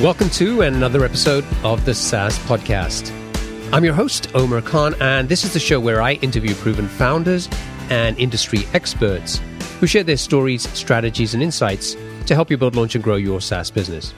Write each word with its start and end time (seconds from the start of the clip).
Welcome 0.00 0.30
to 0.30 0.62
another 0.62 1.04
episode 1.04 1.44
of 1.62 1.84
the 1.84 1.94
SaaS 1.94 2.38
Podcast. 2.38 3.12
I'm 3.70 3.84
your 3.84 3.92
host, 3.92 4.34
Omer 4.34 4.62
Khan, 4.62 4.94
and 4.98 5.28
this 5.28 5.44
is 5.44 5.52
the 5.52 5.60
show 5.60 5.78
where 5.78 6.00
I 6.00 6.14
interview 6.14 6.54
proven 6.54 6.88
founders 6.88 7.50
and 7.90 8.18
industry 8.18 8.60
experts 8.72 9.42
who 9.78 9.86
share 9.86 10.02
their 10.02 10.16
stories, 10.16 10.66
strategies, 10.70 11.34
and 11.34 11.42
insights 11.42 11.98
to 12.24 12.34
help 12.34 12.50
you 12.50 12.56
build, 12.56 12.76
launch, 12.76 12.94
and 12.94 13.04
grow 13.04 13.16
your 13.16 13.42
SaaS 13.42 13.70
business. 13.70 14.14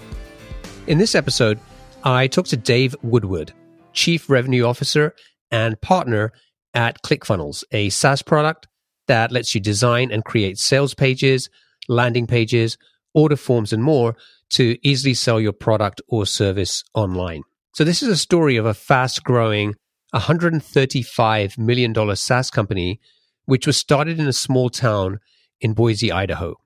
In 0.87 0.99
this 0.99 1.17
episode, 1.17 1.59
I 2.05 2.29
talk 2.29 2.46
to 2.46 2.57
Dave 2.57 2.95
Woodward, 3.03 3.53
Chief 3.93 4.30
Revenue 4.30 4.62
Officer 4.62 5.17
and 5.51 5.80
partner 5.80 6.30
at 6.75 7.03
ClickFunnels, 7.03 7.64
a 7.73 7.89
SaaS 7.89 8.22
product 8.22 8.69
that 9.08 9.33
lets 9.33 9.53
you 9.53 9.61
design 9.61 10.13
and 10.13 10.25
create 10.25 10.58
sales 10.58 10.94
pages, 10.94 11.50
landing 11.89 12.29
pages, 12.29 12.79
order 13.14 13.36
forms, 13.36 13.72
and 13.72 13.83
more 13.83 14.14
to 14.53 14.79
easily 14.83 15.15
sell 15.15 15.41
your 15.41 15.53
product 15.53 16.01
or 16.09 16.27
service 16.27 16.85
online. 16.95 17.43
So, 17.75 17.85
this 17.85 18.03
is 18.03 18.09
a 18.09 18.17
story 18.17 18.57
of 18.57 18.67
a 18.67 18.75
fast 18.75 19.25
growing 19.25 19.75
$135 20.15 21.59
million 21.59 22.17
SaaS 22.17 22.51
company, 22.51 23.01
which 23.47 23.67
was 23.67 23.77
started 23.77 24.21
in 24.21 24.29
a 24.29 24.33
small 24.33 24.69
town 24.69 25.21
in 25.61 25.73
Boise, 25.73 26.13
Idaho. 26.13 26.57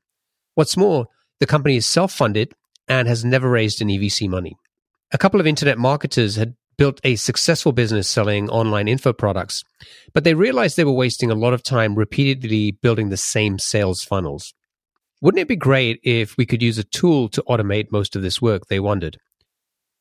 What's 0.54 0.76
more, 0.76 1.06
the 1.38 1.46
company 1.46 1.76
is 1.76 1.86
self 1.86 2.12
funded 2.12 2.52
and 2.88 3.08
has 3.08 3.24
never 3.24 3.48
raised 3.48 3.80
any 3.80 3.98
VC 3.98 4.28
money. 4.28 4.56
A 5.12 5.18
couple 5.18 5.40
of 5.40 5.46
internet 5.46 5.78
marketers 5.78 6.36
had 6.36 6.54
built 6.76 7.00
a 7.04 7.16
successful 7.16 7.72
business 7.72 8.08
selling 8.08 8.48
online 8.50 8.88
info 8.88 9.12
products, 9.12 9.64
but 10.12 10.24
they 10.24 10.34
realized 10.34 10.76
they 10.76 10.84
were 10.84 10.92
wasting 10.92 11.30
a 11.30 11.34
lot 11.34 11.54
of 11.54 11.62
time 11.62 11.94
repeatedly 11.94 12.72
building 12.72 13.08
the 13.08 13.16
same 13.16 13.58
sales 13.58 14.02
funnels. 14.02 14.54
Wouldn't 15.20 15.40
it 15.40 15.48
be 15.48 15.56
great 15.56 16.00
if 16.02 16.36
we 16.36 16.46
could 16.46 16.62
use 16.62 16.78
a 16.78 16.84
tool 16.84 17.28
to 17.30 17.42
automate 17.48 17.90
most 17.90 18.16
of 18.16 18.22
this 18.22 18.40
work? 18.42 18.66
They 18.68 18.80
wondered. 18.80 19.18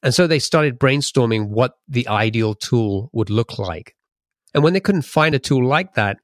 And 0.04 0.14
so 0.14 0.28
they 0.28 0.40
started 0.40 0.80
brainstorming 0.80 1.50
what 1.50 1.74
the 1.88 2.08
ideal 2.08 2.54
tool 2.54 3.10
would 3.14 3.30
look 3.30 3.58
like. 3.58 3.96
And 4.54 4.64
when 4.64 4.74
they 4.74 4.80
couldn't 4.80 5.04
find 5.04 5.34
a 5.34 5.40
tool 5.40 5.66
like 5.66 5.96
that, 5.96 6.18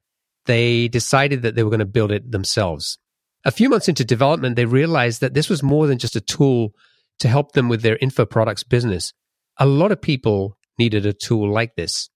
they 0.45 0.88
decided 0.88 1.42
that 1.42 1.56
they 1.56 1.64
were 1.64 1.69
going 1.69 1.80
to 1.80 1.86
build 1.86 2.12
it 2.12 2.31
themselves. 2.31 2.97
A 3.44 3.52
few 3.52 3.69
months 3.69 3.89
into 3.89 4.06
development, 4.06 4.56
they 4.56 4.66
realized 4.66 5.22
that 5.22 5.34
this 5.34 5.50
was 5.50 5.64
more 5.64 5.88
than 5.88 5.97
just 5.97 6.16
a 6.16 6.22
tool 6.22 6.73
to 7.19 7.28
help 7.28 7.53
them 7.53 7.69
with 7.69 7.81
their 7.81 7.97
info 7.97 8.25
products 8.25 8.64
business. 8.64 9.14
A 9.58 9.66
lot 9.66 9.92
of 9.92 10.02
people 10.02 10.58
needed 10.78 11.06
a 11.06 11.14
tool 11.14 11.52
like 11.52 11.75
this. 11.75 12.09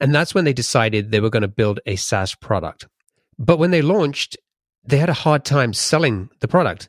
And 0.00 0.14
that's 0.14 0.34
when 0.34 0.44
they 0.44 0.52
decided 0.52 1.10
they 1.10 1.20
were 1.20 1.30
going 1.30 1.42
to 1.42 1.48
build 1.48 1.80
a 1.86 1.96
SaaS 1.96 2.34
product. 2.34 2.86
But 3.38 3.58
when 3.58 3.70
they 3.70 3.82
launched, 3.82 4.36
they 4.86 4.98
had 4.98 5.08
a 5.08 5.14
hard 5.14 5.44
time 5.44 5.72
selling 5.72 6.28
the 6.40 6.48
product. 6.48 6.88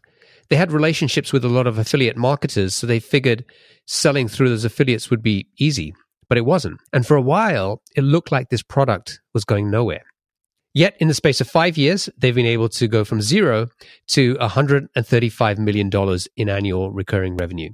They 0.49 0.55
had 0.55 0.71
relationships 0.71 1.33
with 1.33 1.43
a 1.43 1.49
lot 1.49 1.67
of 1.67 1.77
affiliate 1.77 2.17
marketers, 2.17 2.73
so 2.73 2.87
they 2.87 2.99
figured 2.99 3.43
selling 3.85 4.27
through 4.27 4.49
those 4.49 4.65
affiliates 4.65 5.09
would 5.09 5.21
be 5.21 5.47
easy, 5.59 5.93
but 6.29 6.37
it 6.37 6.45
wasn't. 6.45 6.79
And 6.93 7.05
for 7.05 7.17
a 7.17 7.21
while, 7.21 7.81
it 7.95 8.03
looked 8.03 8.31
like 8.31 8.49
this 8.49 8.63
product 8.63 9.19
was 9.33 9.43
going 9.43 9.69
nowhere. 9.69 10.03
Yet, 10.73 10.95
in 10.99 11.07
the 11.07 11.13
space 11.13 11.41
of 11.41 11.49
five 11.49 11.77
years, 11.77 12.07
they've 12.17 12.35
been 12.35 12.45
able 12.45 12.69
to 12.69 12.87
go 12.87 13.03
from 13.03 13.21
zero 13.21 13.67
to 14.09 14.35
$135 14.35 15.57
million 15.57 16.19
in 16.35 16.49
annual 16.49 16.91
recurring 16.91 17.35
revenue. 17.35 17.71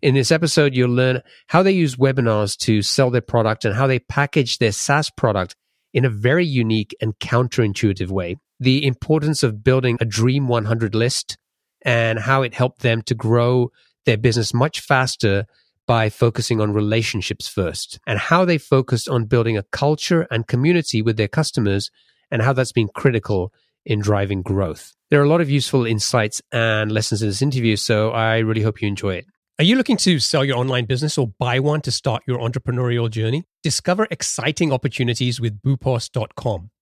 In 0.00 0.14
this 0.14 0.30
episode, 0.30 0.74
you'll 0.74 0.90
learn 0.90 1.22
how 1.48 1.62
they 1.62 1.72
use 1.72 1.96
webinars 1.96 2.56
to 2.58 2.82
sell 2.82 3.10
their 3.10 3.20
product 3.20 3.64
and 3.64 3.74
how 3.74 3.86
they 3.86 3.98
package 3.98 4.58
their 4.58 4.72
SaaS 4.72 5.10
product 5.10 5.54
in 5.92 6.04
a 6.04 6.10
very 6.10 6.46
unique 6.46 6.94
and 7.00 7.18
counterintuitive 7.18 8.08
way 8.08 8.36
the 8.58 8.86
importance 8.86 9.42
of 9.42 9.62
building 9.62 9.98
a 10.00 10.04
Dream 10.04 10.48
100 10.48 10.94
list 10.94 11.36
and 11.82 12.18
how 12.18 12.42
it 12.42 12.54
helped 12.54 12.82
them 12.82 13.02
to 13.02 13.14
grow 13.14 13.70
their 14.04 14.16
business 14.16 14.54
much 14.54 14.80
faster 14.80 15.46
by 15.86 16.08
focusing 16.08 16.60
on 16.60 16.72
relationships 16.72 17.46
first 17.46 17.98
and 18.06 18.18
how 18.18 18.44
they 18.44 18.58
focused 18.58 19.08
on 19.08 19.24
building 19.24 19.56
a 19.56 19.62
culture 19.64 20.26
and 20.30 20.46
community 20.48 21.00
with 21.00 21.16
their 21.16 21.28
customers 21.28 21.90
and 22.30 22.42
how 22.42 22.52
that's 22.52 22.72
been 22.72 22.88
critical 22.94 23.52
in 23.84 24.00
driving 24.00 24.42
growth. 24.42 24.92
There 25.10 25.20
are 25.20 25.24
a 25.24 25.28
lot 25.28 25.40
of 25.40 25.48
useful 25.48 25.86
insights 25.86 26.42
and 26.50 26.90
lessons 26.90 27.22
in 27.22 27.28
this 27.28 27.42
interview, 27.42 27.76
so 27.76 28.10
I 28.10 28.38
really 28.38 28.62
hope 28.62 28.82
you 28.82 28.88
enjoy 28.88 29.14
it. 29.14 29.26
Are 29.58 29.64
you 29.64 29.76
looking 29.76 29.96
to 29.98 30.18
sell 30.18 30.44
your 30.44 30.58
online 30.58 30.84
business 30.84 31.16
or 31.16 31.28
buy 31.38 31.60
one 31.60 31.80
to 31.82 31.92
start 31.92 32.24
your 32.26 32.38
entrepreneurial 32.38 33.08
journey? 33.08 33.44
Discover 33.62 34.08
exciting 34.10 34.72
opportunities 34.72 35.40
with 35.40 35.62
boopos.com. 35.62 36.70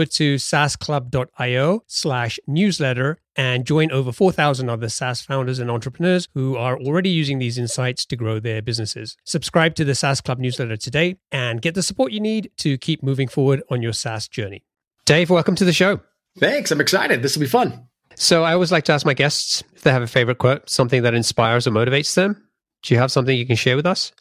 over 0.00 0.06
to 0.06 0.36
saasclub.io 0.36 1.82
slash 1.86 2.40
newsletter 2.46 3.18
and 3.36 3.66
join 3.66 3.92
over 3.92 4.12
4,000 4.12 4.70
other 4.70 4.88
SaaS 4.88 5.20
founders 5.20 5.58
and 5.58 5.70
entrepreneurs 5.70 6.26
who 6.32 6.56
are 6.56 6.78
already 6.78 7.10
using 7.10 7.38
these 7.38 7.58
insights 7.58 8.06
to 8.06 8.16
grow 8.16 8.40
their 8.40 8.62
businesses. 8.62 9.18
Subscribe 9.26 9.74
to 9.74 9.84
the 9.84 9.94
SaaS 9.94 10.22
Club 10.22 10.38
newsletter 10.38 10.78
today 10.78 11.16
and 11.30 11.60
get 11.60 11.74
the 11.74 11.82
support 11.82 12.12
you 12.12 12.20
need 12.20 12.50
to 12.58 12.78
keep 12.78 13.02
moving 13.02 13.28
forward 13.28 13.62
on 13.70 13.82
your 13.82 13.92
SaaS 13.92 14.26
journey. 14.26 14.64
Dave, 15.04 15.28
welcome 15.28 15.54
to 15.56 15.66
the 15.66 15.72
show. 15.72 16.00
Thanks. 16.38 16.70
I'm 16.70 16.80
excited. 16.80 17.22
This 17.22 17.36
will 17.36 17.42
be 17.42 17.46
fun. 17.46 17.86
So, 18.14 18.42
I 18.42 18.54
always 18.54 18.72
like 18.72 18.84
to 18.84 18.92
ask 18.92 19.04
my 19.04 19.14
guests 19.14 19.62
if 19.74 19.82
they 19.82 19.92
have 19.92 20.02
a 20.02 20.06
favorite 20.06 20.38
quote, 20.38 20.68
something 20.68 21.02
that 21.02 21.14
inspires 21.14 21.66
or 21.66 21.72
motivates 21.72 22.14
them. 22.14 22.42
Do 22.82 22.94
you 22.94 23.00
have 23.00 23.12
something 23.12 23.36
you 23.36 23.46
can 23.46 23.56
share 23.56 23.76
with 23.76 23.86
us? 23.86 24.12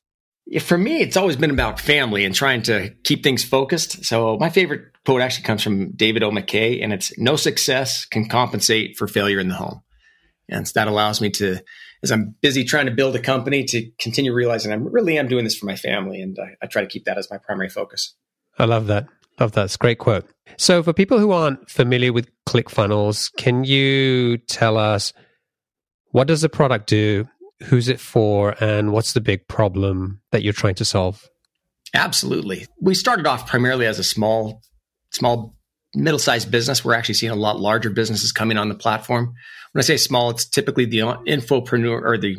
For 0.62 0.78
me, 0.78 1.02
it's 1.02 1.16
always 1.16 1.36
been 1.36 1.52
about 1.52 1.80
family 1.80 2.26
and 2.26 2.34
trying 2.34 2.64
to 2.64 2.90
keep 3.04 3.24
things 3.24 3.44
focused. 3.44 4.04
So, 4.06 4.38
my 4.38 4.50
favorite 4.50 4.90
quote 5.10 5.22
actually 5.24 5.44
comes 5.44 5.64
from 5.64 5.92
David 5.94 6.22
O. 6.22 6.30
McKay, 6.30 6.84
and 6.84 6.94
it's 6.94 7.18
no 7.18 7.36
success 7.36 8.06
can 8.06 8.30
compensate 8.30 8.96
for 8.96 9.08
failure 9.08 9.40
in 9.40 9.48
the 9.48 9.56
home. 9.56 9.82
And 10.48 10.68
so 10.68 10.74
that 10.76 10.88
allows 10.88 11.20
me 11.20 11.32
to 11.32 11.62
as 12.04 12.12
I'm 12.12 12.36
busy 12.42 12.64
trying 12.64 12.86
to 12.86 12.92
build 12.92 13.16
a 13.16 13.20
company 13.20 13.64
to 13.66 13.90
continue 14.00 14.34
realizing 14.34 14.72
I 14.72 14.76
really 14.76 15.18
am 15.18 15.28
doing 15.28 15.44
this 15.44 15.58
for 15.58 15.66
my 15.66 15.76
family. 15.76 16.22
And 16.22 16.38
I, 16.40 16.64
I 16.64 16.68
try 16.68 16.84
to 16.84 16.88
keep 16.88 17.06
that 17.06 17.18
as 17.18 17.30
my 17.32 17.38
primary 17.38 17.70
focus. 17.70 18.14
I 18.60 18.66
love 18.66 18.86
that. 18.88 19.08
Love 19.40 19.54
that. 19.54 19.66
It's 19.66 19.76
a 19.76 19.80
great 19.80 19.98
quote. 19.98 20.30
So, 20.58 20.84
for 20.84 20.94
people 20.94 21.18
who 21.18 21.32
aren't 21.32 21.70
familiar 21.72 22.14
with 22.14 22.30
ClickFunnels, 22.48 23.36
can 23.36 23.64
you 23.64 24.38
tell 24.38 24.78
us 24.78 25.12
what 26.12 26.28
does 26.28 26.42
the 26.42 26.50
product 26.50 26.88
do? 26.88 27.28
Who's 27.64 27.88
it 27.90 28.00
for? 28.00 28.56
And 28.64 28.94
what's 28.94 29.14
the 29.14 29.22
big 29.22 29.48
problem 29.48 30.22
that 30.32 30.44
you're 30.44 30.54
trying 30.54 30.76
to 30.76 30.86
solve? 30.86 31.28
Absolutely. 31.96 32.68
We 32.80 32.94
started 32.94 33.26
off 33.26 33.48
primarily 33.48 33.88
as 33.88 33.98
a 33.98 34.04
small, 34.04 34.62
small, 35.12 35.56
middle 35.96 36.20
sized 36.20 36.52
business. 36.52 36.84
We're 36.84 36.94
actually 36.94 37.16
seeing 37.16 37.32
a 37.32 37.36
lot 37.36 37.60
larger 37.60 37.90
businesses 37.90 38.32
coming 38.32 38.58
on 38.58 38.70
the 38.70 38.76
platform. 38.76 39.34
When 39.72 39.82
I 39.82 39.86
say 39.86 39.98
small, 39.98 40.30
it's 40.30 40.48
typically 40.48 40.86
the 40.86 41.00
infopreneur 41.00 42.02
or 42.04 42.18
the 42.18 42.38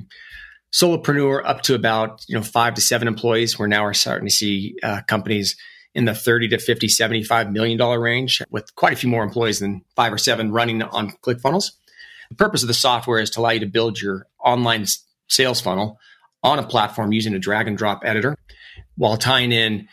solopreneur 0.72 1.42
up 1.44 1.62
to 1.62 1.74
about 1.74 2.22
you 2.28 2.36
know 2.36 2.42
five 2.42 2.74
to 2.74 2.80
seven 2.80 3.08
employees. 3.08 3.58
We're 3.58 3.66
now 3.66 3.84
are 3.84 3.94
starting 3.94 4.26
to 4.26 4.34
see 4.34 4.76
uh, 4.82 5.02
companies 5.06 5.56
in 5.94 6.04
the 6.04 6.14
30 6.14 6.48
to 6.48 6.58
50, 6.58 6.88
75 6.88 7.50
million 7.50 7.76
dollar 7.76 8.00
range 8.00 8.42
with 8.50 8.74
quite 8.74 8.92
a 8.92 8.96
few 8.96 9.08
more 9.08 9.24
employees 9.24 9.58
than 9.58 9.82
five 9.96 10.12
or 10.12 10.18
seven 10.18 10.52
running 10.52 10.82
on 10.82 11.10
ClickFunnels. 11.24 11.72
The 12.30 12.36
purpose 12.36 12.62
of 12.62 12.68
the 12.68 12.74
software 12.74 13.20
is 13.20 13.30
to 13.30 13.40
allow 13.40 13.50
you 13.50 13.60
to 13.60 13.66
build 13.66 14.00
your 14.00 14.26
online 14.44 14.86
sales 15.28 15.60
funnel 15.60 15.98
on 16.42 16.58
a 16.58 16.66
platform 16.66 17.12
using 17.12 17.34
a 17.34 17.38
drag 17.38 17.66
and 17.66 17.76
drop 17.76 18.02
editor 18.04 18.36
while 18.96 19.16
tying 19.16 19.52
in 19.52 19.88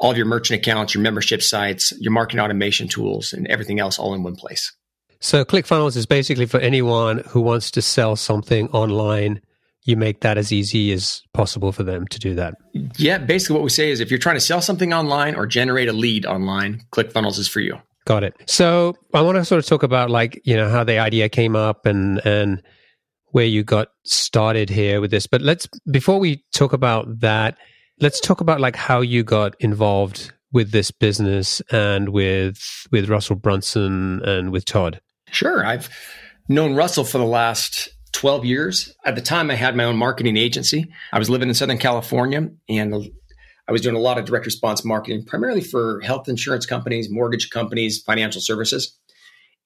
all 0.00 0.10
of 0.10 0.16
your 0.16 0.26
merchant 0.26 0.58
accounts, 0.58 0.94
your 0.94 1.02
membership 1.02 1.42
sites, 1.42 1.92
your 2.00 2.12
marketing 2.12 2.40
automation 2.40 2.88
tools, 2.88 3.32
and 3.32 3.46
everything 3.46 3.78
else 3.78 3.98
all 3.98 4.14
in 4.14 4.22
one 4.22 4.34
place. 4.34 4.72
So 5.20 5.44
ClickFunnels 5.44 5.96
is 5.96 6.06
basically 6.06 6.46
for 6.46 6.58
anyone 6.58 7.18
who 7.28 7.40
wants 7.40 7.70
to 7.72 7.82
sell 7.82 8.16
something 8.16 8.68
online 8.70 9.40
you 9.84 9.96
make 9.96 10.20
that 10.20 10.38
as 10.38 10.52
easy 10.52 10.92
as 10.92 11.22
possible 11.32 11.72
for 11.72 11.82
them 11.82 12.06
to 12.08 12.18
do 12.18 12.34
that. 12.34 12.54
Yeah, 12.96 13.18
basically 13.18 13.54
what 13.54 13.62
we 13.62 13.70
say 13.70 13.90
is 13.90 14.00
if 14.00 14.10
you're 14.10 14.18
trying 14.18 14.36
to 14.36 14.40
sell 14.40 14.60
something 14.60 14.92
online 14.92 15.34
or 15.34 15.46
generate 15.46 15.88
a 15.88 15.92
lead 15.92 16.26
online, 16.26 16.82
ClickFunnels 16.92 17.38
is 17.38 17.48
for 17.48 17.60
you. 17.60 17.76
Got 18.06 18.24
it. 18.24 18.34
So 18.46 18.94
I 19.14 19.22
want 19.22 19.36
to 19.36 19.44
sort 19.44 19.58
of 19.58 19.66
talk 19.66 19.82
about 19.82 20.10
like, 20.10 20.40
you 20.44 20.56
know, 20.56 20.68
how 20.68 20.84
the 20.84 20.98
idea 20.98 21.28
came 21.28 21.54
up 21.54 21.86
and 21.86 22.18
and 22.24 22.62
where 23.32 23.44
you 23.44 23.62
got 23.62 23.88
started 24.04 24.68
here 24.68 25.00
with 25.00 25.10
this. 25.10 25.26
But 25.26 25.42
let's 25.42 25.68
before 25.90 26.18
we 26.18 26.44
talk 26.52 26.72
about 26.72 27.20
that, 27.20 27.56
let's 28.00 28.20
talk 28.20 28.40
about 28.40 28.60
like 28.60 28.76
how 28.76 29.00
you 29.00 29.22
got 29.22 29.54
involved 29.60 30.32
with 30.52 30.72
this 30.72 30.90
business 30.90 31.60
and 31.70 32.08
with 32.08 32.86
with 32.90 33.08
Russell 33.08 33.36
Brunson 33.36 34.22
and 34.24 34.50
with 34.50 34.64
Todd. 34.64 35.00
Sure. 35.30 35.64
I've 35.64 35.88
known 36.48 36.74
Russell 36.74 37.04
for 37.04 37.18
the 37.18 37.24
last 37.24 37.88
12 38.12 38.44
years. 38.44 38.92
At 39.04 39.14
the 39.14 39.20
time, 39.20 39.50
I 39.50 39.54
had 39.54 39.76
my 39.76 39.84
own 39.84 39.96
marketing 39.96 40.36
agency. 40.36 40.90
I 41.12 41.18
was 41.18 41.30
living 41.30 41.48
in 41.48 41.54
Southern 41.54 41.78
California 41.78 42.48
and 42.68 42.94
I 43.68 43.72
was 43.72 43.82
doing 43.82 43.94
a 43.94 44.00
lot 44.00 44.18
of 44.18 44.24
direct 44.24 44.46
response 44.46 44.84
marketing, 44.84 45.24
primarily 45.26 45.60
for 45.60 46.00
health 46.00 46.28
insurance 46.28 46.66
companies, 46.66 47.08
mortgage 47.08 47.50
companies, 47.50 48.02
financial 48.02 48.40
services. 48.40 48.98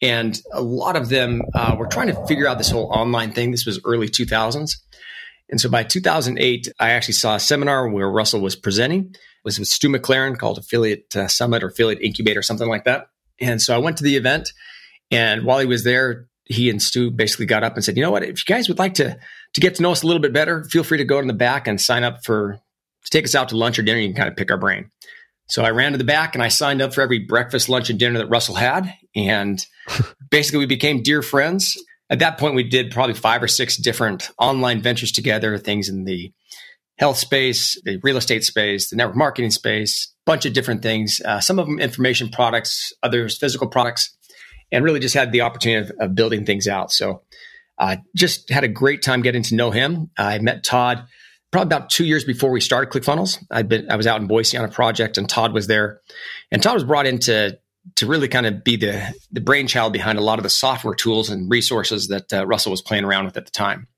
And 0.02 0.38
a 0.52 0.60
lot 0.60 0.96
of 0.96 1.08
them 1.08 1.40
uh, 1.54 1.76
were 1.78 1.86
trying 1.86 2.08
to 2.08 2.26
figure 2.26 2.46
out 2.46 2.58
this 2.58 2.70
whole 2.70 2.90
online 2.92 3.32
thing. 3.32 3.50
This 3.50 3.64
was 3.64 3.80
early 3.84 4.08
2000s. 4.08 4.76
And 5.50 5.60
so 5.60 5.68
by 5.68 5.82
2008, 5.82 6.72
I 6.80 6.90
actually 6.90 7.14
saw 7.14 7.34
a 7.34 7.40
seminar 7.40 7.88
where 7.88 8.08
Russell 8.08 8.40
was 8.40 8.56
presenting. 8.56 9.10
It 9.12 9.44
was 9.44 9.58
with 9.58 9.68
Stu 9.68 9.88
McLaren 9.88 10.38
called 10.38 10.58
Affiliate 10.58 11.14
uh, 11.14 11.28
Summit 11.28 11.62
or 11.62 11.68
Affiliate 11.68 12.00
Incubator, 12.00 12.42
something 12.42 12.68
like 12.68 12.84
that. 12.84 13.08
And 13.40 13.60
so 13.60 13.74
I 13.74 13.78
went 13.78 13.98
to 13.98 14.04
the 14.04 14.16
event. 14.16 14.52
And 15.10 15.44
while 15.44 15.58
he 15.58 15.66
was 15.66 15.84
there, 15.84 16.28
he 16.46 16.70
and 16.70 16.80
Stu 16.80 17.10
basically 17.10 17.46
got 17.46 17.64
up 17.64 17.74
and 17.74 17.84
said, 17.84 17.96
"You 17.96 18.02
know 18.02 18.10
what? 18.10 18.22
If 18.22 18.48
you 18.48 18.54
guys 18.54 18.68
would 18.68 18.78
like 18.78 18.94
to 18.94 19.18
to 19.54 19.60
get 19.60 19.76
to 19.76 19.82
know 19.82 19.92
us 19.92 20.02
a 20.02 20.06
little 20.06 20.20
bit 20.20 20.32
better, 20.32 20.64
feel 20.64 20.84
free 20.84 20.98
to 20.98 21.04
go 21.04 21.18
in 21.18 21.26
the 21.26 21.32
back 21.32 21.66
and 21.66 21.80
sign 21.80 22.04
up 22.04 22.24
for 22.24 22.58
to 23.04 23.10
take 23.10 23.24
us 23.24 23.34
out 23.34 23.48
to 23.50 23.56
lunch 23.56 23.78
or 23.78 23.82
dinner. 23.82 24.00
You 24.00 24.08
can 24.08 24.16
kind 24.16 24.28
of 24.28 24.36
pick 24.36 24.50
our 24.50 24.58
brain." 24.58 24.90
So 25.46 25.62
I 25.62 25.70
ran 25.70 25.92
to 25.92 25.98
the 25.98 26.04
back 26.04 26.34
and 26.34 26.42
I 26.42 26.48
signed 26.48 26.80
up 26.80 26.94
for 26.94 27.02
every 27.02 27.18
breakfast, 27.18 27.68
lunch, 27.68 27.90
and 27.90 27.98
dinner 27.98 28.18
that 28.18 28.28
Russell 28.28 28.54
had, 28.54 28.92
and 29.14 29.64
basically 30.30 30.60
we 30.60 30.66
became 30.66 31.02
dear 31.02 31.22
friends. 31.22 31.76
At 32.10 32.18
that 32.18 32.38
point, 32.38 32.54
we 32.54 32.64
did 32.64 32.90
probably 32.90 33.14
five 33.14 33.42
or 33.42 33.48
six 33.48 33.76
different 33.76 34.30
online 34.38 34.82
ventures 34.82 35.12
together, 35.12 35.56
things 35.58 35.88
in 35.88 36.04
the 36.04 36.32
health 36.98 37.16
space, 37.16 37.80
the 37.84 37.98
real 38.02 38.16
estate 38.16 38.44
space, 38.44 38.90
the 38.90 38.96
network 38.96 39.16
marketing 39.16 39.50
space, 39.50 40.14
bunch 40.26 40.46
of 40.46 40.52
different 40.52 40.82
things. 40.82 41.20
Uh, 41.24 41.40
some 41.40 41.58
of 41.58 41.66
them 41.66 41.80
information 41.80 42.28
products, 42.28 42.92
others 43.02 43.36
physical 43.36 43.68
products 43.68 44.16
and 44.74 44.84
really 44.84 45.00
just 45.00 45.14
had 45.14 45.32
the 45.32 45.42
opportunity 45.42 45.88
of, 45.88 45.96
of 46.00 46.14
building 46.14 46.44
things 46.44 46.66
out. 46.66 46.92
So 46.92 47.22
uh, 47.78 47.96
just 48.14 48.50
had 48.50 48.64
a 48.64 48.68
great 48.68 49.02
time 49.02 49.22
getting 49.22 49.42
to 49.44 49.54
know 49.54 49.70
him. 49.70 50.10
I 50.18 50.38
met 50.38 50.64
Todd 50.64 51.04
probably 51.50 51.66
about 51.66 51.90
two 51.90 52.04
years 52.04 52.24
before 52.24 52.50
we 52.50 52.60
started 52.60 52.90
ClickFunnels. 52.90 53.38
I'd 53.50 53.68
been 53.68 53.90
I 53.90 53.96
was 53.96 54.06
out 54.06 54.20
in 54.20 54.26
Boise 54.26 54.56
on 54.56 54.64
a 54.64 54.68
project, 54.68 55.18
and 55.18 55.28
Todd 55.28 55.52
was 55.52 55.68
there. 55.68 56.00
And 56.50 56.62
Todd 56.62 56.74
was 56.74 56.84
brought 56.84 57.06
in 57.06 57.20
to 57.20 57.58
to 57.96 58.06
really 58.06 58.28
kind 58.28 58.46
of 58.46 58.64
be 58.64 58.76
the 58.76 59.14
the 59.30 59.40
brainchild 59.40 59.92
behind 59.92 60.18
a 60.18 60.22
lot 60.22 60.38
of 60.38 60.42
the 60.42 60.50
software 60.50 60.94
tools 60.94 61.30
and 61.30 61.50
resources 61.50 62.08
that 62.08 62.32
uh, 62.32 62.46
Russell 62.46 62.70
was 62.70 62.82
playing 62.82 63.04
around 63.04 63.26
with 63.26 63.36
at 63.36 63.44
the 63.44 63.50
time. 63.50 63.88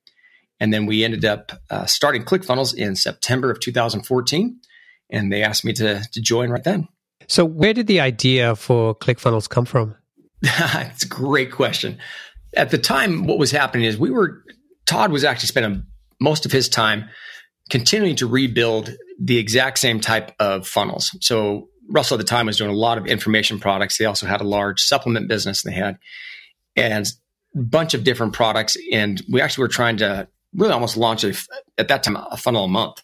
And 0.58 0.72
then 0.72 0.86
we 0.86 1.04
ended 1.04 1.24
up 1.24 1.52
uh, 1.70 1.84
starting 1.86 2.24
ClickFunnels 2.24 2.74
in 2.74 2.96
September 2.96 3.50
of 3.50 3.60
2014, 3.60 4.58
and 5.10 5.32
they 5.32 5.42
asked 5.42 5.64
me 5.64 5.72
to 5.74 6.02
to 6.12 6.20
join 6.20 6.50
right 6.50 6.64
then. 6.64 6.88
So, 7.28 7.44
where 7.44 7.74
did 7.74 7.86
the 7.86 8.00
idea 8.00 8.56
for 8.56 8.94
ClickFunnels 8.94 9.48
come 9.48 9.64
from? 9.64 9.96
it's 10.42 11.04
a 11.04 11.08
great 11.08 11.52
question. 11.52 11.98
At 12.56 12.70
the 12.70 12.78
time, 12.78 13.26
what 13.26 13.38
was 13.38 13.50
happening 13.50 13.84
is 13.84 13.98
we 13.98 14.10
were, 14.10 14.42
Todd 14.86 15.12
was 15.12 15.24
actually 15.24 15.48
spending 15.48 15.84
most 16.20 16.46
of 16.46 16.52
his 16.52 16.68
time 16.68 17.08
continuing 17.68 18.16
to 18.16 18.26
rebuild 18.26 18.94
the 19.20 19.38
exact 19.38 19.78
same 19.78 20.00
type 20.00 20.32
of 20.38 20.66
funnels. 20.66 21.16
So 21.20 21.68
Russell 21.88 22.16
at 22.16 22.18
the 22.18 22.24
time 22.24 22.46
was 22.46 22.58
doing 22.58 22.70
a 22.70 22.74
lot 22.74 22.98
of 22.98 23.06
information 23.06 23.58
products. 23.58 23.98
They 23.98 24.04
also 24.04 24.26
had 24.26 24.40
a 24.40 24.44
large 24.44 24.80
supplement 24.80 25.28
business 25.28 25.62
they 25.62 25.72
had 25.72 25.98
and 26.74 27.06
a 27.54 27.58
bunch 27.58 27.94
of 27.94 28.04
different 28.04 28.32
products. 28.32 28.76
And 28.92 29.22
we 29.30 29.40
actually 29.40 29.62
were 29.62 29.68
trying 29.68 29.98
to 29.98 30.28
really 30.54 30.72
almost 30.72 30.96
launch 30.96 31.24
a, 31.24 31.34
at 31.78 31.88
that 31.88 32.02
time 32.02 32.16
a 32.16 32.36
funnel 32.36 32.64
a 32.64 32.68
month. 32.68 33.02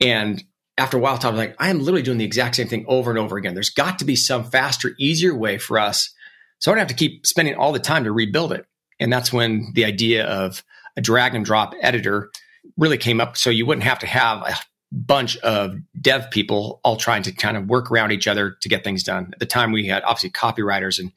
And 0.00 0.42
after 0.76 0.96
a 0.96 1.00
while, 1.00 1.18
Todd 1.18 1.34
was 1.34 1.38
like, 1.38 1.56
I 1.58 1.70
am 1.70 1.80
literally 1.80 2.02
doing 2.02 2.18
the 2.18 2.24
exact 2.24 2.56
same 2.56 2.68
thing 2.68 2.84
over 2.88 3.10
and 3.10 3.18
over 3.18 3.36
again. 3.36 3.54
There's 3.54 3.70
got 3.70 3.98
to 3.98 4.04
be 4.04 4.16
some 4.16 4.44
faster, 4.44 4.94
easier 4.98 5.34
way 5.34 5.58
for 5.58 5.78
us 5.78 6.14
so 6.58 6.70
I 6.70 6.74
don't 6.74 6.80
have 6.80 6.88
to 6.88 6.94
keep 6.94 7.26
spending 7.26 7.54
all 7.54 7.72
the 7.72 7.78
time 7.78 8.04
to 8.04 8.12
rebuild 8.12 8.52
it. 8.52 8.66
And 9.00 9.12
that's 9.12 9.32
when 9.32 9.72
the 9.74 9.84
idea 9.84 10.26
of 10.26 10.64
a 10.96 11.00
drag 11.00 11.34
and 11.34 11.44
drop 11.44 11.74
editor 11.80 12.30
really 12.76 12.98
came 12.98 13.20
up. 13.20 13.36
So 13.36 13.50
you 13.50 13.64
wouldn't 13.64 13.84
have 13.84 14.00
to 14.00 14.06
have 14.06 14.42
a 14.42 14.56
bunch 14.92 15.36
of 15.38 15.76
dev 16.00 16.30
people 16.30 16.80
all 16.82 16.96
trying 16.96 17.22
to 17.22 17.32
kind 17.32 17.56
of 17.56 17.66
work 17.66 17.90
around 17.90 18.12
each 18.12 18.26
other 18.26 18.56
to 18.60 18.68
get 18.68 18.84
things 18.84 19.02
done. 19.02 19.30
At 19.32 19.38
the 19.38 19.46
time, 19.46 19.72
we 19.72 19.86
had 19.86 20.02
obviously 20.04 20.30
copywriters 20.30 20.98
and 20.98 21.12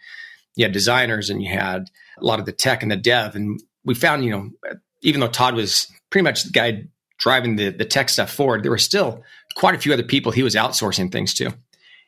you 0.55 0.65
had 0.65 0.73
designers 0.73 1.29
and 1.29 1.41
you 1.41 1.49
had 1.49 1.89
a 2.17 2.25
lot 2.25 2.39
of 2.39 2.45
the 2.45 2.51
tech 2.51 2.83
and 2.83 2.91
the 2.91 2.97
dev. 2.97 3.35
And 3.35 3.61
we 3.85 3.95
found, 3.95 4.25
you 4.25 4.31
know, 4.31 4.49
even 5.01 5.21
though 5.21 5.27
Todd 5.27 5.55
was 5.55 5.87
pretty 6.09 6.23
much 6.23 6.43
the 6.43 6.51
guy 6.51 6.83
driving 7.17 7.55
the, 7.55 7.69
the 7.69 7.85
tech 7.85 8.09
stuff 8.09 8.31
forward, 8.31 8.63
there 8.63 8.71
were 8.71 8.77
still 8.77 9.23
quite 9.55 9.75
a 9.75 9.79
few 9.79 9.93
other 9.93 10.03
people 10.03 10.31
he 10.31 10.43
was 10.43 10.55
outsourcing 10.55 11.11
things 11.11 11.33
to 11.35 11.53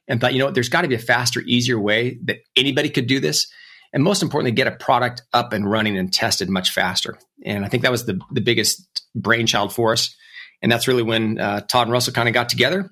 and 0.07 0.19
thought, 0.19 0.33
you 0.33 0.39
know, 0.39 0.51
there's 0.51 0.69
got 0.69 0.81
to 0.81 0.87
be 0.87 0.95
a 0.95 0.99
faster, 0.99 1.41
easier 1.41 1.79
way 1.79 2.17
that 2.23 2.39
anybody 2.55 2.89
could 2.89 3.07
do 3.07 3.19
this. 3.19 3.47
And 3.93 4.03
most 4.03 4.23
importantly, 4.23 4.51
get 4.51 4.67
a 4.67 4.71
product 4.71 5.21
up 5.33 5.53
and 5.53 5.69
running 5.69 5.97
and 5.97 6.11
tested 6.11 6.49
much 6.49 6.71
faster. 6.71 7.17
And 7.45 7.63
I 7.63 7.69
think 7.69 7.83
that 7.83 7.91
was 7.91 8.05
the, 8.05 8.19
the 8.31 8.41
biggest 8.41 9.03
brainchild 9.15 9.71
for 9.71 9.93
us. 9.93 10.15
And 10.63 10.71
that's 10.71 10.87
really 10.87 11.03
when 11.03 11.39
uh, 11.39 11.61
Todd 11.61 11.87
and 11.87 11.91
Russell 11.91 12.13
kind 12.13 12.27
of 12.27 12.33
got 12.33 12.49
together 12.49 12.89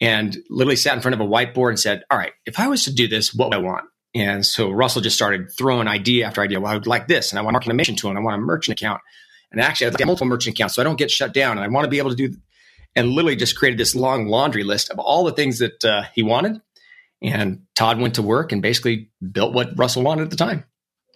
and 0.00 0.36
literally 0.50 0.76
sat 0.76 0.94
in 0.94 1.00
front 1.00 1.14
of 1.14 1.20
a 1.20 1.30
whiteboard 1.30 1.70
and 1.70 1.80
said, 1.80 2.02
all 2.10 2.18
right, 2.18 2.32
if 2.44 2.58
I 2.58 2.66
was 2.66 2.84
to 2.84 2.92
do 2.92 3.08
this, 3.08 3.32
what 3.32 3.48
would 3.48 3.54
I 3.54 3.60
want? 3.60 3.84
And 4.16 4.44
so 4.44 4.70
Russell 4.70 5.00
just 5.00 5.16
started 5.16 5.48
throwing 5.56 5.88
idea 5.88 6.26
after 6.26 6.42
idea. 6.42 6.60
Well, 6.60 6.72
I 6.72 6.74
would 6.74 6.86
like 6.86 7.08
this, 7.08 7.32
and 7.32 7.38
I 7.38 7.42
want 7.42 7.56
a 7.56 7.60
automation 7.60 7.96
tool, 7.96 8.10
and 8.10 8.18
I 8.18 8.22
want 8.22 8.34
a 8.34 8.44
merchant 8.44 8.78
account. 8.78 9.00
And 9.50 9.60
actually, 9.60 9.86
I'd 9.88 9.94
like 9.94 10.06
multiple 10.06 10.26
merchant 10.26 10.56
accounts 10.56 10.74
so 10.74 10.82
I 10.82 10.84
don't 10.84 10.98
get 10.98 11.10
shut 11.10 11.32
down. 11.32 11.52
And 11.58 11.64
I 11.64 11.68
want 11.68 11.84
to 11.84 11.90
be 11.90 11.98
able 11.98 12.10
to 12.10 12.16
do 12.16 12.34
and 12.96 13.08
literally 13.08 13.36
just 13.36 13.56
created 13.56 13.78
this 13.78 13.94
long 13.94 14.26
laundry 14.26 14.64
list 14.64 14.90
of 14.90 14.98
all 14.98 15.24
the 15.24 15.32
things 15.32 15.58
that 15.58 15.84
uh, 15.84 16.04
he 16.14 16.22
wanted. 16.22 16.60
And 17.22 17.62
Todd 17.74 18.00
went 18.00 18.16
to 18.16 18.22
work 18.22 18.52
and 18.52 18.60
basically 18.60 19.10
built 19.32 19.54
what 19.54 19.76
Russell 19.76 20.02
wanted 20.02 20.22
at 20.22 20.30
the 20.30 20.36
time. 20.36 20.64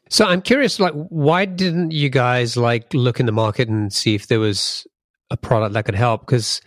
So 0.08 0.24
I'm 0.24 0.40
curious, 0.40 0.80
like, 0.80 0.94
why 0.94 1.44
didn't 1.44 1.90
you 1.90 2.08
guys 2.08 2.56
like 2.56 2.94
look 2.94 3.20
in 3.20 3.26
the 3.26 3.32
market 3.32 3.68
and 3.68 3.92
see 3.92 4.14
if 4.14 4.26
there 4.26 4.40
was 4.40 4.86
a 5.30 5.36
product 5.36 5.74
that 5.74 5.84
could 5.84 5.94
help? 5.94 6.22
Because 6.22 6.60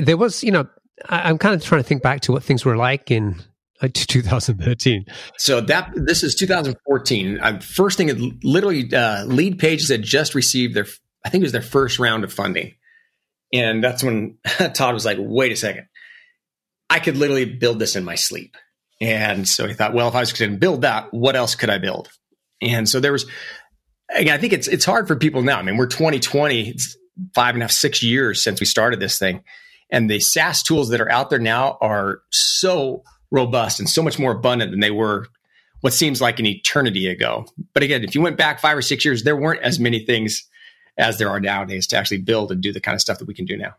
there 0.00 0.16
was, 0.16 0.42
you 0.42 0.50
know, 0.50 0.66
I, 1.08 1.30
am 1.30 1.38
kind 1.38 1.54
of 1.54 1.62
trying 1.62 1.82
to 1.82 1.88
think 1.88 2.02
back 2.02 2.20
to 2.22 2.32
what 2.32 2.42
things 2.42 2.64
were 2.64 2.76
like 2.76 3.10
in 3.10 3.36
like 3.80 3.92
2013. 3.94 5.06
So 5.38 5.60
that 5.62 5.92
this 5.94 6.22
is 6.22 6.34
2014. 6.34 7.40
I'm, 7.42 7.60
first 7.60 7.98
thing, 7.98 8.40
literally, 8.42 8.84
uh, 8.92 9.26
Leadpages 9.26 9.90
had 9.90 10.02
just 10.02 10.34
received 10.34 10.74
their, 10.74 10.86
I 11.24 11.30
think 11.30 11.42
it 11.42 11.46
was 11.46 11.52
their 11.52 11.62
first 11.62 11.98
round 11.98 12.24
of 12.24 12.32
funding. 12.32 12.74
And 13.52 13.82
that's 13.84 14.02
when 14.02 14.38
Todd 14.74 14.94
was 14.94 15.04
like, 15.04 15.18
wait 15.20 15.52
a 15.52 15.56
second. 15.56 15.86
I 16.88 17.00
could 17.00 17.16
literally 17.16 17.44
build 17.44 17.78
this 17.78 17.96
in 17.96 18.04
my 18.04 18.14
sleep. 18.14 18.56
And 19.00 19.48
so 19.48 19.66
he 19.66 19.74
thought, 19.74 19.94
well, 19.94 20.08
if 20.08 20.14
I 20.14 20.20
was 20.20 20.32
going 20.32 20.52
to 20.52 20.58
build 20.58 20.82
that, 20.82 21.12
what 21.12 21.36
else 21.36 21.54
could 21.54 21.70
I 21.70 21.78
build? 21.78 22.08
And 22.60 22.88
so 22.88 23.00
there 23.00 23.12
was 23.12 23.26
again, 24.14 24.34
I 24.34 24.38
think 24.38 24.52
it's 24.52 24.68
it's 24.68 24.84
hard 24.84 25.08
for 25.08 25.16
people 25.16 25.42
now. 25.42 25.58
I 25.58 25.62
mean, 25.62 25.76
we're 25.76 25.86
2020, 25.86 26.68
it's 26.68 26.96
five 27.34 27.54
and 27.54 27.62
a 27.62 27.64
half, 27.64 27.72
six 27.72 28.02
years 28.02 28.42
since 28.42 28.60
we 28.60 28.66
started 28.66 29.00
this 29.00 29.18
thing. 29.18 29.42
And 29.90 30.08
the 30.08 30.20
SaaS 30.20 30.62
tools 30.62 30.88
that 30.88 31.00
are 31.00 31.10
out 31.10 31.30
there 31.30 31.38
now 31.38 31.76
are 31.80 32.22
so 32.30 33.02
robust 33.30 33.78
and 33.78 33.88
so 33.88 34.02
much 34.02 34.18
more 34.18 34.32
abundant 34.32 34.70
than 34.70 34.80
they 34.80 34.90
were 34.90 35.26
what 35.82 35.92
seems 35.92 36.20
like 36.20 36.38
an 36.38 36.46
eternity 36.46 37.08
ago. 37.08 37.44
But 37.74 37.82
again, 37.82 38.04
if 38.04 38.14
you 38.14 38.22
went 38.22 38.36
back 38.36 38.60
five 38.60 38.76
or 38.76 38.82
six 38.82 39.04
years, 39.04 39.24
there 39.24 39.36
weren't 39.36 39.62
as 39.62 39.78
many 39.78 40.04
things 40.04 40.48
as 40.96 41.18
there 41.18 41.28
are 41.28 41.40
nowadays 41.40 41.86
to 41.88 41.96
actually 41.96 42.18
build 42.18 42.52
and 42.52 42.62
do 42.62 42.72
the 42.72 42.80
kind 42.80 42.94
of 42.94 43.00
stuff 43.00 43.18
that 43.18 43.26
we 43.26 43.34
can 43.34 43.44
do 43.44 43.56
now. 43.56 43.74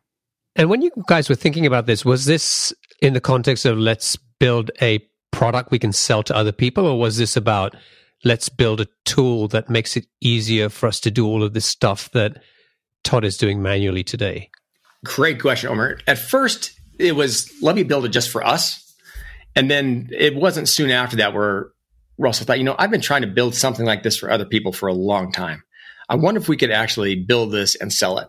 And 0.56 0.70
when 0.70 0.82
you 0.82 0.92
guys 1.08 1.30
were 1.30 1.36
thinking 1.36 1.66
about 1.66 1.86
this, 1.86 2.06
was 2.06 2.26
this 2.26 2.74
in 3.02 3.14
the 3.14 3.22
context 3.22 3.66
of 3.66 3.78
let's 3.78 4.18
build 4.40 4.70
a 4.82 5.00
product 5.32 5.72
we 5.72 5.80
can 5.80 5.94
sell 5.94 6.24
to 6.24 6.36
other 6.36 6.52
people, 6.52 6.86
or 6.86 7.00
was 7.00 7.18
this 7.18 7.36
about 7.36 7.76
let's 8.24 8.50
build 8.50 8.82
a 8.82 8.88
tool 9.06 9.48
that 9.50 9.70
makes 9.70 9.98
it 9.98 10.06
easier 10.22 10.70
for 10.70 10.88
us 10.88 11.00
to 11.02 11.12
do 11.12 11.26
all 11.26 11.44
of 11.44 11.54
this 11.54 11.66
stuff 11.66 12.10
that 12.12 12.42
Todd 13.04 13.26
is 13.26 13.38
doing 13.38 13.62
manually 13.62 14.04
today? 14.04 14.50
Great 15.06 15.42
question, 15.42 15.70
Omer. 15.70 16.00
At 16.08 16.18
first, 16.18 16.80
it 17.00 17.16
was 17.16 17.52
let 17.62 17.76
me 17.76 17.84
build 17.84 18.06
it 18.06 18.10
just 18.10 18.30
for 18.30 18.44
us. 18.46 18.80
And 19.56 19.70
then 19.70 20.10
it 20.12 20.36
wasn't 20.36 20.70
soon 20.70 20.90
after 20.90 21.18
that 21.18 21.34
where 21.34 21.70
Russell 22.18 22.46
thought, 22.46 22.58
you 22.58 22.64
know, 22.64 22.76
I've 22.78 22.92
been 22.92 23.02
trying 23.02 23.22
to 23.22 23.28
build 23.28 23.56
something 23.56 23.86
like 23.86 24.04
this 24.04 24.18
for 24.18 24.32
other 24.32 24.46
people 24.46 24.72
for 24.72 24.88
a 24.88 24.94
long 24.94 25.32
time. 25.32 25.64
I 26.10 26.16
wonder 26.16 26.40
if 26.40 26.50
we 26.50 26.58
could 26.58 26.72
actually 26.72 27.16
build 27.16 27.52
this 27.52 27.76
and 27.76 27.92
sell 27.92 28.20
it. 28.20 28.28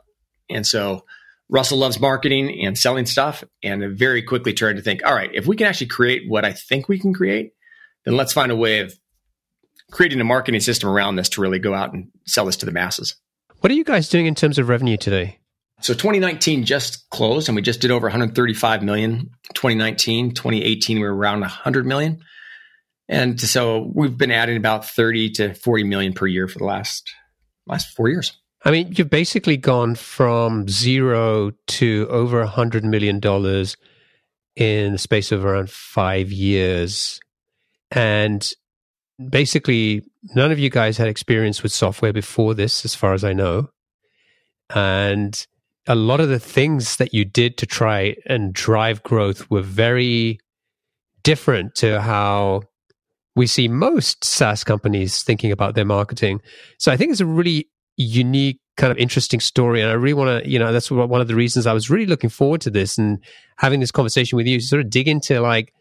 And 0.50 0.66
so 0.66 1.04
Russell 1.48 1.78
loves 1.78 2.00
marketing 2.00 2.64
and 2.64 2.76
selling 2.76 3.06
stuff 3.06 3.44
and 3.62 3.96
very 3.96 4.22
quickly 4.22 4.52
turned 4.52 4.76
to 4.76 4.82
think, 4.82 5.04
all 5.04 5.14
right, 5.14 5.30
if 5.32 5.46
we 5.46 5.56
can 5.56 5.66
actually 5.66 5.88
create 5.88 6.22
what 6.28 6.44
I 6.44 6.52
think 6.52 6.88
we 6.88 6.98
can 6.98 7.12
create, 7.12 7.52
then 8.04 8.16
let's 8.16 8.32
find 8.32 8.50
a 8.52 8.56
way 8.56 8.80
of 8.80 8.94
creating 9.90 10.20
a 10.20 10.24
marketing 10.24 10.60
system 10.60 10.88
around 10.88 11.16
this 11.16 11.28
to 11.30 11.40
really 11.40 11.58
go 11.58 11.74
out 11.74 11.92
and 11.92 12.08
sell 12.26 12.46
this 12.46 12.56
to 12.56 12.66
the 12.66 12.72
masses. 12.72 13.16
What 13.64 13.70
are 13.70 13.76
you 13.76 13.84
guys 13.84 14.10
doing 14.10 14.26
in 14.26 14.34
terms 14.34 14.58
of 14.58 14.68
revenue 14.68 14.98
today? 14.98 15.38
So 15.80 15.94
2019 15.94 16.66
just 16.66 17.08
closed 17.08 17.48
and 17.48 17.56
we 17.56 17.62
just 17.62 17.80
did 17.80 17.90
over 17.90 18.04
135 18.04 18.82
million. 18.82 19.30
2019, 19.54 20.32
2018 20.34 20.98
we 20.98 21.02
were 21.02 21.14
around 21.16 21.40
100 21.40 21.86
million. 21.86 22.22
And 23.08 23.40
so 23.40 23.90
we've 23.94 24.18
been 24.18 24.30
adding 24.30 24.58
about 24.58 24.84
30 24.84 25.30
to 25.30 25.54
40 25.54 25.84
million 25.84 26.12
per 26.12 26.26
year 26.26 26.46
for 26.46 26.58
the 26.58 26.66
last 26.66 27.10
last 27.66 27.96
4 27.96 28.10
years. 28.10 28.38
I 28.66 28.70
mean, 28.70 28.92
you've 28.98 29.08
basically 29.08 29.56
gone 29.56 29.94
from 29.94 30.68
0 30.68 31.52
to 31.66 32.06
over 32.10 32.40
100 32.40 32.84
million 32.84 33.18
dollars 33.18 33.78
in 34.56 34.92
the 34.92 34.98
space 34.98 35.32
of 35.32 35.42
around 35.42 35.70
5 35.70 36.30
years. 36.30 37.18
And 37.90 38.46
basically 39.30 40.02
none 40.34 40.50
of 40.50 40.58
you 40.58 40.70
guys 40.70 40.96
had 40.96 41.08
experience 41.08 41.62
with 41.62 41.72
software 41.72 42.12
before 42.12 42.54
this 42.54 42.84
as 42.84 42.94
far 42.94 43.14
as 43.14 43.24
I 43.24 43.32
know. 43.32 43.68
And 44.74 45.46
a 45.86 45.94
lot 45.94 46.20
of 46.20 46.28
the 46.28 46.38
things 46.38 46.96
that 46.96 47.12
you 47.12 47.24
did 47.24 47.58
to 47.58 47.66
try 47.66 48.16
and 48.26 48.52
drive 48.52 49.02
growth 49.02 49.50
were 49.50 49.62
very 49.62 50.38
different 51.22 51.74
to 51.76 52.00
how 52.00 52.62
we 53.36 53.46
see 53.46 53.68
most 53.68 54.24
SaaS 54.24 54.64
companies 54.64 55.22
thinking 55.22 55.52
about 55.52 55.74
their 55.74 55.84
marketing. 55.84 56.40
So 56.78 56.90
I 56.90 56.96
think 56.96 57.12
it's 57.12 57.20
a 57.20 57.26
really 57.26 57.68
unique 57.96 58.60
kind 58.76 58.90
of 58.90 58.96
interesting 58.98 59.40
story. 59.40 59.80
And 59.80 59.90
I 59.90 59.94
really 59.94 60.14
want 60.14 60.44
to, 60.44 60.50
you 60.50 60.58
know, 60.58 60.72
that's 60.72 60.90
one 60.90 61.20
of 61.20 61.28
the 61.28 61.34
reasons 61.34 61.66
I 61.66 61.72
was 61.72 61.90
really 61.90 62.06
looking 62.06 62.30
forward 62.30 62.60
to 62.62 62.70
this 62.70 62.98
and 62.98 63.22
having 63.58 63.80
this 63.80 63.90
conversation 63.90 64.36
with 64.36 64.46
you, 64.46 64.58
to 64.58 64.66
sort 64.66 64.80
of 64.82 64.90
dig 64.90 65.06
into 65.06 65.40
like 65.40 65.72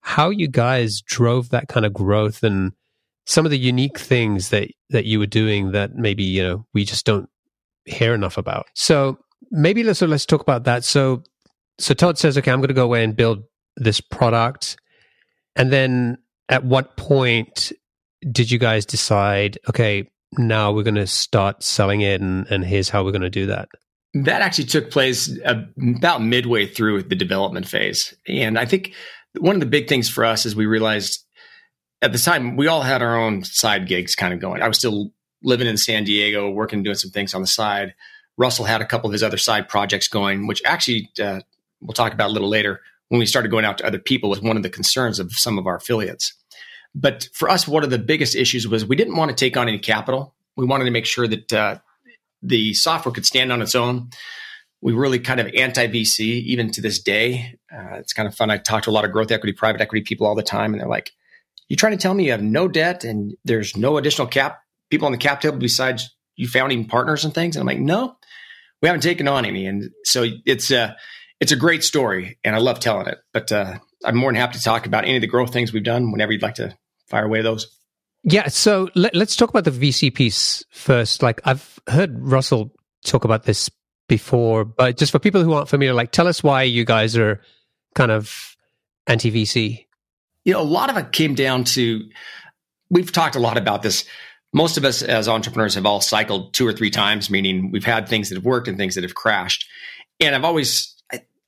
how 0.00 0.30
you 0.30 0.48
guys 0.48 1.00
drove 1.00 1.50
that 1.50 1.68
kind 1.68 1.84
of 1.84 1.92
growth 1.92 2.42
and 2.42 2.72
some 3.28 3.44
of 3.44 3.50
the 3.50 3.58
unique 3.58 3.98
things 3.98 4.48
that, 4.48 4.70
that 4.88 5.04
you 5.04 5.18
were 5.18 5.26
doing 5.26 5.72
that 5.72 5.94
maybe, 5.94 6.24
you 6.24 6.42
know, 6.42 6.66
we 6.72 6.82
just 6.82 7.04
don't 7.04 7.28
hear 7.84 8.14
enough 8.14 8.38
about. 8.38 8.66
So 8.74 9.18
maybe 9.50 9.82
let's, 9.82 9.98
so 9.98 10.06
let's 10.06 10.24
talk 10.24 10.40
about 10.40 10.64
that. 10.64 10.82
So, 10.82 11.22
so 11.78 11.92
Todd 11.92 12.16
says, 12.16 12.38
okay, 12.38 12.50
I'm 12.50 12.60
going 12.60 12.68
to 12.68 12.74
go 12.74 12.84
away 12.84 13.04
and 13.04 13.14
build 13.14 13.44
this 13.76 14.00
product. 14.00 14.78
And 15.56 15.70
then 15.70 16.16
at 16.48 16.64
what 16.64 16.96
point 16.96 17.70
did 18.32 18.50
you 18.50 18.58
guys 18.58 18.86
decide, 18.86 19.58
okay, 19.68 20.10
now 20.38 20.72
we're 20.72 20.82
going 20.82 20.94
to 20.94 21.06
start 21.06 21.62
selling 21.62 22.00
it 22.00 22.22
and, 22.22 22.46
and 22.50 22.64
here's 22.64 22.88
how 22.88 23.04
we're 23.04 23.12
going 23.12 23.20
to 23.20 23.30
do 23.30 23.44
that? 23.46 23.68
That 24.14 24.40
actually 24.40 24.64
took 24.64 24.90
place 24.90 25.30
about 25.44 26.22
midway 26.22 26.64
through 26.66 27.02
the 27.02 27.14
development 27.14 27.68
phase. 27.68 28.14
And 28.26 28.58
I 28.58 28.64
think 28.64 28.94
one 29.38 29.54
of 29.54 29.60
the 29.60 29.66
big 29.66 29.86
things 29.86 30.08
for 30.08 30.24
us 30.24 30.46
is 30.46 30.56
we 30.56 30.64
realized 30.64 31.26
at 32.02 32.12
the 32.12 32.18
time 32.18 32.56
we 32.56 32.66
all 32.66 32.82
had 32.82 33.02
our 33.02 33.16
own 33.16 33.44
side 33.44 33.86
gigs 33.86 34.14
kind 34.14 34.32
of 34.32 34.40
going. 34.40 34.62
I 34.62 34.68
was 34.68 34.78
still 34.78 35.12
living 35.42 35.66
in 35.66 35.76
San 35.76 36.04
Diego, 36.04 36.50
working, 36.50 36.82
doing 36.82 36.96
some 36.96 37.10
things 37.10 37.34
on 37.34 37.40
the 37.40 37.46
side. 37.46 37.94
Russell 38.36 38.64
had 38.64 38.80
a 38.80 38.86
couple 38.86 39.08
of 39.08 39.12
his 39.12 39.22
other 39.22 39.36
side 39.36 39.68
projects 39.68 40.08
going, 40.08 40.46
which 40.46 40.62
actually 40.64 41.10
uh, 41.20 41.40
we'll 41.80 41.94
talk 41.94 42.12
about 42.12 42.30
a 42.30 42.32
little 42.32 42.48
later. 42.48 42.80
When 43.08 43.18
we 43.18 43.26
started 43.26 43.50
going 43.50 43.64
out 43.64 43.78
to 43.78 43.86
other 43.86 43.98
people, 43.98 44.30
was 44.30 44.40
one 44.40 44.56
of 44.56 44.62
the 44.62 44.70
concerns 44.70 45.18
of 45.18 45.32
some 45.32 45.58
of 45.58 45.66
our 45.66 45.76
affiliates. 45.76 46.34
But 46.94 47.28
for 47.32 47.48
us, 47.48 47.66
one 47.66 47.84
of 47.84 47.90
the 47.90 47.98
biggest 47.98 48.36
issues 48.36 48.68
was 48.68 48.84
we 48.84 48.96
didn't 48.96 49.16
want 49.16 49.30
to 49.30 49.34
take 49.34 49.56
on 49.56 49.68
any 49.68 49.78
capital. 49.78 50.34
We 50.56 50.66
wanted 50.66 50.84
to 50.84 50.90
make 50.90 51.06
sure 51.06 51.26
that 51.26 51.52
uh, 51.52 51.78
the 52.42 52.74
software 52.74 53.12
could 53.12 53.26
stand 53.26 53.52
on 53.52 53.62
its 53.62 53.74
own. 53.74 54.10
We 54.80 54.92
really 54.92 55.18
kind 55.18 55.40
of 55.40 55.48
anti 55.54 55.88
VC, 55.88 56.20
even 56.20 56.70
to 56.72 56.80
this 56.80 57.00
day. 57.00 57.58
Uh, 57.72 57.96
it's 57.96 58.12
kind 58.12 58.28
of 58.28 58.34
fun. 58.34 58.50
I 58.50 58.58
talk 58.58 58.84
to 58.84 58.90
a 58.90 58.92
lot 58.92 59.04
of 59.04 59.12
growth 59.12 59.30
equity, 59.32 59.52
private 59.52 59.80
equity 59.80 60.04
people 60.04 60.26
all 60.26 60.34
the 60.34 60.42
time, 60.42 60.72
and 60.72 60.80
they're 60.80 60.88
like, 60.88 61.12
"You 61.68 61.76
trying 61.76 61.92
to 61.92 62.02
tell 62.02 62.14
me 62.14 62.26
you 62.26 62.32
have 62.32 62.42
no 62.42 62.68
debt 62.68 63.04
and 63.04 63.34
there's 63.44 63.76
no 63.76 63.96
additional 63.96 64.26
cap 64.26 64.60
people 64.90 65.06
on 65.06 65.12
the 65.12 65.18
cap 65.18 65.40
table 65.40 65.58
besides 65.58 66.14
you 66.36 66.48
founding 66.48 66.86
partners 66.86 67.24
and 67.24 67.34
things?" 67.34 67.56
And 67.56 67.60
I'm 67.60 67.66
like, 67.66 67.84
"No, 67.84 68.16
we 68.82 68.88
haven't 68.88 69.02
taken 69.02 69.28
on 69.28 69.44
any." 69.44 69.66
And 69.66 69.90
so 70.04 70.26
it's 70.44 70.70
a 70.70 70.80
uh, 70.80 70.92
it's 71.40 71.52
a 71.52 71.56
great 71.56 71.84
story, 71.84 72.38
and 72.42 72.56
I 72.56 72.58
love 72.58 72.80
telling 72.80 73.06
it. 73.06 73.18
But 73.32 73.52
uh, 73.52 73.78
I'm 74.04 74.16
more 74.16 74.30
than 74.30 74.40
happy 74.40 74.58
to 74.58 74.62
talk 74.62 74.86
about 74.86 75.04
any 75.04 75.16
of 75.16 75.20
the 75.20 75.26
growth 75.26 75.52
things 75.52 75.72
we've 75.72 75.84
done 75.84 76.10
whenever 76.10 76.32
you'd 76.32 76.42
like 76.42 76.56
to 76.56 76.76
fire 77.06 77.24
away 77.24 77.42
those. 77.42 77.78
Yeah. 78.24 78.48
So 78.48 78.90
let, 78.94 79.16
us 79.16 79.36
talk 79.36 79.50
about 79.50 79.64
the 79.64 79.70
VC 79.70 80.12
piece 80.12 80.64
first. 80.70 81.22
Like 81.22 81.40
I've 81.44 81.78
heard 81.88 82.18
Russell 82.18 82.72
talk 83.04 83.24
about 83.24 83.44
this 83.44 83.70
before, 84.08 84.64
but 84.64 84.96
just 84.96 85.12
for 85.12 85.18
people 85.18 85.42
who 85.42 85.52
aren't 85.52 85.68
familiar, 85.68 85.94
like 85.94 86.12
tell 86.12 86.26
us 86.26 86.42
why 86.42 86.62
you 86.62 86.84
guys 86.84 87.16
are 87.16 87.40
kind 87.94 88.10
of 88.10 88.56
anti 89.06 89.30
VC. 89.30 89.86
You 90.48 90.54
know, 90.54 90.62
a 90.62 90.62
lot 90.62 90.88
of 90.88 90.96
it 90.96 91.12
came 91.12 91.34
down 91.34 91.64
to 91.64 92.08
we've 92.88 93.12
talked 93.12 93.36
a 93.36 93.38
lot 93.38 93.58
about 93.58 93.82
this. 93.82 94.06
Most 94.54 94.78
of 94.78 94.84
us 94.86 95.02
as 95.02 95.28
entrepreneurs 95.28 95.74
have 95.74 95.84
all 95.84 96.00
cycled 96.00 96.54
two 96.54 96.66
or 96.66 96.72
three 96.72 96.88
times, 96.88 97.28
meaning 97.28 97.70
we've 97.70 97.84
had 97.84 98.08
things 98.08 98.30
that 98.30 98.36
have 98.36 98.46
worked 98.46 98.66
and 98.66 98.78
things 98.78 98.94
that 98.94 99.04
have 99.04 99.14
crashed. 99.14 99.68
And 100.20 100.34
I've 100.34 100.46
always 100.46 100.96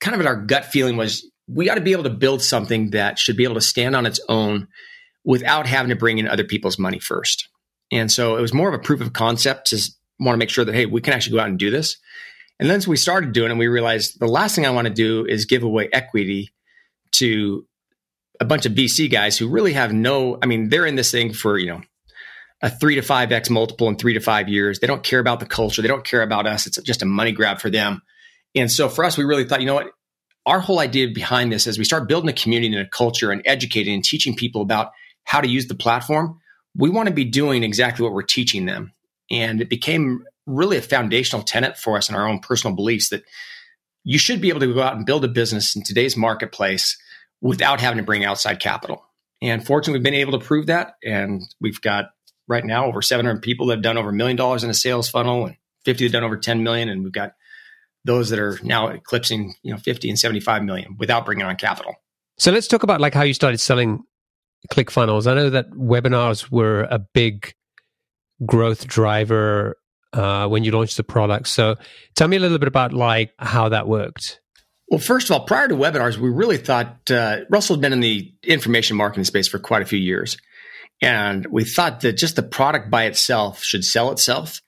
kind 0.00 0.20
of 0.20 0.26
our 0.26 0.36
gut 0.36 0.66
feeling 0.66 0.98
was 0.98 1.26
we 1.48 1.64
got 1.64 1.76
to 1.76 1.80
be 1.80 1.92
able 1.92 2.02
to 2.02 2.10
build 2.10 2.42
something 2.42 2.90
that 2.90 3.18
should 3.18 3.38
be 3.38 3.44
able 3.44 3.54
to 3.54 3.62
stand 3.62 3.96
on 3.96 4.04
its 4.04 4.20
own 4.28 4.68
without 5.24 5.66
having 5.66 5.88
to 5.88 5.96
bring 5.96 6.18
in 6.18 6.28
other 6.28 6.44
people's 6.44 6.78
money 6.78 6.98
first. 6.98 7.48
And 7.90 8.12
so 8.12 8.36
it 8.36 8.42
was 8.42 8.52
more 8.52 8.68
of 8.68 8.74
a 8.74 8.82
proof 8.82 9.00
of 9.00 9.14
concept 9.14 9.68
to 9.68 9.80
want 10.18 10.34
to 10.34 10.38
make 10.38 10.50
sure 10.50 10.66
that, 10.66 10.74
hey, 10.74 10.84
we 10.84 11.00
can 11.00 11.14
actually 11.14 11.38
go 11.38 11.40
out 11.40 11.48
and 11.48 11.58
do 11.58 11.70
this. 11.70 11.96
And 12.58 12.68
then 12.68 12.82
so 12.82 12.90
we 12.90 12.98
started 12.98 13.32
doing 13.32 13.46
it, 13.46 13.52
and 13.52 13.58
we 13.58 13.66
realized 13.66 14.20
the 14.20 14.28
last 14.28 14.54
thing 14.54 14.66
I 14.66 14.70
want 14.70 14.88
to 14.88 14.92
do 14.92 15.24
is 15.24 15.46
give 15.46 15.62
away 15.62 15.88
equity 15.90 16.50
to 17.12 17.64
a 18.40 18.44
bunch 18.44 18.66
of 18.66 18.72
VC 18.72 19.10
guys 19.10 19.36
who 19.36 19.48
really 19.48 19.74
have 19.74 19.92
no, 19.92 20.38
I 20.42 20.46
mean, 20.46 20.70
they're 20.70 20.86
in 20.86 20.96
this 20.96 21.10
thing 21.10 21.32
for, 21.32 21.58
you 21.58 21.66
know, 21.66 21.82
a 22.62 22.70
three 22.70 22.94
to 22.96 23.02
five 23.02 23.32
X 23.32 23.50
multiple 23.50 23.88
in 23.88 23.96
three 23.96 24.14
to 24.14 24.20
five 24.20 24.48
years. 24.48 24.80
They 24.80 24.86
don't 24.86 25.02
care 25.02 25.20
about 25.20 25.40
the 25.40 25.46
culture. 25.46 25.82
They 25.82 25.88
don't 25.88 26.04
care 26.04 26.22
about 26.22 26.46
us. 26.46 26.66
It's 26.66 26.80
just 26.82 27.02
a 27.02 27.06
money 27.06 27.32
grab 27.32 27.60
for 27.60 27.70
them. 27.70 28.02
And 28.54 28.70
so 28.70 28.88
for 28.88 29.04
us, 29.04 29.16
we 29.16 29.24
really 29.24 29.44
thought, 29.44 29.60
you 29.60 29.66
know 29.66 29.74
what? 29.74 29.92
Our 30.46 30.60
whole 30.60 30.80
idea 30.80 31.08
behind 31.08 31.52
this 31.52 31.66
is 31.66 31.78
we 31.78 31.84
start 31.84 32.08
building 32.08 32.30
a 32.30 32.34
community 32.34 32.74
and 32.74 32.86
a 32.86 32.88
culture 32.88 33.30
and 33.30 33.42
educating 33.44 33.94
and 33.94 34.04
teaching 34.04 34.34
people 34.34 34.62
about 34.62 34.90
how 35.24 35.40
to 35.40 35.48
use 35.48 35.68
the 35.68 35.74
platform. 35.74 36.40
We 36.74 36.90
want 36.90 37.08
to 37.08 37.14
be 37.14 37.24
doing 37.24 37.62
exactly 37.62 38.02
what 38.02 38.12
we're 38.12 38.22
teaching 38.22 38.64
them. 38.64 38.92
And 39.30 39.60
it 39.60 39.68
became 39.68 40.24
really 40.46 40.76
a 40.76 40.82
foundational 40.82 41.44
tenet 41.44 41.78
for 41.78 41.96
us 41.96 42.08
in 42.08 42.14
our 42.14 42.26
own 42.26 42.40
personal 42.40 42.74
beliefs 42.74 43.10
that 43.10 43.22
you 44.02 44.18
should 44.18 44.40
be 44.40 44.48
able 44.48 44.60
to 44.60 44.74
go 44.74 44.82
out 44.82 44.96
and 44.96 45.06
build 45.06 45.24
a 45.24 45.28
business 45.28 45.76
in 45.76 45.82
today's 45.82 46.16
marketplace 46.16 46.96
without 47.40 47.80
having 47.80 47.98
to 47.98 48.04
bring 48.04 48.24
outside 48.24 48.60
capital. 48.60 49.04
And 49.42 49.64
fortunately, 49.64 49.98
we've 49.98 50.04
been 50.04 50.14
able 50.14 50.38
to 50.38 50.44
prove 50.44 50.66
that. 50.66 50.94
And 51.04 51.42
we've 51.60 51.80
got 51.80 52.10
right 52.46 52.64
now 52.64 52.86
over 52.86 53.00
700 53.00 53.40
people 53.40 53.66
that 53.66 53.76
have 53.76 53.82
done 53.82 53.96
over 53.96 54.10
a 54.10 54.12
million 54.12 54.36
dollars 54.36 54.64
in 54.64 54.70
a 54.70 54.74
sales 54.74 55.08
funnel 55.08 55.46
and 55.46 55.56
50 55.84 56.04
that 56.04 56.12
have 56.12 56.20
done 56.20 56.24
over 56.24 56.36
10 56.36 56.62
million. 56.62 56.88
And 56.88 57.02
we've 57.02 57.12
got 57.12 57.32
those 58.04 58.30
that 58.30 58.38
are 58.38 58.58
now 58.62 58.88
eclipsing 58.88 59.54
you 59.62 59.72
know 59.72 59.78
50 59.78 60.08
and 60.08 60.18
75 60.18 60.62
million 60.64 60.96
without 60.98 61.24
bringing 61.24 61.44
on 61.44 61.56
capital 61.56 61.94
so 62.38 62.50
let's 62.50 62.66
talk 62.66 62.82
about 62.82 63.00
like 63.00 63.14
how 63.14 63.22
you 63.22 63.34
started 63.34 63.58
selling 63.58 64.02
ClickFunnels 64.70 65.26
i 65.26 65.34
know 65.34 65.50
that 65.50 65.70
webinars 65.70 66.50
were 66.50 66.82
a 66.90 66.98
big 66.98 67.52
growth 68.44 68.86
driver 68.86 69.76
uh, 70.12 70.48
when 70.48 70.64
you 70.64 70.72
launched 70.72 70.96
the 70.96 71.04
product 71.04 71.48
so 71.48 71.76
tell 72.16 72.28
me 72.28 72.36
a 72.36 72.40
little 72.40 72.58
bit 72.58 72.68
about 72.68 72.92
like 72.92 73.32
how 73.38 73.68
that 73.68 73.86
worked 73.86 74.40
well 74.90 75.00
first 75.00 75.30
of 75.30 75.34
all 75.38 75.46
prior 75.46 75.68
to 75.68 75.74
webinars 75.74 76.18
we 76.18 76.28
really 76.28 76.58
thought 76.58 77.10
uh, 77.10 77.38
russell 77.48 77.76
had 77.76 77.80
been 77.80 77.92
in 77.92 78.00
the 78.00 78.32
information 78.42 78.96
marketing 78.96 79.24
space 79.24 79.48
for 79.48 79.58
quite 79.58 79.82
a 79.82 79.86
few 79.86 79.98
years 79.98 80.36
And 81.00 81.46
we 81.46 81.64
thought 81.64 82.00
that 82.00 82.16
just 82.16 82.36
the 82.36 82.42
product 82.42 82.90
by 82.90 83.04
itself 83.04 83.62
should 83.62 83.84
sell 83.84 84.10
itself. 84.12 84.60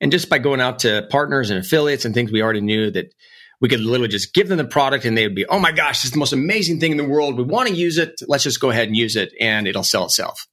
And 0.00 0.12
just 0.12 0.30
by 0.30 0.38
going 0.38 0.60
out 0.60 0.80
to 0.80 1.06
partners 1.10 1.50
and 1.50 1.58
affiliates 1.58 2.04
and 2.04 2.14
things 2.14 2.32
we 2.32 2.42
already 2.42 2.60
knew 2.60 2.90
that 2.92 3.12
we 3.60 3.68
could 3.68 3.80
literally 3.80 4.08
just 4.08 4.32
give 4.32 4.48
them 4.48 4.56
the 4.56 4.64
product 4.64 5.04
and 5.04 5.16
they 5.16 5.26
would 5.26 5.34
be, 5.34 5.44
oh 5.46 5.58
my 5.58 5.72
gosh, 5.72 6.04
is 6.04 6.12
the 6.12 6.18
most 6.18 6.32
amazing 6.32 6.80
thing 6.80 6.92
in 6.92 6.96
the 6.96 7.04
world. 7.04 7.36
We 7.36 7.44
want 7.44 7.68
to 7.68 7.74
use 7.74 7.98
it. 7.98 8.14
Let's 8.26 8.44
just 8.44 8.60
go 8.60 8.70
ahead 8.70 8.88
and 8.88 8.96
use 8.96 9.16
it 9.16 9.32
and 9.38 9.66
it'll 9.66 9.84
sell 9.84 10.04
itself. 10.04 10.46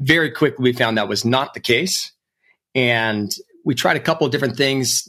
Very 0.00 0.30
quickly, 0.32 0.62
we 0.64 0.72
found 0.72 0.98
that 0.98 1.08
was 1.08 1.24
not 1.24 1.54
the 1.54 1.60
case. 1.60 2.12
And 2.74 3.30
we 3.64 3.74
tried 3.74 3.96
a 3.96 4.00
couple 4.00 4.26
of 4.26 4.32
different 4.32 4.56
things, 4.56 5.08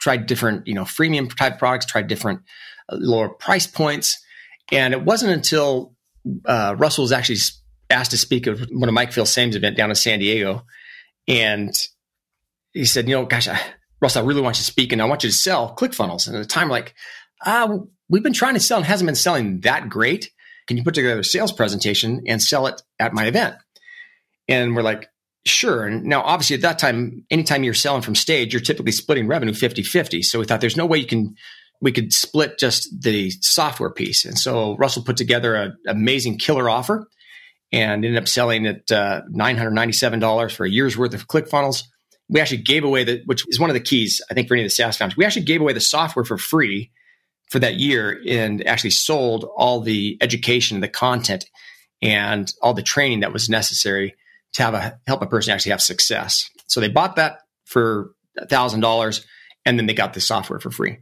tried 0.00 0.26
different, 0.26 0.66
you 0.66 0.74
know, 0.74 0.84
freemium 0.84 1.34
type 1.36 1.58
products, 1.58 1.86
tried 1.86 2.08
different 2.08 2.40
lower 2.92 3.28
price 3.28 3.66
points. 3.66 4.22
And 4.72 4.94
it 4.94 5.02
wasn't 5.02 5.32
until 5.32 5.94
uh, 6.44 6.74
Russell 6.78 7.02
was 7.02 7.12
actually 7.12 7.38
asked 7.88 8.12
to 8.12 8.18
speak 8.18 8.46
at 8.46 8.58
one 8.70 8.88
of 8.88 8.94
Mike 8.94 9.12
Filsaime's 9.12 9.56
event 9.56 9.76
down 9.76 9.90
in 9.90 9.96
San 9.96 10.20
Diego. 10.20 10.64
And 11.26 11.74
he 12.72 12.84
said, 12.84 13.08
you 13.08 13.14
know, 13.14 13.26
gosh, 13.26 13.48
I, 13.48 13.60
Russ, 14.00 14.16
I 14.16 14.22
really 14.22 14.40
want 14.40 14.56
you 14.56 14.60
to 14.60 14.70
speak 14.70 14.92
and 14.92 15.02
I 15.02 15.06
want 15.06 15.24
you 15.24 15.30
to 15.30 15.34
sell 15.34 15.74
ClickFunnels. 15.74 16.26
And 16.26 16.36
at 16.36 16.40
the 16.40 16.48
time, 16.48 16.68
like, 16.68 16.94
uh, 17.44 17.78
we've 18.08 18.22
been 18.22 18.32
trying 18.32 18.54
to 18.54 18.60
sell 18.60 18.78
and 18.78 18.86
hasn't 18.86 19.06
been 19.06 19.14
selling 19.14 19.60
that 19.60 19.88
great. 19.88 20.30
Can 20.66 20.76
you 20.76 20.84
put 20.84 20.94
together 20.94 21.20
a 21.20 21.24
sales 21.24 21.52
presentation 21.52 22.22
and 22.26 22.40
sell 22.40 22.66
it 22.66 22.80
at 22.98 23.12
my 23.12 23.26
event? 23.26 23.56
And 24.48 24.74
we're 24.74 24.82
like, 24.82 25.08
sure. 25.44 25.86
And 25.86 26.04
now, 26.04 26.22
obviously, 26.22 26.54
at 26.54 26.62
that 26.62 26.78
time, 26.78 27.24
anytime 27.30 27.64
you're 27.64 27.74
selling 27.74 28.02
from 28.02 28.14
stage, 28.14 28.52
you're 28.52 28.62
typically 28.62 28.92
splitting 28.92 29.26
revenue 29.26 29.54
50 29.54 29.82
50. 29.82 30.22
So 30.22 30.38
we 30.38 30.44
thought 30.44 30.60
there's 30.60 30.76
no 30.76 30.86
way 30.86 30.98
you 30.98 31.06
can, 31.06 31.34
we 31.80 31.92
could 31.92 32.12
split 32.12 32.58
just 32.58 32.88
the 33.02 33.30
software 33.40 33.90
piece. 33.90 34.24
And 34.24 34.38
so 34.38 34.76
Russell 34.76 35.02
put 35.02 35.16
together 35.16 35.54
an 35.54 35.76
amazing 35.86 36.38
killer 36.38 36.68
offer 36.68 37.08
and 37.72 38.04
ended 38.04 38.16
up 38.16 38.28
selling 38.28 38.66
at 38.66 38.90
uh, 38.90 39.22
$997 39.32 40.52
for 40.52 40.66
a 40.66 40.70
year's 40.70 40.96
worth 40.98 41.14
of 41.14 41.28
ClickFunnels 41.28 41.84
we 42.30 42.40
actually 42.40 42.58
gave 42.58 42.84
away 42.84 43.04
the, 43.04 43.22
which 43.26 43.44
is 43.48 43.58
one 43.58 43.70
of 43.70 43.74
the 43.74 43.80
keys, 43.80 44.22
I 44.30 44.34
think, 44.34 44.46
for 44.46 44.54
any 44.54 44.62
of 44.62 44.66
the 44.66 44.74
SaaS 44.74 44.96
founders. 44.96 45.16
We 45.16 45.24
actually 45.24 45.44
gave 45.44 45.60
away 45.60 45.72
the 45.72 45.80
software 45.80 46.24
for 46.24 46.38
free 46.38 46.92
for 47.50 47.58
that 47.58 47.74
year 47.74 48.20
and 48.26 48.64
actually 48.66 48.90
sold 48.90 49.44
all 49.56 49.80
the 49.80 50.16
education, 50.20 50.80
the 50.80 50.88
content, 50.88 51.46
and 52.00 52.50
all 52.62 52.72
the 52.72 52.82
training 52.82 53.20
that 53.20 53.32
was 53.32 53.48
necessary 53.48 54.14
to 54.52 54.62
have 54.62 54.74
a 54.74 54.98
help 55.06 55.22
a 55.22 55.26
person 55.26 55.52
actually 55.52 55.72
have 55.72 55.82
success. 55.82 56.48
So 56.68 56.80
they 56.80 56.88
bought 56.88 57.16
that 57.16 57.40
for 57.64 58.12
thousand 58.48 58.80
dollars, 58.80 59.26
and 59.66 59.76
then 59.76 59.86
they 59.86 59.94
got 59.94 60.14
the 60.14 60.20
software 60.20 60.60
for 60.60 60.70
free. 60.70 60.98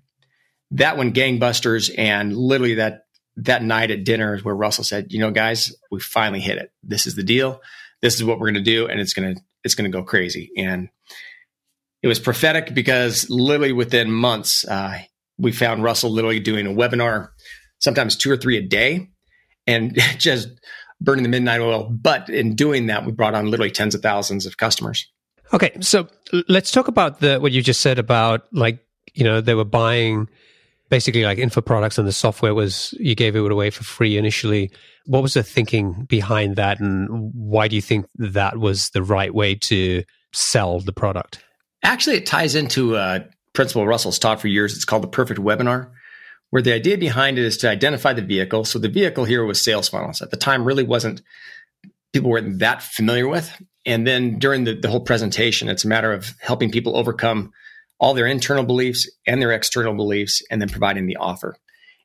That 0.73 0.97
went 0.97 1.15
gangbusters, 1.15 1.91
and 1.97 2.37
literally 2.37 2.75
that 2.75 3.05
that 3.37 3.63
night 3.63 3.91
at 3.91 4.05
dinner 4.05 4.35
is 4.35 4.45
where 4.45 4.55
Russell 4.55 4.85
said, 4.85 5.07
"You 5.11 5.21
know, 5.21 5.31
guys, 5.31 5.75
we 5.91 6.01
finally 6.01 6.41
hit 6.41 6.59
it. 6.59 6.71
This 6.83 7.07
is 7.07 7.15
the 7.15 7.23
deal. 7.23 7.61
This 8.03 8.15
is 8.17 8.25
what 8.25 8.39
we're 8.39 8.51
going 8.51 8.63
to 8.63 8.71
do, 8.71 8.87
and 8.87 9.01
it's 9.01 9.15
going 9.15 9.35
to 9.35 9.41
it's 9.65 9.75
going 9.75 9.91
to 9.91 9.97
go 9.97 10.05
crazy." 10.05 10.51
And 10.57 10.89
it 12.03 12.09
was 12.09 12.19
prophetic 12.19 12.75
because 12.75 13.29
literally 13.29 13.73
within 13.73 14.11
months, 14.11 14.67
uh, 14.67 15.01
we 15.39 15.53
found 15.53 15.83
Russell 15.83 16.11
literally 16.11 16.41
doing 16.41 16.67
a 16.67 16.71
webinar, 16.71 17.31
sometimes 17.81 18.17
two 18.17 18.31
or 18.31 18.37
three 18.37 18.59
a 18.59 18.63
day, 18.63 19.09
and 19.67 19.99
just 20.19 20.49
burning 21.01 21.23
the 21.23 21.29
midnight 21.29 21.61
oil. 21.61 21.89
But 21.91 22.29
in 22.29 22.55
doing 22.55 22.87
that, 22.87 23.07
we 23.07 23.13
brought 23.13 23.35
on 23.35 23.51
literally 23.51 23.71
tens 23.71 23.95
of 23.95 24.03
thousands 24.03 24.47
of 24.47 24.57
customers. 24.57 25.09
Okay, 25.53 25.77
so 25.81 26.09
let's 26.49 26.71
talk 26.71 26.89
about 26.89 27.21
the 27.21 27.39
what 27.39 27.53
you 27.53 27.63
just 27.63 27.81
said 27.81 27.99
about 27.99 28.47
like 28.53 28.85
you 29.15 29.25
know 29.25 29.41
they 29.41 29.55
were 29.55 29.65
buying 29.65 30.29
basically 30.89 31.25
like 31.25 31.39
info 31.39 31.61
products 31.61 31.99
and 31.99 32.07
the 32.07 32.13
software 32.13 32.55
was 32.55 32.95
you 32.99 33.15
gave 33.15 33.37
it 33.37 33.53
away 33.53 33.71
for 33.71 33.85
free 33.85 34.17
initially. 34.17 34.71
What 35.07 35.23
was 35.23 35.35
the 35.35 35.43
thinking 35.43 36.05
behind 36.09 36.57
that, 36.57 36.81
and 36.81 37.33
why 37.35 37.69
do 37.69 37.77
you 37.77 37.83
think 37.83 38.07
that 38.17 38.59
was 38.59 38.91
the 38.91 39.03
right 39.03 39.33
way 39.33 39.55
to 39.55 40.05
sell 40.33 40.81
the 40.81 40.93
product? 40.93 41.45
Actually, 41.83 42.17
it 42.17 42.27
ties 42.27 42.55
into 42.55 42.97
uh, 42.97 43.21
principle 43.53 43.87
Russell's 43.87 44.19
taught 44.19 44.41
for 44.41 44.49
years. 44.49 44.75
It's 44.75 44.85
called 44.85 45.03
the 45.03 45.09
perfect 45.09 45.41
webinar, 45.41 45.91
where 46.51 46.63
the 46.63 46.73
idea 46.73 46.99
behind 46.99 47.39
it 47.39 47.45
is 47.45 47.57
to 47.59 47.71
identify 47.71 48.13
the 48.13 48.23
vehicle. 48.23 48.65
So 48.65 48.79
the 48.79 48.89
vehicle 48.89 49.25
here 49.25 49.45
was 49.45 49.63
sales 49.63 49.89
funnels. 49.89 50.21
At 50.21 50.31
the 50.31 50.37
time, 50.37 50.65
really 50.65 50.85
wasn't 50.85 51.23
people 52.13 52.31
weren't 52.31 52.59
that 52.59 52.83
familiar 52.83 53.29
with. 53.29 53.51
And 53.87 54.07
then 54.07 54.39
during 54.39 54.65
the, 54.65 54.75
the 54.75 54.91
whole 54.91 55.01
presentation, 55.01 55.69
it's 55.69 55.85
a 55.85 55.89
matter 55.89 56.13
of 56.13 56.35
helping 56.41 56.71
people 56.71 56.97
overcome 56.97 57.53
all 57.99 58.15
their 58.15 58.27
internal 58.27 58.65
beliefs 58.65 59.11
and 59.27 59.41
their 59.41 59.53
external 59.53 59.95
beliefs, 59.95 60.43
and 60.51 60.61
then 60.61 60.69
providing 60.69 61.07
the 61.07 61.17
offer. 61.17 61.57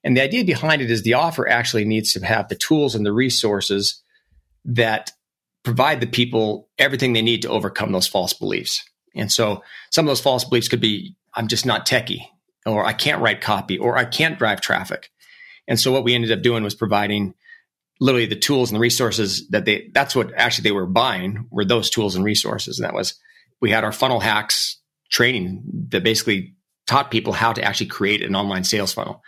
And 0.04 0.18
the 0.18 0.22
idea 0.22 0.44
behind 0.44 0.82
it 0.82 0.92
is 0.92 1.04
the 1.04 1.14
offer 1.14 1.48
actually 1.48 1.86
needs 1.86 2.14
to 2.14 2.26
have 2.26 2.50
the 2.50 2.56
tools 2.56 2.96
and 2.96 3.06
the 3.06 3.14
resources 3.14 4.02
that 4.66 5.12
provide 5.64 6.02
the 6.02 6.08
people 6.08 6.70
everything 6.78 7.14
they 7.14 7.22
need 7.22 7.42
to 7.44 7.50
overcome 7.50 7.92
those 7.92 8.08
false 8.08 8.34
beliefs. 8.34 8.84
And 9.16 9.32
so 9.32 9.64
some 9.92 10.06
of 10.06 10.10
those 10.10 10.22
false 10.22 10.44
beliefs 10.44 10.68
could 10.68 10.82
be 10.82 11.16
I'm 11.34 11.48
just 11.48 11.66
not 11.66 11.88
techie, 11.88 12.26
or 12.66 12.86
I 12.86 12.94
can't 12.94 13.22
write 13.22 13.42
copy, 13.42 13.78
or 13.78 13.98
I 13.98 14.06
can't 14.06 14.38
drive 14.38 14.62
traffic. 14.62 15.10
And 15.68 15.80
so 15.80 15.92
what 15.92 16.04
we 16.04 16.14
ended 16.14 16.32
up 16.32 16.42
doing 16.42 16.64
was 16.64 16.76
providing 16.76 17.34
literally 18.00 18.26
the 18.26 18.36
tools 18.36 18.70
and 18.70 18.76
the 18.76 18.82
resources 18.82 19.48
that 19.50 19.66
they 19.66 19.90
that's 19.94 20.16
what 20.16 20.34
actually 20.36 20.64
they 20.64 20.72
were 20.72 20.86
buying 20.86 21.48
were 21.50 21.66
those 21.66 21.90
tools 21.90 22.16
and 22.16 22.26
resources. 22.26 22.78
And 22.78 22.86
that 22.86 22.94
was 22.94 23.16
we 23.62 23.72
had 23.72 23.84
our 23.84 23.94
funnel 23.94 24.20
hacks 24.20 24.78
training 25.14 25.64
that 25.90 26.04
basically 26.04 26.56
taught 26.88 27.12
people 27.12 27.32
how 27.32 27.54
to 27.54 27.64
actually 27.64 27.88
create 27.88 28.24
an 28.24 28.36
online 28.36 28.64
sales 28.64 28.94
funnel. 28.94 29.22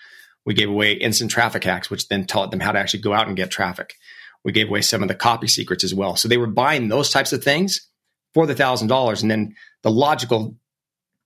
We 0.45 0.53
gave 0.53 0.69
away 0.69 0.93
instant 0.93 1.31
traffic 1.31 1.63
hacks, 1.63 1.89
which 1.89 2.07
then 2.07 2.25
taught 2.25 2.51
them 2.51 2.59
how 2.59 2.71
to 2.71 2.79
actually 2.79 3.01
go 3.01 3.13
out 3.13 3.27
and 3.27 3.37
get 3.37 3.51
traffic. 3.51 3.93
We 4.43 4.51
gave 4.51 4.67
away 4.67 4.81
some 4.81 5.01
of 5.01 5.07
the 5.07 5.15
copy 5.15 5.47
secrets 5.47 5.83
as 5.83 5.93
well. 5.93 6.15
So 6.15 6.27
they 6.27 6.37
were 6.37 6.47
buying 6.47 6.89
those 6.89 7.11
types 7.11 7.33
of 7.33 7.43
things 7.43 7.87
for 8.33 8.45
the 8.45 8.55
thousand 8.55 8.89
dollars. 8.89 9.21
And 9.21 9.31
then 9.31 9.55
the 9.83 9.91
logical 9.91 10.57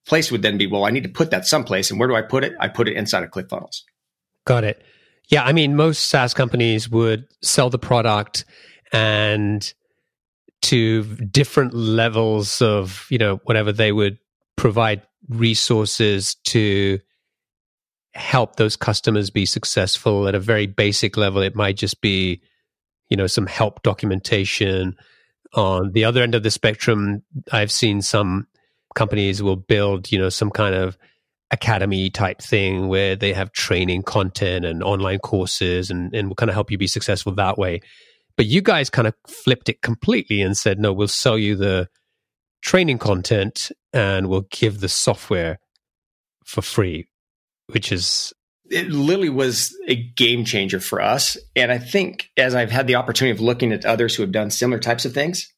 place 0.05 0.31
would 0.31 0.41
then 0.41 0.57
be, 0.57 0.67
well, 0.67 0.85
I 0.85 0.91
need 0.91 1.03
to 1.03 1.09
put 1.09 1.31
that 1.31 1.45
someplace. 1.45 1.89
And 1.89 1.99
where 1.99 2.07
do 2.07 2.15
I 2.15 2.21
put 2.21 2.43
it? 2.43 2.53
I 2.59 2.67
put 2.67 2.87
it 2.87 2.95
inside 2.95 3.23
of 3.23 3.31
ClickFunnels. 3.31 3.81
Got 4.45 4.63
it. 4.63 4.81
Yeah. 5.29 5.43
I 5.43 5.51
mean, 5.53 5.75
most 5.75 6.07
SaaS 6.07 6.33
companies 6.33 6.89
would 6.89 7.25
sell 7.41 7.69
the 7.69 7.79
product 7.79 8.45
and 8.91 9.73
to 10.63 11.03
different 11.15 11.73
levels 11.73 12.61
of, 12.61 13.05
you 13.09 13.17
know, 13.17 13.39
whatever 13.43 13.71
they 13.71 13.91
would 13.91 14.17
provide 14.59 15.01
resources 15.29 16.35
to 16.43 16.99
help 18.13 18.57
those 18.57 18.75
customers 18.75 19.29
be 19.29 19.45
successful 19.45 20.27
at 20.27 20.35
a 20.35 20.39
very 20.39 20.67
basic 20.67 21.15
level. 21.15 21.41
It 21.41 21.55
might 21.55 21.77
just 21.77 22.01
be, 22.01 22.41
you 23.09 23.15
know, 23.15 23.27
some 23.27 23.47
help 23.47 23.83
documentation, 23.83 24.97
on 25.53 25.93
the 25.93 26.05
other 26.05 26.21
end 26.21 26.35
of 26.35 26.43
the 26.43 26.51
spectrum, 26.51 27.23
I've 27.51 27.71
seen 27.71 28.01
some 28.01 28.47
companies 28.95 29.41
will 29.41 29.55
build, 29.55 30.11
you 30.11 30.19
know, 30.19 30.29
some 30.29 30.51
kind 30.51 30.75
of 30.75 30.97
academy 31.51 32.09
type 32.09 32.41
thing 32.41 32.87
where 32.87 33.15
they 33.15 33.33
have 33.33 33.51
training 33.51 34.03
content 34.03 34.65
and 34.65 34.83
online 34.83 35.19
courses 35.19 35.89
and, 35.89 36.13
and 36.13 36.27
will 36.27 36.35
kind 36.35 36.49
of 36.49 36.53
help 36.53 36.69
you 36.69 36.77
be 36.77 36.87
successful 36.87 37.33
that 37.35 37.57
way. 37.57 37.81
But 38.37 38.45
you 38.45 38.61
guys 38.61 38.89
kind 38.89 39.07
of 39.07 39.15
flipped 39.27 39.69
it 39.69 39.81
completely 39.81 40.41
and 40.41 40.55
said, 40.55 40.79
no, 40.79 40.93
we'll 40.93 41.07
sell 41.07 41.37
you 41.37 41.55
the 41.55 41.89
training 42.61 42.97
content 42.97 43.71
and 43.93 44.27
we'll 44.27 44.47
give 44.51 44.79
the 44.79 44.89
software 44.89 45.59
for 46.45 46.61
free, 46.61 47.07
which 47.67 47.91
is 47.91 48.33
it 48.69 48.89
literally 48.89 49.29
was 49.29 49.75
a 49.87 49.95
game 49.95 50.45
changer 50.45 50.79
for 50.79 51.01
us. 51.01 51.37
And 51.55 51.71
I 51.71 51.79
think 51.79 52.29
as 52.37 52.53
I've 52.53 52.71
had 52.71 52.87
the 52.87 52.95
opportunity 52.95 53.35
of 53.35 53.41
looking 53.41 53.71
at 53.71 53.85
others 53.85 54.15
who 54.15 54.23
have 54.23 54.31
done 54.31 54.51
similar 54.51 54.79
types 54.79 55.05
of 55.05 55.13
things, 55.13 55.51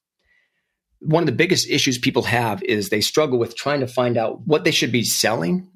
one 1.00 1.24
of 1.24 1.28
the 1.28 1.34
biggest 1.34 1.70
issues 1.70 1.98
people 1.98 2.24
have 2.24 2.64
is 2.64 2.90
they 2.90 3.02
struggle 3.02 3.40
with 3.40 3.56
trying 3.56 3.80
to 3.82 3.88
find 3.88 4.18
out 4.18 4.46
what 4.46 4.64
they 4.64 4.72
should 4.72 4.92
be 4.92 5.04
selling 5.04 5.68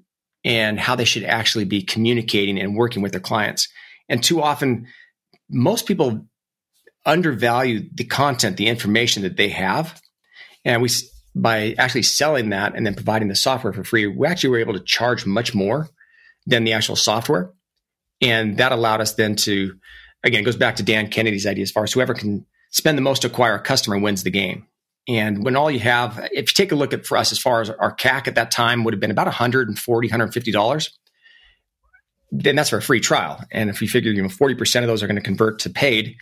and 0.44 0.80
how 0.80 0.96
they 0.96 1.06
should 1.06 1.24
actually 1.24 1.66
be 1.66 1.82
communicating 1.82 2.60
and 2.60 2.78
working 2.78 3.02
with 3.02 3.12
their 3.12 3.22
clients. 3.22 3.68
And 4.08 4.24
too 4.24 4.42
often, 4.42 4.88
most 5.50 5.88
people 5.88 6.28
undervalue 7.06 7.90
the 7.94 8.04
content, 8.04 8.58
the 8.58 8.68
information 8.68 9.24
that 9.24 9.36
they 9.36 9.50
have. 9.50 10.00
And 10.64 10.82
we, 10.82 10.90
by 11.36 11.76
actually 11.78 12.04
selling 12.04 12.50
that 12.50 12.76
and 12.76 12.86
then 12.86 12.96
providing 12.96 13.28
the 13.28 13.36
software 13.36 13.74
for 13.74 13.84
free, 13.84 14.08
we 14.08 14.26
actually 14.26 14.50
were 14.50 14.60
able 14.60 14.74
to 14.74 14.80
charge 14.80 15.26
much 15.26 15.54
more 15.54 15.90
than 16.48 16.64
the 16.64 16.74
actual 16.74 16.96
software. 16.96 17.52
And 18.22 18.58
that 18.58 18.72
allowed 18.72 19.02
us 19.02 19.14
then 19.14 19.36
to, 19.38 19.76
again, 20.24 20.44
goes 20.44 20.56
back 20.56 20.78
to 20.78 20.84
Dan 20.84 21.10
Kennedy's 21.10 21.46
idea 21.46 21.64
as 21.64 21.72
far 21.72 21.84
as 21.84 21.92
whoever 21.92 22.14
can 22.14 22.46
spend 22.72 22.98
the 22.98 23.02
most 23.02 23.24
to 23.24 23.28
acquire 23.28 23.56
a 23.56 23.62
customer 23.62 24.00
wins 24.00 24.24
the 24.24 24.32
game. 24.32 24.66
And 25.08 25.44
when 25.44 25.56
all 25.56 25.70
you 25.70 25.80
have, 25.80 26.20
if 26.32 26.50
you 26.50 26.54
take 26.56 26.72
a 26.72 26.76
look 26.76 26.94
at 26.94 27.06
for 27.06 27.18
us 27.18 27.32
as 27.32 27.38
far 27.38 27.62
as 27.62 27.70
our 27.70 27.96
CAC 27.96 28.28
at 28.28 28.36
that 28.36 28.50
time 28.50 28.84
would 28.84 28.94
have 28.94 29.02
been 29.02 29.12
about 29.12 29.28
140 29.28 30.10
$150, 30.10 30.90
then 32.32 32.56
that's 32.56 32.70
for 32.70 32.78
a 32.78 32.82
free 32.82 33.00
trial. 33.00 33.40
And 33.52 33.70
if 33.70 33.82
you 33.82 33.88
figure, 33.88 34.12
you 34.12 34.22
know, 34.22 34.30
40% 34.30 34.82
of 34.82 34.88
those 34.88 35.04
are 35.04 35.08
going 35.08 35.16
to 35.16 35.22
convert 35.22 35.60
to 35.60 35.70
paid, 35.70 36.16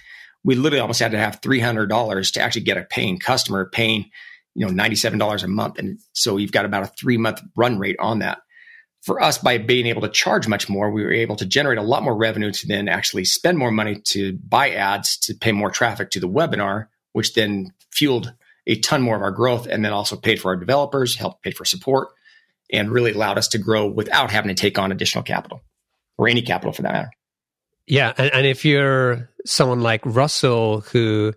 we 0.44 0.56
literally 0.56 0.82
almost 0.82 1.00
had 1.00 1.12
to 1.12 1.18
have 1.18 1.40
$300 1.42 2.34
to 2.34 2.42
actually 2.42 2.62
get 2.64 2.78
a 2.78 2.84
paying 2.84 3.20
customer 3.20 3.70
paying, 3.72 4.10
you 4.56 4.66
know, 4.66 4.72
$97 4.72 5.44
a 5.44 5.48
month. 5.48 5.80
And 5.80 6.00
so 6.14 6.38
you've 6.38 6.52
got 6.52 6.66
about 6.66 6.84
a 6.84 6.88
three 6.88 7.18
month 7.18 7.42
run 7.56 7.80
rate 7.80 7.98
on 8.00 8.20
that 8.20 8.40
for 9.04 9.22
us, 9.22 9.38
by 9.38 9.58
being 9.58 9.86
able 9.86 10.02
to 10.02 10.10
charge 10.10 10.48
much 10.48 10.70
more, 10.70 10.90
we 10.90 11.04
were 11.04 11.12
able 11.12 11.36
to 11.36 11.46
generate 11.46 11.78
a 11.78 11.84
lot 11.84 12.04
more 12.04 12.16
revenue 12.16 12.52
to 12.52 12.68
then 12.68 12.88
actually 12.88 13.26
spend 13.26 13.58
more 13.58 13.72
money 13.72 14.00
to 14.06 14.34
buy 14.48 14.70
ads 14.70 15.18
to 15.18 15.36
pay 15.36 15.52
more 15.52 15.70
traffic 15.70 16.10
to 16.12 16.22
the 16.22 16.30
webinar, 16.30 16.88
which 17.12 17.34
then 17.34 17.74
fueled 17.92 18.34
a 18.66 18.80
ton 18.80 19.02
more 19.02 19.18
of 19.18 19.22
our 19.22 19.32
growth 19.32 19.68
and 19.68 19.84
then 19.84 19.92
also 19.92 20.16
paid 20.16 20.40
for 20.40 20.52
our 20.52 20.56
developers, 20.56 21.18
helped 21.18 21.44
pay 21.44 21.52
for 21.52 21.66
support, 21.66 22.10
and 22.72 22.90
really 22.90 23.12
allowed 23.12 23.38
us 23.38 23.50
to 23.50 23.58
grow 23.58 23.86
without 23.86 24.32
having 24.32 24.48
to 24.48 24.60
take 24.60 24.80
on 24.80 24.94
additional 24.94 25.24
capital 25.24 25.62
or 26.18 26.30
any 26.30 26.42
capital 26.42 26.72
for 26.72 26.84
that 26.84 26.94
matter. 26.94 27.12
Yeah. 27.86 28.14
And, 28.18 28.34
and 28.34 28.46
if 28.48 28.64
you're 28.64 29.30
someone 29.46 29.82
like 29.82 30.02
Russell 30.06 30.80
who 30.80 31.34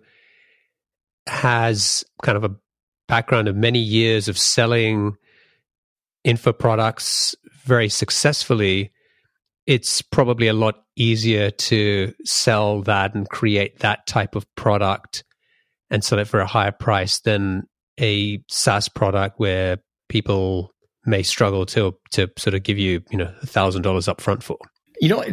has 1.27 2.05
kind 2.23 2.37
of 2.37 2.45
a 2.45 2.55
background 3.07 3.47
of 3.47 3.55
many 3.55 3.79
years 3.79 4.27
of 4.27 4.37
selling 4.37 5.15
info 6.23 6.53
products 6.53 7.35
very 7.65 7.89
successfully, 7.89 8.91
it's 9.65 10.01
probably 10.01 10.47
a 10.47 10.53
lot 10.53 10.75
easier 10.95 11.51
to 11.51 12.13
sell 12.23 12.81
that 12.83 13.13
and 13.13 13.29
create 13.29 13.79
that 13.79 14.07
type 14.07 14.35
of 14.35 14.45
product 14.55 15.23
and 15.89 16.03
sell 16.03 16.19
it 16.19 16.27
for 16.27 16.39
a 16.39 16.47
higher 16.47 16.71
price 16.71 17.19
than 17.19 17.63
a 17.99 18.41
SaaS 18.49 18.89
product 18.89 19.39
where 19.39 19.77
people 20.09 20.73
may 21.05 21.23
struggle 21.23 21.65
to 21.65 21.97
to 22.11 22.29
sort 22.37 22.53
of 22.53 22.63
give 22.63 22.77
you 22.77 23.01
you 23.09 23.17
know 23.17 23.33
thousand 23.45 23.81
dollars 23.81 24.07
up 24.07 24.21
front 24.21 24.43
for. 24.43 24.57
You 24.99 25.09
know, 25.09 25.23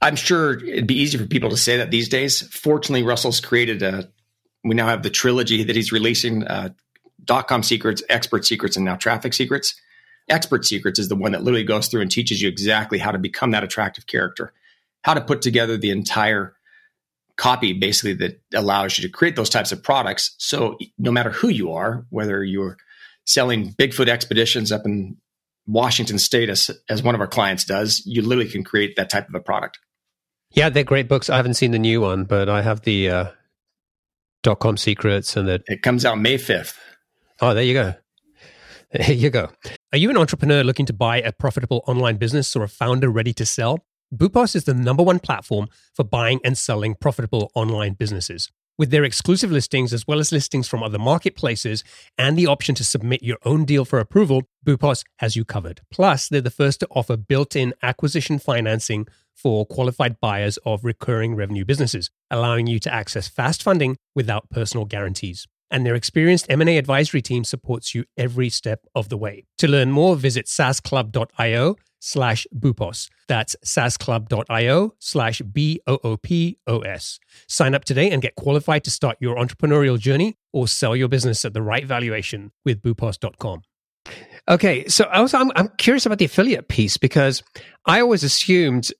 I'm 0.00 0.16
sure 0.16 0.64
it'd 0.64 0.86
be 0.86 0.98
easy 0.98 1.18
for 1.18 1.26
people 1.26 1.50
to 1.50 1.56
say 1.56 1.76
that 1.78 1.90
these 1.90 2.08
days. 2.08 2.42
Fortunately, 2.54 3.02
Russell's 3.02 3.40
created 3.40 3.82
a. 3.82 4.08
We 4.64 4.76
now 4.76 4.86
have 4.86 5.02
the 5.02 5.10
trilogy 5.10 5.64
that 5.64 5.74
he's 5.74 5.90
releasing: 5.90 6.44
uh, 6.44 6.70
dot 7.24 7.48
com 7.48 7.62
secrets, 7.62 8.02
expert 8.08 8.44
secrets, 8.44 8.76
and 8.76 8.84
now 8.84 8.96
traffic 8.96 9.32
secrets. 9.34 9.74
Expert 10.28 10.64
Secrets 10.64 10.98
is 11.00 11.08
the 11.08 11.16
one 11.16 11.32
that 11.32 11.42
literally 11.42 11.64
goes 11.64 11.88
through 11.88 12.00
and 12.00 12.10
teaches 12.10 12.40
you 12.40 12.48
exactly 12.48 12.98
how 12.98 13.10
to 13.10 13.18
become 13.18 13.50
that 13.50 13.64
attractive 13.64 14.06
character, 14.06 14.52
how 15.02 15.14
to 15.14 15.20
put 15.20 15.42
together 15.42 15.76
the 15.76 15.90
entire 15.90 16.54
copy 17.36 17.72
basically 17.72 18.14
that 18.14 18.40
allows 18.54 18.96
you 18.96 19.02
to 19.02 19.12
create 19.12 19.34
those 19.34 19.50
types 19.50 19.72
of 19.72 19.82
products. 19.82 20.34
So 20.38 20.78
no 20.96 21.10
matter 21.10 21.30
who 21.30 21.48
you 21.48 21.72
are, 21.72 22.06
whether 22.10 22.44
you're 22.44 22.76
selling 23.26 23.72
Bigfoot 23.72 24.08
expeditions 24.08 24.70
up 24.70 24.86
in 24.86 25.16
Washington 25.66 26.18
State 26.18 26.48
as, 26.48 26.70
as 26.88 27.02
one 27.02 27.14
of 27.14 27.20
our 27.20 27.26
clients 27.26 27.64
does, 27.64 28.02
you 28.06 28.22
literally 28.22 28.50
can 28.50 28.62
create 28.62 28.94
that 28.96 29.10
type 29.10 29.28
of 29.28 29.34
a 29.34 29.40
product. 29.40 29.80
Yeah, 30.52 30.68
they're 30.68 30.84
great 30.84 31.08
books. 31.08 31.30
I 31.30 31.36
haven't 31.36 31.54
seen 31.54 31.72
the 31.72 31.78
new 31.78 32.00
one, 32.00 32.24
but 32.24 32.48
I 32.48 32.62
have 32.62 32.82
the 32.82 33.10
uh, 33.10 33.26
dot 34.42 34.60
com 34.60 34.76
secrets 34.76 35.36
and 35.36 35.48
the. 35.48 35.62
It 35.66 35.82
comes 35.82 36.04
out 36.04 36.20
May 36.20 36.36
5th. 36.36 36.76
Oh, 37.42 37.54
there 37.54 37.64
you 37.64 37.74
go. 37.74 37.94
There 38.92 39.12
you 39.12 39.30
go. 39.30 39.50
Are 39.92 39.98
you 39.98 40.10
an 40.10 40.16
entrepreneur 40.16 40.62
looking 40.62 40.86
to 40.86 40.92
buy 40.92 41.20
a 41.20 41.32
profitable 41.32 41.82
online 41.88 42.18
business 42.18 42.54
or 42.54 42.62
a 42.62 42.68
founder 42.68 43.08
ready 43.08 43.32
to 43.32 43.44
sell? 43.44 43.80
Boopos 44.14 44.54
is 44.54 44.62
the 44.62 44.74
number 44.74 45.02
one 45.02 45.18
platform 45.18 45.66
for 45.92 46.04
buying 46.04 46.38
and 46.44 46.56
selling 46.56 46.94
profitable 46.94 47.50
online 47.56 47.94
businesses. 47.94 48.52
With 48.78 48.92
their 48.92 49.02
exclusive 49.02 49.50
listings, 49.50 49.92
as 49.92 50.06
well 50.06 50.20
as 50.20 50.30
listings 50.30 50.68
from 50.68 50.84
other 50.84 51.00
marketplaces, 51.00 51.82
and 52.16 52.38
the 52.38 52.46
option 52.46 52.76
to 52.76 52.84
submit 52.84 53.24
your 53.24 53.38
own 53.44 53.64
deal 53.64 53.84
for 53.84 53.98
approval, 53.98 54.44
Boopos 54.64 55.02
has 55.16 55.34
you 55.34 55.44
covered. 55.44 55.80
Plus, 55.90 56.28
they're 56.28 56.40
the 56.40 56.50
first 56.50 56.78
to 56.80 56.88
offer 56.92 57.16
built 57.16 57.56
in 57.56 57.74
acquisition 57.82 58.38
financing 58.38 59.08
for 59.34 59.66
qualified 59.66 60.20
buyers 60.20 60.58
of 60.64 60.84
recurring 60.84 61.34
revenue 61.34 61.64
businesses, 61.64 62.08
allowing 62.30 62.68
you 62.68 62.78
to 62.78 62.94
access 62.94 63.26
fast 63.26 63.64
funding 63.64 63.96
without 64.14 64.48
personal 64.48 64.86
guarees 64.86 65.46
and 65.72 65.84
their 65.84 65.94
experienced 65.96 66.46
M&A 66.48 66.76
advisory 66.78 67.22
team 67.22 67.42
supports 67.42 67.94
you 67.94 68.04
every 68.16 68.48
step 68.48 68.86
of 68.94 69.08
the 69.08 69.16
way. 69.16 69.46
To 69.58 69.68
learn 69.68 69.90
more, 69.90 70.14
visit 70.14 70.46
saasclub.io 70.46 71.76
slash 71.98 72.46
boopos. 72.54 73.08
That's 73.28 73.56
saasclub.io 73.64 74.94
slash 74.98 75.40
B-O-O-P-O-S. 75.40 77.18
Sign 77.48 77.74
up 77.74 77.84
today 77.84 78.10
and 78.10 78.20
get 78.20 78.34
qualified 78.34 78.84
to 78.84 78.90
start 78.90 79.16
your 79.20 79.36
entrepreneurial 79.36 79.98
journey 79.98 80.36
or 80.52 80.68
sell 80.68 80.94
your 80.94 81.08
business 81.08 81.44
at 81.44 81.54
the 81.54 81.62
right 81.62 81.86
valuation 81.86 82.52
with 82.64 82.82
boopos.com. 82.82 83.62
Okay, 84.48 84.86
so 84.88 85.04
also 85.04 85.38
I'm, 85.38 85.52
I'm 85.54 85.68
curious 85.78 86.04
about 86.04 86.18
the 86.18 86.24
affiliate 86.24 86.68
piece 86.68 86.96
because 86.96 87.42
I 87.86 88.00
always 88.00 88.24
assumed 88.24 88.90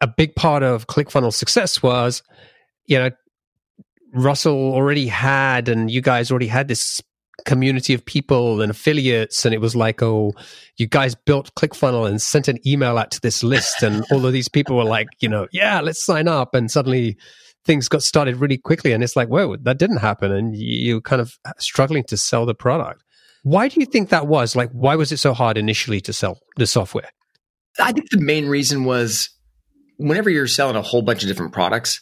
a 0.00 0.06
big 0.06 0.34
part 0.34 0.62
of 0.62 0.86
ClickFunnels 0.86 1.34
success 1.34 1.82
was, 1.82 2.22
you 2.86 2.98
know, 2.98 3.10
Russell 4.16 4.72
already 4.72 5.06
had, 5.06 5.68
and 5.68 5.90
you 5.90 6.00
guys 6.00 6.30
already 6.30 6.46
had 6.46 6.68
this 6.68 7.00
community 7.44 7.92
of 7.92 8.04
people 8.04 8.62
and 8.62 8.70
affiliates, 8.70 9.44
and 9.44 9.54
it 9.54 9.60
was 9.60 9.76
like, 9.76 10.02
oh, 10.02 10.32
you 10.78 10.86
guys 10.86 11.14
built 11.14 11.54
ClickFunnel 11.54 12.08
and 12.08 12.20
sent 12.20 12.48
an 12.48 12.58
email 12.66 12.98
out 12.98 13.10
to 13.12 13.20
this 13.20 13.42
list, 13.42 13.82
and 13.82 14.04
all 14.10 14.24
of 14.24 14.32
these 14.32 14.48
people 14.48 14.76
were 14.76 14.84
like, 14.84 15.08
you 15.20 15.28
know, 15.28 15.46
yeah, 15.52 15.80
let's 15.80 16.04
sign 16.04 16.28
up, 16.28 16.54
and 16.54 16.70
suddenly 16.70 17.16
things 17.64 17.88
got 17.88 18.02
started 18.02 18.36
really 18.36 18.56
quickly, 18.56 18.92
and 18.92 19.04
it's 19.04 19.16
like, 19.16 19.28
whoa, 19.28 19.56
that 19.56 19.78
didn't 19.78 19.98
happen, 19.98 20.32
and 20.32 20.56
you're 20.56 21.00
kind 21.00 21.20
of 21.20 21.34
struggling 21.58 22.04
to 22.04 22.16
sell 22.16 22.46
the 22.46 22.54
product. 22.54 23.02
Why 23.42 23.68
do 23.68 23.78
you 23.78 23.86
think 23.86 24.08
that 24.08 24.26
was? 24.26 24.56
Like, 24.56 24.70
why 24.70 24.96
was 24.96 25.12
it 25.12 25.18
so 25.18 25.34
hard 25.34 25.58
initially 25.58 26.00
to 26.00 26.12
sell 26.12 26.40
the 26.56 26.66
software? 26.66 27.10
I 27.78 27.92
think 27.92 28.10
the 28.10 28.20
main 28.20 28.48
reason 28.48 28.84
was 28.84 29.28
whenever 29.98 30.30
you're 30.30 30.46
selling 30.46 30.76
a 30.76 30.82
whole 30.82 31.02
bunch 31.02 31.22
of 31.22 31.28
different 31.28 31.52
products, 31.52 32.00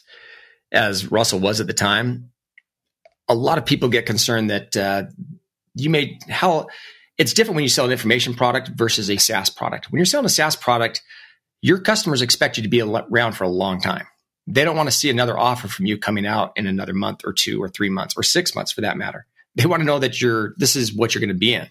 as 0.71 1.11
Russell 1.11 1.39
was 1.39 1.61
at 1.61 1.67
the 1.67 1.73
time, 1.73 2.31
a 3.27 3.35
lot 3.35 3.57
of 3.57 3.65
people 3.65 3.89
get 3.89 4.05
concerned 4.05 4.49
that 4.49 4.77
uh, 4.77 5.03
you 5.73 5.89
may 5.89 6.19
how 6.29 6.67
it's 7.17 7.33
different 7.33 7.55
when 7.55 7.63
you 7.63 7.69
sell 7.69 7.85
an 7.85 7.91
information 7.91 8.33
product 8.33 8.69
versus 8.75 9.09
a 9.09 9.17
SaaS 9.17 9.49
product. 9.49 9.91
When 9.91 9.99
you're 9.99 10.05
selling 10.05 10.25
a 10.25 10.29
SaaS 10.29 10.55
product, 10.55 11.01
your 11.61 11.79
customers 11.79 12.21
expect 12.21 12.57
you 12.57 12.63
to 12.63 12.69
be 12.69 12.81
around 12.81 13.33
for 13.33 13.43
a 13.43 13.49
long 13.49 13.81
time. 13.81 14.05
They 14.47 14.63
don't 14.63 14.75
want 14.75 14.87
to 14.87 14.95
see 14.95 15.09
another 15.09 15.37
offer 15.37 15.67
from 15.67 15.85
you 15.85 15.97
coming 15.97 16.27
out 16.27 16.51
in 16.55 16.67
another 16.67 16.93
month 16.93 17.21
or 17.25 17.33
two 17.33 17.61
or 17.61 17.69
three 17.69 17.89
months 17.89 18.13
or 18.15 18.21
six 18.21 18.53
months 18.53 18.71
for 18.71 18.81
that 18.81 18.97
matter. 18.97 19.25
They 19.55 19.65
want 19.65 19.81
to 19.81 19.85
know 19.85 19.99
that 19.99 20.21
you're 20.21 20.53
this 20.57 20.75
is 20.75 20.93
what 20.93 21.15
you're 21.15 21.21
going 21.21 21.29
to 21.29 21.33
be 21.33 21.53
in. 21.53 21.67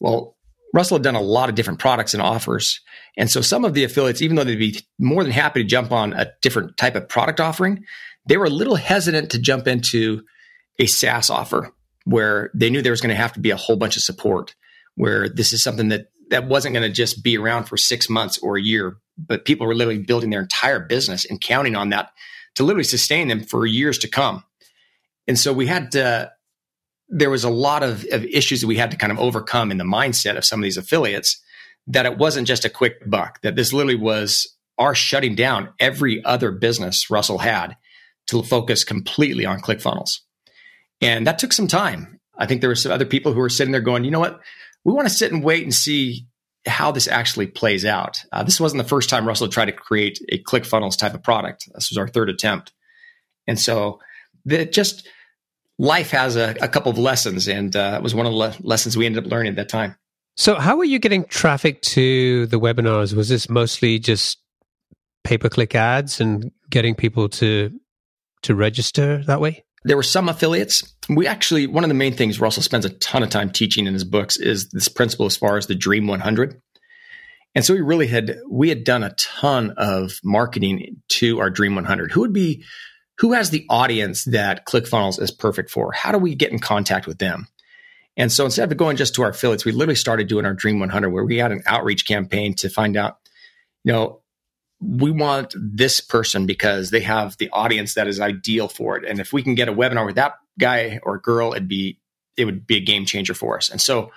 Well, 0.00 0.36
Russell 0.72 0.98
had 0.98 1.02
done 1.02 1.14
a 1.14 1.20
lot 1.20 1.48
of 1.48 1.54
different 1.54 1.80
products 1.80 2.14
and 2.14 2.22
offers. 2.22 2.80
And 3.16 3.30
so 3.30 3.40
some 3.40 3.64
of 3.64 3.74
the 3.74 3.84
affiliates, 3.84 4.22
even 4.22 4.36
though 4.36 4.44
they'd 4.44 4.56
be 4.56 4.80
more 4.98 5.22
than 5.22 5.32
happy 5.32 5.62
to 5.62 5.68
jump 5.68 5.92
on 5.92 6.12
a 6.12 6.30
different 6.42 6.76
type 6.76 6.94
of 6.94 7.08
product 7.08 7.40
offering, 7.40 7.84
they 8.28 8.36
were 8.36 8.44
a 8.44 8.50
little 8.50 8.76
hesitant 8.76 9.30
to 9.30 9.38
jump 9.38 9.66
into 9.66 10.22
a 10.78 10.86
SaaS 10.86 11.30
offer 11.30 11.72
where 12.04 12.50
they 12.54 12.70
knew 12.70 12.82
there 12.82 12.92
was 12.92 13.00
going 13.00 13.14
to 13.14 13.20
have 13.20 13.32
to 13.32 13.40
be 13.40 13.50
a 13.50 13.56
whole 13.56 13.76
bunch 13.76 13.96
of 13.96 14.02
support, 14.02 14.54
where 14.94 15.28
this 15.28 15.52
is 15.52 15.62
something 15.62 15.88
that 15.88 16.10
that 16.30 16.46
wasn't 16.46 16.74
going 16.74 16.86
to 16.86 16.94
just 16.94 17.22
be 17.24 17.38
around 17.38 17.64
for 17.64 17.78
six 17.78 18.10
months 18.10 18.38
or 18.38 18.56
a 18.56 18.62
year, 18.62 18.98
but 19.16 19.46
people 19.46 19.66
were 19.66 19.74
literally 19.74 19.98
building 19.98 20.28
their 20.28 20.42
entire 20.42 20.78
business 20.78 21.24
and 21.24 21.40
counting 21.40 21.74
on 21.74 21.88
that 21.88 22.10
to 22.54 22.64
literally 22.64 22.84
sustain 22.84 23.28
them 23.28 23.42
for 23.42 23.64
years 23.64 23.96
to 23.98 24.08
come. 24.08 24.44
And 25.26 25.38
so 25.38 25.54
we 25.54 25.66
had 25.66 25.92
to, 25.92 26.30
there 27.08 27.30
was 27.30 27.44
a 27.44 27.50
lot 27.50 27.82
of, 27.82 28.04
of 28.12 28.24
issues 28.26 28.60
that 28.60 28.66
we 28.66 28.76
had 28.76 28.90
to 28.90 28.98
kind 28.98 29.10
of 29.10 29.18
overcome 29.18 29.70
in 29.70 29.78
the 29.78 29.84
mindset 29.84 30.36
of 30.36 30.44
some 30.44 30.60
of 30.60 30.64
these 30.64 30.76
affiliates 30.76 31.42
that 31.86 32.04
it 32.04 32.18
wasn't 32.18 32.46
just 32.46 32.66
a 32.66 32.70
quick 32.70 33.08
buck, 33.08 33.40
that 33.40 33.56
this 33.56 33.72
literally 33.72 33.96
was 33.96 34.54
our 34.76 34.94
shutting 34.94 35.34
down 35.34 35.70
every 35.80 36.22
other 36.26 36.52
business 36.52 37.08
Russell 37.08 37.38
had 37.38 37.74
to 38.28 38.42
focus 38.42 38.84
completely 38.84 39.44
on 39.44 39.60
ClickFunnels. 39.60 40.20
And 41.00 41.26
that 41.26 41.38
took 41.38 41.52
some 41.52 41.68
time. 41.68 42.20
I 42.36 42.46
think 42.46 42.60
there 42.60 42.70
were 42.70 42.76
some 42.76 42.92
other 42.92 43.04
people 43.04 43.32
who 43.32 43.40
were 43.40 43.48
sitting 43.48 43.72
there 43.72 43.80
going, 43.80 44.04
you 44.04 44.10
know 44.10 44.20
what? 44.20 44.40
We 44.84 44.92
want 44.92 45.08
to 45.08 45.14
sit 45.14 45.32
and 45.32 45.42
wait 45.42 45.64
and 45.64 45.74
see 45.74 46.26
how 46.66 46.90
this 46.92 47.08
actually 47.08 47.46
plays 47.46 47.84
out. 47.84 48.20
Uh, 48.32 48.42
this 48.42 48.60
wasn't 48.60 48.82
the 48.82 48.88
first 48.88 49.08
time 49.08 49.26
Russell 49.26 49.48
tried 49.48 49.66
to 49.66 49.72
create 49.72 50.20
a 50.30 50.42
ClickFunnels 50.42 50.98
type 50.98 51.14
of 51.14 51.22
product. 51.22 51.68
This 51.74 51.90
was 51.90 51.98
our 51.98 52.08
third 52.08 52.28
attempt. 52.28 52.72
And 53.46 53.58
so 53.58 54.00
that 54.44 54.72
just 54.72 55.08
life 55.78 56.10
has 56.10 56.36
a, 56.36 56.54
a, 56.60 56.68
couple 56.68 56.90
of 56.90 56.98
lessons. 56.98 57.48
And 57.48 57.74
uh, 57.74 57.94
it 57.96 58.02
was 58.02 58.14
one 58.14 58.26
of 58.26 58.32
the 58.32 58.38
le- 58.38 58.56
lessons 58.60 58.96
we 58.96 59.06
ended 59.06 59.24
up 59.24 59.30
learning 59.30 59.50
at 59.50 59.56
that 59.56 59.68
time. 59.68 59.96
So, 60.36 60.54
how 60.54 60.76
were 60.76 60.84
you 60.84 61.00
getting 61.00 61.24
traffic 61.24 61.82
to 61.82 62.46
the 62.46 62.60
webinars? 62.60 63.12
Was 63.12 63.28
this 63.28 63.48
mostly 63.48 63.98
just 63.98 64.38
pay 65.24 65.36
per 65.36 65.48
click 65.48 65.74
ads 65.74 66.20
and 66.20 66.52
getting 66.70 66.94
people 66.94 67.28
to 67.30 67.72
to 68.42 68.54
register 68.54 69.22
that 69.24 69.40
way? 69.40 69.64
There 69.84 69.96
were 69.96 70.02
some 70.02 70.28
affiliates. 70.28 70.94
We 71.08 71.26
actually, 71.26 71.66
one 71.66 71.84
of 71.84 71.88
the 71.88 71.94
main 71.94 72.12
things 72.12 72.40
Russell 72.40 72.62
spends 72.62 72.84
a 72.84 72.90
ton 72.90 73.22
of 73.22 73.30
time 73.30 73.50
teaching 73.50 73.86
in 73.86 73.94
his 73.94 74.04
books 74.04 74.36
is 74.36 74.68
this 74.70 74.88
principle 74.88 75.26
as 75.26 75.36
far 75.36 75.56
as 75.56 75.66
the 75.66 75.74
Dream 75.74 76.06
100. 76.06 76.60
And 77.54 77.64
so 77.64 77.74
we 77.74 77.80
really 77.80 78.06
had, 78.06 78.36
we 78.48 78.68
had 78.68 78.84
done 78.84 79.02
a 79.02 79.14
ton 79.14 79.72
of 79.76 80.20
marketing 80.22 81.00
to 81.08 81.40
our 81.40 81.50
Dream 81.50 81.74
100. 81.74 82.12
Who 82.12 82.20
would 82.20 82.32
be, 82.32 82.64
who 83.18 83.32
has 83.32 83.50
the 83.50 83.66
audience 83.70 84.24
that 84.24 84.66
ClickFunnels 84.66 85.20
is 85.20 85.30
perfect 85.30 85.70
for? 85.70 85.92
How 85.92 86.12
do 86.12 86.18
we 86.18 86.34
get 86.34 86.52
in 86.52 86.58
contact 86.58 87.06
with 87.06 87.18
them? 87.18 87.48
And 88.16 88.30
so 88.32 88.44
instead 88.44 88.70
of 88.70 88.76
going 88.76 88.96
just 88.96 89.14
to 89.14 89.22
our 89.22 89.30
affiliates, 89.30 89.64
we 89.64 89.72
literally 89.72 89.94
started 89.94 90.28
doing 90.28 90.44
our 90.44 90.54
Dream 90.54 90.80
100 90.80 91.08
where 91.08 91.24
we 91.24 91.38
had 91.38 91.52
an 91.52 91.62
outreach 91.66 92.06
campaign 92.06 92.54
to 92.56 92.68
find 92.68 92.96
out, 92.96 93.18
you 93.84 93.92
know, 93.92 94.22
we 94.80 95.10
want 95.10 95.54
this 95.56 96.00
person 96.00 96.46
because 96.46 96.90
they 96.90 97.00
have 97.00 97.36
the 97.38 97.50
audience 97.50 97.94
that 97.94 98.06
is 98.06 98.20
ideal 98.20 98.68
for 98.68 98.96
it. 98.96 99.04
And 99.04 99.18
if 99.18 99.32
we 99.32 99.42
can 99.42 99.54
get 99.54 99.68
a 99.68 99.72
webinar 99.72 100.06
with 100.06 100.14
that 100.16 100.34
guy 100.58 101.00
or 101.02 101.18
girl, 101.18 101.52
it'd 101.52 101.68
be 101.68 101.98
it 102.36 102.44
would 102.44 102.66
be 102.66 102.76
a 102.76 102.80
game 102.80 103.04
changer 103.04 103.34
for 103.34 103.56
us. 103.56 103.68
And 103.68 103.80
so, 103.80 104.12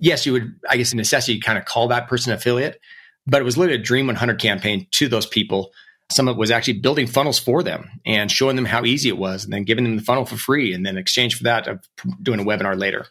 yes, 0.00 0.26
you 0.26 0.32
would, 0.32 0.56
I 0.68 0.76
guess, 0.76 0.92
in 0.92 0.96
necessity, 0.96 1.38
kind 1.38 1.56
of 1.56 1.64
call 1.64 1.86
that 1.88 2.08
person 2.08 2.32
affiliate, 2.32 2.80
but 3.26 3.40
it 3.40 3.44
was 3.44 3.56
literally 3.56 3.80
a 3.80 3.84
Dream 3.84 4.08
100 4.08 4.40
campaign 4.40 4.88
to 4.92 5.06
those 5.08 5.26
people 5.26 5.70
Some 6.10 6.26
of 6.26 6.36
it 6.36 6.38
was 6.38 6.50
actually 6.50 6.80
building 6.80 7.06
funnels 7.06 7.38
for 7.38 7.62
them 7.62 7.90
and 8.06 8.30
showing 8.30 8.56
them 8.56 8.64
how 8.64 8.84
easy 8.84 9.08
it 9.08 9.18
was 9.18 9.44
and 9.44 9.52
then 9.52 9.64
giving 9.64 9.84
them 9.84 9.96
the 9.96 10.02
funnel 10.02 10.24
for 10.24 10.36
free. 10.36 10.72
And 10.72 10.84
then 10.84 10.94
in 10.94 11.00
exchange 11.00 11.36
for 11.36 11.44
that, 11.44 11.66
of 11.68 11.84
doing 12.22 12.40
a 12.40 12.44
webinar 12.44 12.78
later. 12.78 13.06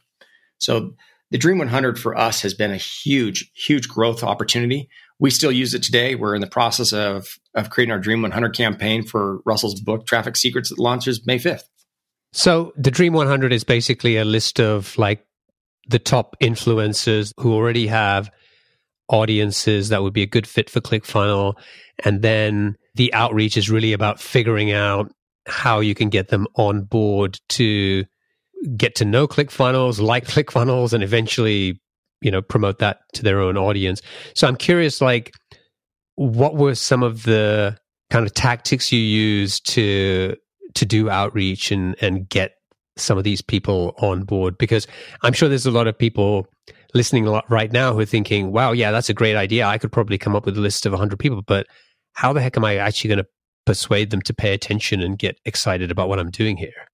So 0.58 0.96
the 1.30 1.38
Dream 1.38 1.60
100 1.60 2.00
for 2.00 2.18
us 2.18 2.42
has 2.42 2.56
been 2.56 2.72
a 2.72 2.78
huge, 2.78 3.52
huge 3.54 3.88
growth 3.88 4.24
opportunity. 4.24 4.90
We 5.19 5.32
still 5.32 5.51
use 5.51 5.73
it 5.73 5.84
today. 5.84 6.15
We're 6.15 6.36
in 6.36 6.41
the 6.41 6.47
process 6.47 6.93
of, 6.93 7.27
of 7.56 7.69
creating 7.69 7.91
our 7.91 7.99
Dream 7.99 8.21
100 8.21 8.56
campaign 8.56 9.03
for 9.03 9.39
Russell's 9.45 9.80
book, 9.80 10.06
Traffic 10.06 10.36
Secrets, 10.36 10.69
that 10.69 10.80
launches 10.80 11.25
May 11.25 11.39
5th. 11.39 11.63
So 12.34 12.73
the 12.77 12.91
Dream 12.91 13.13
100 13.13 13.51
is 13.51 13.63
basically 13.63 14.17
a 14.17 14.25
list 14.25 14.60
of 14.60 14.95
like 14.97 15.25
the 15.88 15.99
top 15.99 16.36
influencers 16.41 17.34
who 17.39 17.53
already 17.53 17.88
have 17.88 18.30
audiences 19.10 19.89
that 19.89 20.03
would 20.03 20.13
be 20.13 20.21
a 20.21 20.27
good 20.27 20.45
fit 20.45 20.69
for 20.69 20.82
ClickFunnels. 20.82 21.56
And 22.03 22.21
then 22.21 22.77
the 22.95 23.13
outreach 23.13 23.58
is 23.58 23.69
really 23.69 23.93
about 23.93 24.19
figuring 24.19 24.71
out 24.71 25.12
how 25.47 25.80
you 25.80 25.95
can 25.95 26.10
get 26.10 26.27
them 26.27 26.45
on 26.56 26.84
board 26.84 27.39
to 27.49 28.06
get 28.75 28.95
to 28.95 29.06
know 29.06 29.27
ClickFunnels, 29.27 30.01
like 30.01 30.27
ClickFunnels, 30.27 30.93
and 30.93 31.03
eventually, 31.03 31.80
you 32.21 32.32
know, 32.32 32.41
promote 32.41 32.80
that 32.80 32.99
to 33.13 33.23
their 33.23 33.39
own 33.39 33.58
audience. 33.58 34.01
So 34.34 34.47
I'm 34.47 34.56
curious, 34.56 35.01
like, 35.01 35.34
what 36.15 36.56
were 36.56 36.75
some 36.75 37.03
of 37.03 37.23
the 37.23 37.77
kind 38.10 38.25
of 38.25 38.34
tactics 38.34 38.91
you 38.91 38.99
used 38.99 39.67
to 39.71 40.36
to 40.75 40.86
do 40.86 41.10
outreach 41.10 41.71
and 41.71 41.95
and 42.01 42.27
get 42.30 42.53
some 42.97 43.17
of 43.17 43.23
these 43.23 43.41
people 43.41 43.93
on 43.99 44.23
board? 44.23 44.58
Because 44.58 44.88
I'm 45.21 45.34
sure 45.34 45.49
there's 45.49 45.65
a 45.65 45.71
lot 45.71 45.88
of 45.88 45.97
people 45.97 46.47
listening 46.93 47.27
a 47.27 47.32
lot 47.32 47.45
right 47.49 47.71
now 47.71 47.93
who 47.93 47.99
are 47.99 48.06
thinking, 48.06 48.51
"Wow, 48.51 48.71
yeah, 48.71 48.91
that's 48.91 49.10
a 49.10 49.13
great 49.13 49.36
idea. 49.36 49.67
I 49.67 49.77
could 49.77 49.91
probably 49.91 50.17
come 50.17 50.36
up 50.36 50.45
with 50.45 50.58
a 50.58 50.62
list 50.62 50.86
of 50.86 50.93
100 50.93 51.19
people, 51.19 51.41
but 51.45 51.67
how 52.13 52.34
the 52.34 52.41
heck 52.41 52.58
am 52.58 52.65
I 52.65 52.77
actually 52.77 53.10
going 53.10 53.19
to 53.19 53.27
persuade 53.65 54.10
them 54.10 54.21
to 54.23 54.34
pay 54.34 54.53
attention 54.53 55.01
and 55.01 55.19
get 55.19 55.38
excited 55.45 55.91
about 55.91 56.10
what 56.10 56.19
I'm 56.19 56.32
doing 56.32 56.58
here?" 56.58 56.88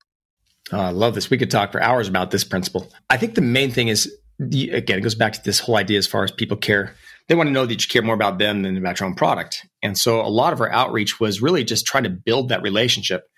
Oh, 0.73 0.81
I 0.81 0.91
love 0.91 1.15
this. 1.15 1.29
We 1.29 1.39
could 1.39 1.51
talk 1.51 1.71
for 1.71 1.83
hours 1.83 2.09
about 2.09 2.31
this 2.31 2.45
principle. 2.45 2.91
I 3.11 3.17
think 3.17 3.35
the 3.35 3.41
main 3.41 3.71
thing 3.71 3.89
is, 3.89 4.11
again, 4.41 4.99
it 4.99 5.03
goes 5.03 5.15
back 5.15 5.35
to 5.35 5.45
this 5.45 5.61
whole 5.61 5.77
idea 5.77 5.99
as 5.99 6.07
far 6.07 6.25
as 6.25 6.31
people 6.31 6.57
care. 6.57 6.95
They 7.29 7.35
want 7.35 7.49
to 7.49 7.53
know 7.53 7.67
that 7.67 7.83
you 7.83 7.89
care 7.89 8.03
more 8.03 8.15
about 8.15 8.39
them 8.39 8.63
than 8.63 8.77
about 8.77 9.01
your 9.01 9.09
own 9.09 9.15
product. 9.15 9.67
And 9.83 9.97
so 9.97 10.21
a 10.21 10.29
lot 10.29 10.53
of 10.53 10.61
our 10.61 10.71
outreach 10.71 11.21
was 11.21 11.41
really 11.41 11.65
just 11.65 11.87
trying 11.87 12.05
to 12.05 12.11
build 12.11 12.49
that 12.49 12.63
relationship. 12.63 13.29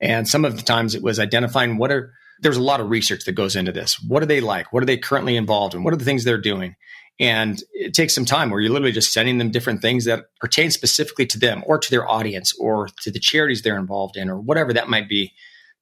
And 0.00 0.28
some 0.28 0.44
of 0.44 0.56
the 0.56 0.62
times 0.62 0.94
it 0.94 1.02
was 1.02 1.18
identifying 1.18 1.78
what 1.78 1.90
are, 1.90 2.12
there's 2.40 2.56
a 2.56 2.62
lot 2.62 2.80
of 2.80 2.90
research 2.90 3.24
that 3.24 3.32
goes 3.32 3.56
into 3.56 3.72
this. 3.72 4.00
What 4.02 4.22
are 4.22 4.26
they 4.26 4.40
like? 4.40 4.72
What 4.72 4.82
are 4.82 4.86
they 4.86 4.98
currently 4.98 5.36
involved 5.36 5.74
in? 5.74 5.84
What 5.84 5.94
are 5.94 5.98
the 5.98 6.04
things 6.04 6.24
they're 6.24 6.38
doing? 6.38 6.74
And 7.20 7.62
it 7.72 7.94
takes 7.94 8.14
some 8.14 8.24
time 8.24 8.50
where 8.50 8.60
you're 8.60 8.72
literally 8.72 8.92
just 8.92 9.12
sending 9.12 9.38
them 9.38 9.50
different 9.50 9.80
things 9.80 10.06
that 10.06 10.24
pertain 10.40 10.70
specifically 10.70 11.26
to 11.26 11.38
them 11.38 11.62
or 11.66 11.78
to 11.78 11.90
their 11.90 12.08
audience 12.08 12.54
or 12.58 12.88
to 13.02 13.10
the 13.10 13.20
charities 13.20 13.62
they're 13.62 13.78
involved 13.78 14.16
in 14.16 14.28
or 14.28 14.40
whatever 14.40 14.72
that 14.72 14.88
might 14.88 15.08
be 15.08 15.32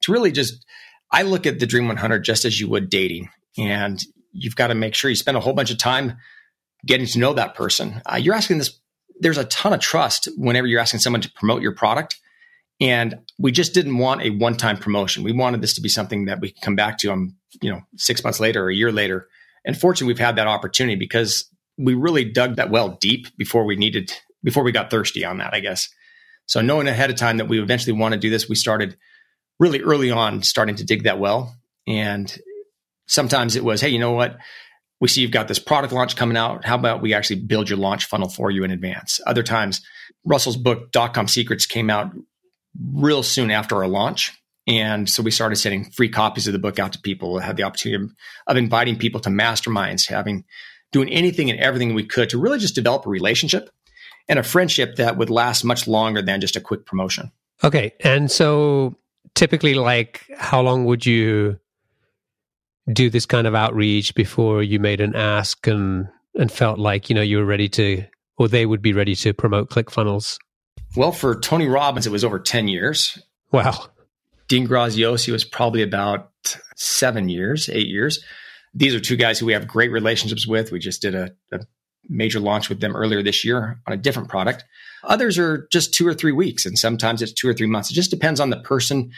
to 0.03 0.13
really 0.13 0.33
just 0.33 0.65
I 1.13 1.23
look 1.23 1.47
at 1.47 1.59
the 1.59 1.67
Dream 1.67 1.89
100 1.89 2.25
just 2.25 2.45
as 2.45 2.61
you 2.61 2.69
would 2.69 2.89
dating, 2.89 3.31
and 3.59 4.01
you've 4.33 4.57
got 4.57 4.69
to 4.69 4.75
make 4.75 4.95
sure 4.95 5.11
you 5.11 5.17
spend 5.17 5.37
a 5.37 5.41
whole 5.41 5.53
bunch 5.53 5.71
of 5.71 5.79
time 5.79 6.17
getting 6.87 7.07
to 7.07 7.19
know 7.19 7.35
that 7.35 7.55
person. 7.55 8.01
Uh, 8.11 8.17
you're 8.17 8.35
asking 8.35 8.59
this. 8.59 8.79
There's 9.21 9.39
a 9.39 9.45
ton 9.45 9.73
of 9.73 9.81
trust 9.81 10.29
whenever 10.37 10.67
you're 10.67 10.81
asking 10.81 11.01
someone 11.01 11.21
to 11.21 11.33
promote 11.33 11.63
your 11.63 11.75
product. 11.75 12.19
And 12.81 13.19
we 13.39 13.53
just 13.53 13.75
didn't 13.75 13.99
want 13.99 14.23
a 14.23 14.31
one-time 14.31 14.79
promotion. 14.79 15.23
We 15.23 15.33
wanted 15.33 15.61
this 15.61 15.75
to 15.75 15.83
be 15.83 15.91
something 15.91 16.25
that 16.25 16.41
we 16.41 16.53
could 16.53 16.63
come 16.63 16.77
back 16.77 16.97
to, 16.99 17.13
um, 17.13 17.37
you 17.61 17.71
know, 17.71 17.83
six 17.97 18.25
months 18.25 18.41
later 18.41 18.65
or 18.65 18.71
a 18.71 18.75
year 18.75 18.91
later. 18.91 19.29
And 19.67 19.79
fortunately, 19.79 20.15
we've 20.15 20.19
had 20.19 20.37
that 20.37 20.47
opportunity 20.47 20.97
because 20.97 21.45
we 21.77 21.93
really 21.93 22.25
dug 22.25 22.57
that 22.57 22.71
well 22.71 22.97
deep 23.01 23.27
before 23.37 23.65
we 23.67 23.77
needed, 23.77 24.11
before 24.43 24.63
we 24.63 24.73
got 24.73 24.91
thirsty 24.91 25.25
on 25.25 25.39
that, 25.39 25.53
I 25.53 25.61
guess. 25.61 25.87
So 26.47 26.63
knowing 26.63 26.89
ahead 26.89 27.11
of 27.11 27.17
time 27.17 27.37
that 27.37 27.49
we 27.49 27.61
eventually 27.61 27.93
want 27.93 28.15
to 28.15 28.19
do 28.19 28.31
this, 28.31 28.49
we 28.49 28.55
started 28.55 28.97
really 29.59 29.83
early 29.83 30.11
on 30.11 30.43
starting 30.43 30.77
to 30.77 30.85
dig 30.85 31.05
that 31.05 31.19
well. 31.19 31.55
And 31.87 32.35
sometimes 33.11 33.57
it 33.57 33.65
was, 33.65 33.81
hey, 33.81 33.89
you 33.89 33.99
know 33.99 34.13
what? 34.13 34.39
We 35.01 35.09
see 35.09 35.21
you've 35.21 35.31
got 35.31 35.49
this 35.49 35.59
product 35.59 35.93
launch 35.93 36.15
coming 36.17 36.37
out. 36.37 36.65
How 36.65 36.77
about 36.77 37.03
we 37.03 37.13
actually 37.13 37.41
build 37.41 37.69
your 37.69 37.79
launch 37.79 38.07
funnel 38.07 38.29
for 38.29 38.51
you 38.51 38.65
in 38.65 38.71
advance? 38.71 39.21
Other 39.27 39.43
times, 39.43 39.83
Russell's 40.25 40.57
book, 40.57 40.93
Dot 40.93 41.13
Com 41.15 41.27
Secrets, 41.27 41.67
came 41.67 41.91
out 41.91 42.13
real 42.95 43.23
soon 43.23 43.51
after 43.51 43.77
our 43.77 43.89
launch. 43.89 44.33
And 44.67 45.09
so 45.09 45.23
we 45.23 45.31
started 45.31 45.57
sending 45.57 45.91
free 45.91 46.11
copies 46.11 46.47
of 46.47 46.53
the 46.53 46.59
book 46.59 46.79
out 46.79 46.93
to 46.93 47.01
people, 47.01 47.39
had 47.39 47.57
the 47.57 47.65
opportunity 47.65 48.13
of 48.47 48.57
inviting 48.57 48.97
people 48.97 49.21
to 49.23 49.31
masterminds, 49.31 50.09
having 50.09 50.45
doing 50.93 51.09
anything 51.09 51.51
and 51.51 51.59
everything 51.59 51.95
we 51.95 52.05
could 52.05 52.31
to 52.31 52.39
really 52.39 52.59
just 52.59 52.75
develop 52.75 53.07
a 53.07 53.11
relationship 53.11 53.71
and 54.29 54.39
a 54.39 54.43
friendship 54.43 54.97
that 54.97 55.17
would 55.17 55.31
last 55.31 55.65
much 55.65 55.89
longer 55.89 56.23
than 56.23 56.41
just 56.41 56.57
a 56.57 56.61
quick 56.61 56.85
promotion. 56.85 57.33
Okay. 57.65 57.93
And 58.01 58.31
so 58.31 58.95
typically 59.35 59.75
like 59.75 60.27
how 60.37 60.61
long 60.61 60.85
would 60.85 61.07
you 61.07 61.59
do 62.93 63.11
this 63.11 63.27
kind 63.27 63.47
of 63.47 63.55
outreach 63.55 64.15
before 64.15 64.63
you 64.63 64.79
made 64.81 65.01
an 65.01 65.15
ask 65.15 65.67
and 65.67 66.09
and 66.35 66.51
felt 66.51 66.79
like 66.79 67.09
you 67.09 67.15
know 67.15 67.23
you 67.23 67.39
were 67.39 67.45
ready 67.45 67.69
to 67.69 68.05
or 68.37 68.49
they 68.49 68.65
would 68.67 68.83
be 68.83 68.93
ready 68.93 69.15
to 69.15 69.35
promote 69.35 69.71
ClickFunnels? 69.71 70.39
Well, 70.97 71.13
for 71.13 71.39
Tony 71.39 71.69
Robbins, 71.69 72.07
it 72.07 72.13
was 72.13 72.25
over 72.25 72.39
ten 72.39 72.69
years. 72.69 73.19
Wow. 73.53 73.87
Dean 74.49 74.67
Graziosi 74.67 75.31
was 75.31 75.45
probably 75.45 75.83
about 75.83 76.31
seven 76.75 77.29
years, 77.29 77.69
eight 77.69 77.87
years. 77.87 78.25
These 78.75 78.95
are 78.95 79.01
two 79.01 79.17
guys 79.17 79.39
who 79.39 79.47
we 79.47 79.53
have 79.53 79.69
great 79.69 79.93
relationships 79.93 80.47
with. 80.47 80.73
We 80.73 80.79
just 80.79 81.03
did 81.03 81.15
a, 81.15 81.31
a 81.53 81.61
major 82.09 82.41
launch 82.41 82.69
with 82.69 82.81
them 82.81 82.97
earlier 82.97 83.23
this 83.23 83.45
year 83.45 83.81
on 83.87 83.93
a 83.93 83.97
different 83.97 84.29
product. 84.29 84.65
Others 85.05 85.39
are 85.39 85.69
just 85.71 85.95
two 85.95 86.07
or 86.07 86.15
three 86.15 86.33
weeks, 86.33 86.67
and 86.67 86.79
sometimes 86.79 87.23
it's 87.23 87.33
two 87.33 87.49
or 87.49 87.55
three 87.55 87.67
months. 87.67 87.91
It 87.91 87.95
just 87.95 88.11
depends 88.11 88.41
on 88.41 88.51
the 88.51 88.61
person. 88.61 89.11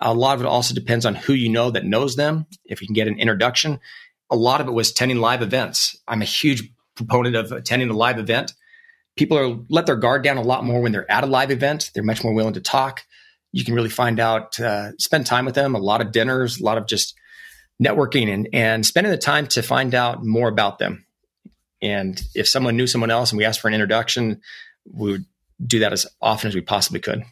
A 0.00 0.14
lot 0.14 0.34
of 0.34 0.40
it 0.40 0.46
also 0.46 0.74
depends 0.74 1.04
on 1.04 1.14
who 1.14 1.34
you 1.34 1.48
know 1.48 1.70
that 1.70 1.84
knows 1.84 2.16
them. 2.16 2.46
If 2.64 2.80
you 2.80 2.86
can 2.86 2.94
get 2.94 3.08
an 3.08 3.18
introduction, 3.18 3.80
a 4.30 4.36
lot 4.36 4.60
of 4.60 4.68
it 4.68 4.72
was 4.72 4.90
attending 4.90 5.18
live 5.18 5.42
events. 5.42 5.96
I'm 6.08 6.22
a 6.22 6.26
huge 6.26 6.62
proponent 6.94 7.36
of 7.36 7.52
attending 7.52 7.90
a 7.90 7.96
live 7.96 8.18
event. 8.18 8.52
People 9.16 9.38
are 9.38 9.58
let 9.68 9.86
their 9.86 9.96
guard 9.96 10.22
down 10.22 10.36
a 10.36 10.42
lot 10.42 10.64
more 10.64 10.80
when 10.80 10.92
they're 10.92 11.10
at 11.10 11.24
a 11.24 11.26
live 11.26 11.50
event. 11.50 11.90
They're 11.92 12.02
much 12.02 12.24
more 12.24 12.32
willing 12.32 12.54
to 12.54 12.60
talk. 12.60 13.02
You 13.52 13.64
can 13.64 13.74
really 13.74 13.88
find 13.88 14.20
out, 14.20 14.58
uh, 14.60 14.92
spend 14.98 15.26
time 15.26 15.44
with 15.44 15.54
them. 15.54 15.74
A 15.74 15.78
lot 15.78 16.00
of 16.00 16.12
dinners, 16.12 16.60
a 16.60 16.64
lot 16.64 16.78
of 16.78 16.86
just 16.86 17.14
networking 17.82 18.32
and, 18.32 18.48
and 18.52 18.86
spending 18.86 19.10
the 19.10 19.18
time 19.18 19.46
to 19.48 19.62
find 19.62 19.94
out 19.94 20.24
more 20.24 20.48
about 20.48 20.78
them. 20.78 21.04
And 21.82 22.20
if 22.34 22.46
someone 22.48 22.76
knew 22.76 22.86
someone 22.86 23.10
else 23.10 23.32
and 23.32 23.38
we 23.38 23.44
asked 23.44 23.60
for 23.60 23.68
an 23.68 23.74
introduction, 23.74 24.40
we 24.84 25.12
would 25.12 25.24
do 25.64 25.80
that 25.80 25.92
as 25.92 26.06
often 26.20 26.48
as 26.48 26.54
we 26.54 26.60
possibly 26.60 27.00
could. 27.00 27.24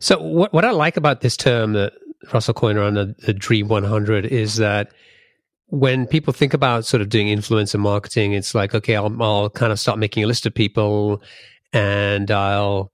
So 0.00 0.20
what 0.20 0.52
what 0.52 0.64
I 0.64 0.70
like 0.70 0.96
about 0.96 1.20
this 1.20 1.36
term 1.36 1.72
that 1.72 1.92
Russell 2.32 2.54
coined 2.54 2.78
around 2.78 2.94
the, 2.94 3.14
the 3.18 3.32
Dream 3.32 3.68
100 3.68 4.26
is 4.26 4.56
that 4.56 4.92
when 5.68 6.06
people 6.06 6.32
think 6.32 6.54
about 6.54 6.84
sort 6.84 7.00
of 7.00 7.08
doing 7.08 7.26
influencer 7.26 7.78
marketing, 7.78 8.32
it's 8.32 8.54
like, 8.54 8.74
okay, 8.74 8.94
I'll, 8.94 9.22
I'll 9.22 9.50
kind 9.50 9.72
of 9.72 9.80
start 9.80 9.98
making 9.98 10.22
a 10.22 10.26
list 10.26 10.46
of 10.46 10.54
people 10.54 11.22
and 11.72 12.30
I'll 12.30 12.92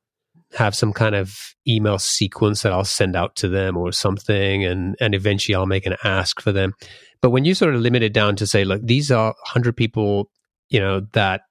have 0.55 0.75
some 0.75 0.93
kind 0.93 1.15
of 1.15 1.37
email 1.67 1.99
sequence 1.99 2.63
that 2.63 2.73
I'll 2.73 2.85
send 2.85 3.15
out 3.17 3.37
to 3.37 3.49
them 3.49 3.77
or 3.77 3.93
something. 3.93 4.65
And, 4.65 4.97
and 5.01 5.15
eventually 5.15 5.55
I'll 5.55 5.67
make 5.67 5.87
an 5.87 5.97
ask 6.03 6.41
for 6.41 6.53
them. 6.53 6.75
But 7.21 7.31
when 7.31 7.45
you 7.45 7.55
sort 7.55 7.75
of 7.75 7.81
limit 7.81 8.03
it 8.03 8.13
down 8.13 8.37
to 8.37 8.47
say, 8.47 8.65
look, 8.65 8.83
these 8.83 9.11
are 9.11 9.29
100 9.29 9.77
people, 9.77 10.31
you 10.69 10.81
know, 10.81 11.01
that 11.13 11.43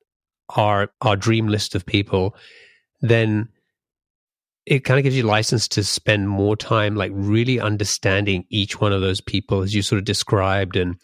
are 0.56 0.92
our 1.02 1.16
dream 1.16 1.48
list 1.48 1.76
of 1.76 1.86
people, 1.86 2.36
then 3.02 3.48
it 4.66 4.82
kind 4.82 5.00
of 5.00 5.04
gives 5.04 5.18
you 5.18 5.24
license 5.24 5.68
to 5.70 5.84
spend 5.84 6.30
more 6.30 6.56
time 6.56 6.96
like 6.96 7.12
really 7.14 7.60
understanding 7.60 8.46
each 8.50 8.80
one 8.80 8.94
of 8.94 9.02
those 9.02 9.22
people 9.22 9.62
as 9.62 9.74
you 9.74 9.82
sort 9.82 9.98
of 10.00 10.06
described 10.06 10.76
and 10.76 10.96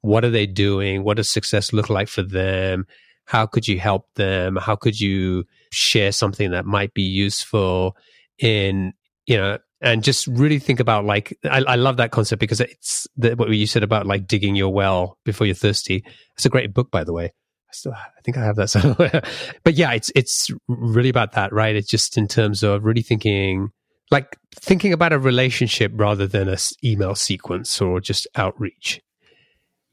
what 0.00 0.24
are 0.24 0.30
they 0.30 0.46
doing? 0.46 1.02
What 1.02 1.16
does 1.16 1.32
success 1.32 1.72
look 1.72 1.88
like 1.88 2.08
for 2.08 2.22
them? 2.22 2.86
How 3.24 3.46
could 3.46 3.66
you 3.66 3.78
help 3.78 4.12
them? 4.16 4.56
How 4.56 4.76
could 4.76 5.00
you 5.00 5.44
share 5.72 6.12
something 6.12 6.50
that 6.50 6.66
might 6.66 6.92
be 6.92 7.02
useful 7.02 7.96
in 8.38 8.92
you 9.26 9.36
know 9.36 9.58
and 9.80 10.02
just 10.02 10.26
really 10.26 10.58
think 10.58 10.80
about 10.80 11.04
like 11.04 11.36
I, 11.44 11.62
I 11.66 11.76
love 11.76 11.98
that 11.98 12.10
concept 12.10 12.40
because 12.40 12.60
it's 12.60 13.06
the, 13.16 13.34
what 13.36 13.48
you 13.50 13.66
said 13.66 13.82
about 13.82 14.06
like 14.06 14.26
digging 14.26 14.56
your 14.56 14.72
well 14.72 15.18
before 15.24 15.46
you're 15.46 15.54
thirsty. 15.54 16.04
It's 16.34 16.44
a 16.44 16.50
great 16.50 16.74
book 16.74 16.90
by 16.90 17.04
the 17.04 17.12
way 17.12 17.32
still 17.74 17.92
I 17.92 18.20
think 18.22 18.36
I 18.36 18.44
have 18.44 18.56
that 18.56 18.70
somewhere. 18.70 19.22
but 19.62 19.74
yeah, 19.74 19.92
it's 19.92 20.10
it's 20.14 20.48
really 20.68 21.08
about 21.08 21.32
that, 21.32 21.52
right? 21.52 21.76
It's 21.76 21.88
just 21.88 22.16
in 22.16 22.28
terms 22.28 22.62
of 22.62 22.84
really 22.84 23.02
thinking 23.02 23.70
like 24.10 24.36
thinking 24.54 24.92
about 24.92 25.12
a 25.12 25.18
relationship 25.18 25.92
rather 25.94 26.26
than 26.26 26.48
a 26.48 26.56
email 26.84 27.14
sequence 27.14 27.80
or 27.80 28.00
just 28.00 28.26
outreach. 28.36 29.00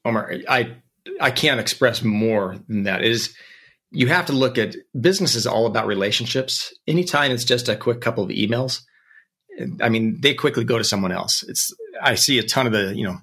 Omer, 0.06 0.42
I 0.48 0.78
I 1.20 1.32
can't 1.32 1.60
express 1.60 2.04
more 2.04 2.58
than 2.68 2.84
that. 2.84 3.02
It 3.04 3.12
is 3.12 3.36
you 3.92 4.08
have 4.08 4.26
to 4.28 4.34
look 4.34 4.58
at 4.58 4.76
business 5.00 5.36
is 5.36 5.46
all 5.46 5.66
about 5.66 5.88
relationships. 5.88 6.74
Anytime 6.88 7.32
it's 7.32 7.44
just 7.44 7.68
a 7.68 7.76
quick 7.76 8.00
couple 8.00 8.24
of 8.24 8.30
emails, 8.30 8.82
I 9.82 9.90
mean, 9.90 10.20
they 10.22 10.34
quickly 10.34 10.64
go 10.64 10.78
to 10.78 10.84
someone 10.84 11.12
else. 11.12 11.44
It's 11.48 11.74
I 12.02 12.16
see 12.16 12.40
a 12.40 12.44
ton 12.44 12.68
of 12.68 12.74
the, 12.74 12.96
you 12.96 13.04
know, 13.04 13.18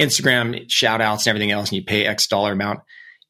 Instagram 0.00 0.64
shout 0.68 1.00
outs 1.00 1.26
and 1.26 1.30
everything 1.30 1.50
else, 1.50 1.70
and 1.70 1.76
you 1.76 1.84
pay 1.84 2.04
X 2.04 2.26
dollar 2.26 2.52
amount 2.52 2.80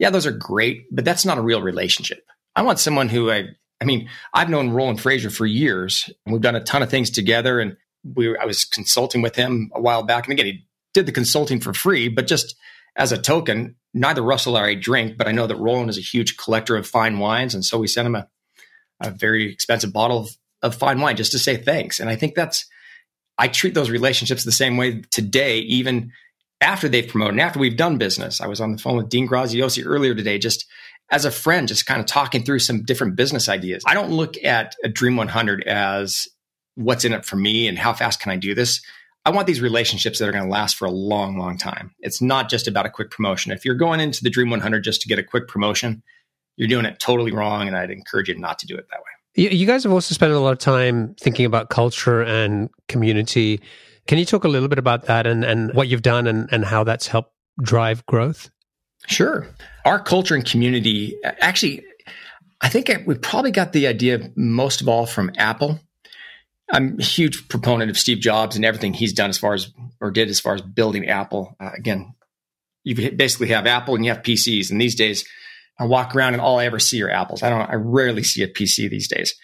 yeah, 0.02 0.10
those 0.10 0.26
are 0.26 0.32
great, 0.32 0.86
but 0.90 1.04
that's 1.04 1.24
not 1.24 1.38
a 1.38 1.42
real 1.42 1.62
relationship. 1.62 2.26
I 2.56 2.62
want 2.62 2.80
someone 2.80 3.08
who 3.08 3.30
I, 3.30 3.44
I 3.80 3.84
mean, 3.84 4.08
I've 4.34 4.50
known 4.50 4.70
Roland 4.70 4.98
Frasier 4.98 5.32
for 5.32 5.46
years. 5.46 6.10
And 6.26 6.32
we've 6.32 6.42
done 6.42 6.56
a 6.56 6.64
ton 6.64 6.82
of 6.82 6.90
things 6.90 7.08
together, 7.08 7.60
and 7.60 7.76
we 8.02 8.36
I 8.36 8.44
was 8.44 8.64
consulting 8.64 9.22
with 9.22 9.36
him 9.36 9.70
a 9.72 9.80
while 9.80 10.02
back. 10.02 10.26
And 10.26 10.32
again, 10.32 10.46
he 10.46 10.66
did 10.92 11.06
the 11.06 11.12
consulting 11.12 11.60
for 11.60 11.72
free, 11.72 12.08
but 12.08 12.26
just 12.26 12.56
as 12.96 13.12
a 13.12 13.16
token, 13.16 13.76
neither 13.94 14.22
Russell 14.22 14.58
or 14.58 14.64
I 14.64 14.74
drink, 14.74 15.16
but 15.16 15.28
I 15.28 15.32
know 15.32 15.46
that 15.46 15.54
Roland 15.54 15.88
is 15.88 15.98
a 15.98 16.02
huge 16.02 16.36
collector 16.36 16.74
of 16.74 16.84
fine 16.84 17.20
wines, 17.20 17.54
and 17.54 17.64
so 17.64 17.78
we 17.78 17.86
sent 17.86 18.06
him 18.06 18.16
a, 18.16 18.26
a 19.00 19.12
very 19.12 19.52
expensive 19.52 19.92
bottle 19.92 20.18
of, 20.18 20.36
of 20.62 20.74
fine 20.74 21.00
wine 21.00 21.14
just 21.14 21.30
to 21.30 21.38
say 21.38 21.56
thanks. 21.56 22.00
And 22.00 22.10
I 22.10 22.16
think 22.16 22.34
that's 22.34 22.66
I 23.38 23.46
treat 23.46 23.74
those 23.74 23.88
relationships 23.88 24.42
the 24.42 24.50
same 24.50 24.76
way 24.76 25.02
today, 25.12 25.58
even 25.58 26.10
after 26.62 26.88
they've 26.88 27.08
promoted 27.08 27.34
and 27.34 27.40
after 27.40 27.58
we've 27.58 27.76
done 27.76 27.98
business. 27.98 28.40
I 28.40 28.46
was 28.46 28.60
on 28.60 28.72
the 28.72 28.78
phone 28.78 28.96
with 28.96 29.08
Dean 29.08 29.28
Graziosi 29.28 29.82
earlier 29.84 30.14
today, 30.14 30.38
just 30.38 30.66
as 31.10 31.24
a 31.24 31.30
friend, 31.30 31.68
just 31.68 31.84
kind 31.84 32.00
of 32.00 32.06
talking 32.06 32.42
through 32.42 32.60
some 32.60 32.84
different 32.84 33.16
business 33.16 33.48
ideas. 33.48 33.82
I 33.86 33.94
don't 33.94 34.10
look 34.10 34.42
at 34.42 34.74
a 34.82 34.88
Dream 34.88 35.16
100 35.16 35.64
as 35.64 36.26
what's 36.76 37.04
in 37.04 37.12
it 37.12 37.24
for 37.24 37.36
me 37.36 37.68
and 37.68 37.78
how 37.78 37.92
fast 37.92 38.20
can 38.20 38.32
I 38.32 38.36
do 38.36 38.54
this. 38.54 38.80
I 39.24 39.30
want 39.30 39.46
these 39.46 39.60
relationships 39.60 40.18
that 40.18 40.28
are 40.28 40.32
going 40.32 40.44
to 40.44 40.50
last 40.50 40.76
for 40.76 40.86
a 40.86 40.90
long, 40.90 41.38
long 41.38 41.58
time. 41.58 41.92
It's 42.00 42.20
not 42.20 42.48
just 42.48 42.66
about 42.66 42.86
a 42.86 42.90
quick 42.90 43.10
promotion. 43.10 43.52
If 43.52 43.64
you're 43.64 43.74
going 43.74 44.00
into 44.00 44.24
the 44.24 44.30
Dream 44.30 44.50
100 44.50 44.82
just 44.82 45.02
to 45.02 45.08
get 45.08 45.18
a 45.18 45.22
quick 45.22 45.46
promotion, 45.48 46.02
you're 46.56 46.68
doing 46.68 46.86
it 46.86 46.98
totally 46.98 47.30
wrong. 47.30 47.68
And 47.68 47.76
I'd 47.76 47.90
encourage 47.90 48.28
you 48.28 48.38
not 48.38 48.58
to 48.60 48.66
do 48.66 48.74
it 48.74 48.86
that 48.90 48.98
way. 48.98 49.50
You 49.50 49.66
guys 49.66 49.84
have 49.84 49.92
also 49.92 50.14
spent 50.14 50.32
a 50.32 50.38
lot 50.38 50.52
of 50.52 50.58
time 50.58 51.14
thinking 51.20 51.46
about 51.46 51.70
culture 51.70 52.22
and 52.22 52.68
community. 52.88 53.60
Can 54.06 54.18
you 54.18 54.24
talk 54.24 54.44
a 54.44 54.48
little 54.48 54.68
bit 54.68 54.78
about 54.78 55.06
that 55.06 55.26
and, 55.26 55.44
and 55.44 55.72
what 55.74 55.88
you've 55.88 56.02
done 56.02 56.26
and, 56.26 56.48
and 56.52 56.64
how 56.64 56.84
that's 56.84 57.06
helped 57.06 57.32
drive 57.60 58.04
growth? 58.06 58.50
Sure. 59.06 59.48
Our 59.84 60.00
culture 60.00 60.34
and 60.34 60.44
community, 60.44 61.16
actually, 61.24 61.84
I 62.60 62.68
think 62.68 62.90
we 63.06 63.16
probably 63.16 63.50
got 63.50 63.72
the 63.72 63.86
idea 63.88 64.30
most 64.36 64.80
of 64.80 64.88
all 64.88 65.06
from 65.06 65.32
Apple. 65.36 65.80
I'm 66.70 66.98
a 67.00 67.02
huge 67.02 67.48
proponent 67.48 67.90
of 67.90 67.98
Steve 67.98 68.20
Jobs 68.20 68.56
and 68.56 68.64
everything 68.64 68.94
he's 68.94 69.12
done 69.12 69.30
as 69.30 69.38
far 69.38 69.54
as 69.54 69.72
or 70.00 70.10
did 70.10 70.28
as 70.28 70.40
far 70.40 70.54
as 70.54 70.62
building 70.62 71.08
Apple. 71.08 71.54
Uh, 71.60 71.70
again, 71.76 72.14
you 72.84 73.10
basically 73.12 73.48
have 73.48 73.66
Apple 73.66 73.94
and 73.94 74.04
you 74.04 74.12
have 74.12 74.22
PCs, 74.22 74.70
and 74.70 74.80
these 74.80 74.94
days 74.94 75.26
I 75.78 75.84
walk 75.84 76.14
around 76.14 76.34
and 76.34 76.40
all 76.40 76.58
I 76.58 76.64
ever 76.66 76.78
see 76.78 77.02
are 77.02 77.10
apples. 77.10 77.42
I 77.42 77.50
don't. 77.50 77.68
I 77.68 77.74
rarely 77.74 78.22
see 78.22 78.42
a 78.42 78.48
PC 78.48 78.88
these 78.88 79.08
days, 79.08 79.34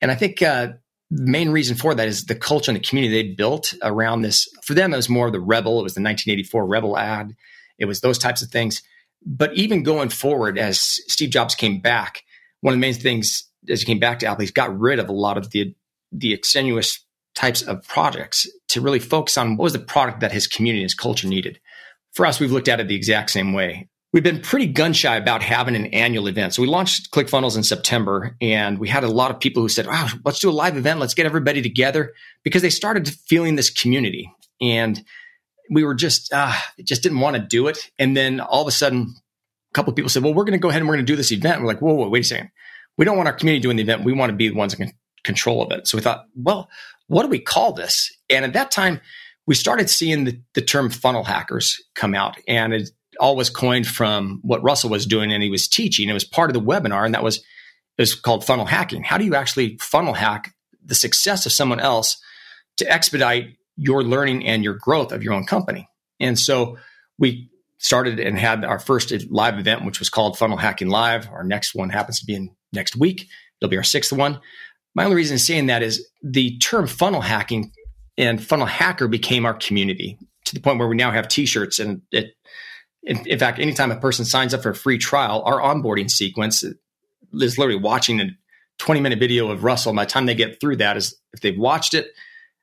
and 0.00 0.10
I 0.10 0.14
think 0.14 0.42
uh, 0.42 0.74
main 1.10 1.50
reason 1.50 1.76
for 1.76 1.94
that 1.94 2.08
is 2.08 2.24
the 2.24 2.34
culture 2.34 2.70
and 2.70 2.76
the 2.76 2.86
community 2.86 3.22
they 3.22 3.34
built 3.34 3.74
around 3.82 4.22
this. 4.22 4.46
For 4.62 4.74
them, 4.74 4.92
it 4.92 4.96
was 4.96 5.08
more 5.08 5.26
of 5.26 5.32
the 5.32 5.40
Rebel. 5.40 5.80
It 5.80 5.84
was 5.84 5.94
the 5.94 6.02
1984 6.02 6.66
Rebel 6.66 6.98
ad. 6.98 7.36
It 7.78 7.84
was 7.84 8.00
those 8.00 8.18
types 8.18 8.42
of 8.42 8.48
things. 8.48 8.82
But 9.24 9.54
even 9.54 9.82
going 9.82 10.08
forward, 10.08 10.58
as 10.58 10.80
Steve 10.80 11.30
Jobs 11.30 11.54
came 11.54 11.80
back, 11.80 12.22
one 12.60 12.72
of 12.72 12.78
the 12.78 12.80
main 12.80 12.94
things 12.94 13.48
as 13.68 13.80
he 13.80 13.86
came 13.86 13.98
back 13.98 14.20
to 14.20 14.26
Apple, 14.26 14.42
he's 14.42 14.50
got 14.50 14.78
rid 14.78 14.98
of 14.98 15.08
a 15.08 15.12
lot 15.12 15.36
of 15.38 15.50
the 15.50 15.74
the 16.12 16.32
extenuous 16.32 17.04
types 17.34 17.62
of 17.62 17.86
projects 17.86 18.48
to 18.68 18.80
really 18.80 19.00
focus 19.00 19.36
on 19.36 19.56
what 19.56 19.64
was 19.64 19.72
the 19.72 19.78
product 19.78 20.20
that 20.20 20.32
his 20.32 20.46
community, 20.46 20.82
his 20.82 20.94
culture 20.94 21.28
needed. 21.28 21.60
For 22.12 22.24
us, 22.24 22.40
we've 22.40 22.52
looked 22.52 22.68
at 22.68 22.80
it 22.80 22.88
the 22.88 22.94
exact 22.94 23.30
same 23.30 23.52
way. 23.52 23.88
We've 24.16 24.24
been 24.24 24.40
pretty 24.40 24.68
gun 24.68 24.94
shy 24.94 25.14
about 25.16 25.42
having 25.42 25.76
an 25.76 25.88
annual 25.88 26.26
event. 26.26 26.54
So 26.54 26.62
we 26.62 26.68
launched 26.68 27.10
ClickFunnels 27.10 27.54
in 27.54 27.62
September, 27.62 28.34
and 28.40 28.78
we 28.78 28.88
had 28.88 29.04
a 29.04 29.08
lot 29.08 29.30
of 29.30 29.40
people 29.40 29.62
who 29.62 29.68
said, 29.68 29.86
"Wow, 29.86 30.08
let's 30.24 30.38
do 30.38 30.48
a 30.48 30.52
live 30.52 30.78
event. 30.78 31.00
Let's 31.00 31.12
get 31.12 31.26
everybody 31.26 31.60
together," 31.60 32.14
because 32.42 32.62
they 32.62 32.70
started 32.70 33.06
feeling 33.06 33.56
this 33.56 33.68
community, 33.68 34.32
and 34.58 35.04
we 35.70 35.84
were 35.84 35.92
just 35.92 36.32
uh, 36.32 36.54
just 36.82 37.02
didn't 37.02 37.20
want 37.20 37.36
to 37.36 37.42
do 37.42 37.66
it. 37.66 37.90
And 37.98 38.16
then 38.16 38.40
all 38.40 38.62
of 38.62 38.68
a 38.68 38.70
sudden, 38.70 39.16
a 39.70 39.74
couple 39.74 39.90
of 39.90 39.96
people 39.96 40.08
said, 40.08 40.22
"Well, 40.22 40.32
we're 40.32 40.44
going 40.44 40.58
to 40.58 40.62
go 40.62 40.70
ahead 40.70 40.80
and 40.80 40.88
we're 40.88 40.94
going 40.94 41.04
to 41.04 41.12
do 41.12 41.16
this 41.16 41.30
event." 41.30 41.60
We're 41.60 41.68
like, 41.68 41.82
"Whoa, 41.82 41.92
whoa, 41.92 42.08
wait 42.08 42.24
a 42.24 42.26
second. 42.26 42.50
We 42.96 43.04
don't 43.04 43.18
want 43.18 43.28
our 43.28 43.34
community 43.34 43.60
doing 43.60 43.76
the 43.76 43.82
event. 43.82 44.02
We 44.02 44.14
want 44.14 44.30
to 44.30 44.36
be 44.36 44.48
the 44.48 44.54
ones 44.54 44.72
in 44.72 44.94
control 45.24 45.62
of 45.62 45.72
it. 45.72 45.86
So 45.88 45.98
we 45.98 46.02
thought, 46.02 46.24
well, 46.34 46.70
what 47.08 47.24
do 47.24 47.28
we 47.28 47.38
call 47.38 47.74
this? 47.74 48.10
And 48.30 48.46
at 48.46 48.54
that 48.54 48.70
time, 48.70 49.02
we 49.46 49.54
started 49.54 49.90
seeing 49.90 50.24
the, 50.24 50.40
the 50.54 50.62
term 50.62 50.88
funnel 50.88 51.24
hackers 51.24 51.76
come 51.94 52.14
out, 52.14 52.38
and 52.48 52.72
it 52.72 52.88
all 53.18 53.36
was 53.36 53.50
coined 53.50 53.86
from 53.86 54.40
what 54.42 54.62
Russell 54.62 54.90
was 54.90 55.06
doing 55.06 55.32
and 55.32 55.42
he 55.42 55.50
was 55.50 55.68
teaching. 55.68 56.08
It 56.08 56.14
was 56.14 56.24
part 56.24 56.50
of 56.50 56.54
the 56.54 56.60
webinar, 56.60 57.04
and 57.04 57.14
that 57.14 57.22
was 57.22 57.42
was 57.98 58.14
called 58.14 58.44
funnel 58.44 58.66
hacking. 58.66 59.02
How 59.02 59.18
do 59.18 59.24
you 59.24 59.34
actually 59.34 59.78
funnel 59.80 60.14
hack 60.14 60.54
the 60.84 60.94
success 60.94 61.46
of 61.46 61.52
someone 61.52 61.80
else 61.80 62.18
to 62.76 62.90
expedite 62.90 63.56
your 63.76 64.02
learning 64.02 64.46
and 64.46 64.62
your 64.62 64.74
growth 64.74 65.12
of 65.12 65.22
your 65.22 65.32
own 65.32 65.46
company? 65.46 65.88
And 66.20 66.38
so 66.38 66.76
we 67.18 67.50
started 67.78 68.20
and 68.20 68.38
had 68.38 68.64
our 68.64 68.78
first 68.78 69.12
live 69.30 69.58
event, 69.58 69.84
which 69.84 69.98
was 69.98 70.10
called 70.10 70.38
Funnel 70.38 70.56
Hacking 70.56 70.88
Live. 70.88 71.28
Our 71.28 71.44
next 71.44 71.74
one 71.74 71.90
happens 71.90 72.20
to 72.20 72.26
be 72.26 72.34
in 72.34 72.50
next 72.72 72.96
week. 72.96 73.28
It'll 73.60 73.70
be 73.70 73.76
our 73.76 73.82
sixth 73.82 74.12
one. 74.12 74.40
My 74.94 75.04
only 75.04 75.16
reason 75.16 75.38
saying 75.38 75.66
that 75.66 75.82
is 75.82 76.06
the 76.22 76.58
term 76.58 76.86
funnel 76.86 77.20
hacking 77.20 77.72
and 78.18 78.42
funnel 78.42 78.66
hacker 78.66 79.08
became 79.08 79.44
our 79.44 79.54
community 79.54 80.18
to 80.46 80.54
the 80.54 80.60
point 80.60 80.78
where 80.78 80.88
we 80.88 80.96
now 80.96 81.10
have 81.10 81.28
t-shirts 81.28 81.78
and 81.78 82.02
it, 82.12 82.34
in, 83.06 83.26
in, 83.26 83.38
fact, 83.38 83.58
anytime 83.58 83.90
a 83.90 83.96
person 83.96 84.24
signs 84.24 84.52
up 84.52 84.62
for 84.62 84.70
a 84.70 84.74
free 84.74 84.98
trial, 84.98 85.42
our 85.46 85.60
onboarding 85.60 86.10
sequence 86.10 86.62
is 86.62 86.74
literally 87.32 87.80
watching 87.80 88.20
a 88.20 88.26
20 88.78 89.00
minute 89.00 89.18
video 89.18 89.50
of 89.50 89.64
Russell. 89.64 89.94
By 89.94 90.04
the 90.04 90.10
time 90.10 90.26
they 90.26 90.34
get 90.34 90.60
through 90.60 90.76
that 90.76 90.96
is 90.96 91.16
if 91.32 91.40
they've 91.40 91.58
watched 91.58 91.94
it, 91.94 92.08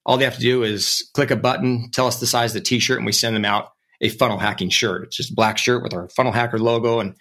all 0.05 0.17
they 0.17 0.25
have 0.25 0.35
to 0.35 0.41
do 0.41 0.63
is 0.63 1.09
click 1.13 1.31
a 1.31 1.35
button, 1.35 1.89
tell 1.91 2.07
us 2.07 2.19
the 2.19 2.27
size 2.27 2.51
of 2.51 2.61
the 2.61 2.65
t-shirt, 2.65 2.97
and 2.97 3.05
we 3.05 3.13
send 3.13 3.35
them 3.35 3.45
out 3.45 3.71
a 4.01 4.09
funnel 4.09 4.37
hacking 4.37 4.69
shirt. 4.69 5.03
It's 5.03 5.15
just 5.15 5.31
a 5.31 5.35
black 5.35 5.57
shirt 5.57 5.81
with 5.81 5.93
our 5.93 6.09
funnel 6.09 6.33
hacker 6.33 6.59
logo 6.59 6.99
and 6.99 7.15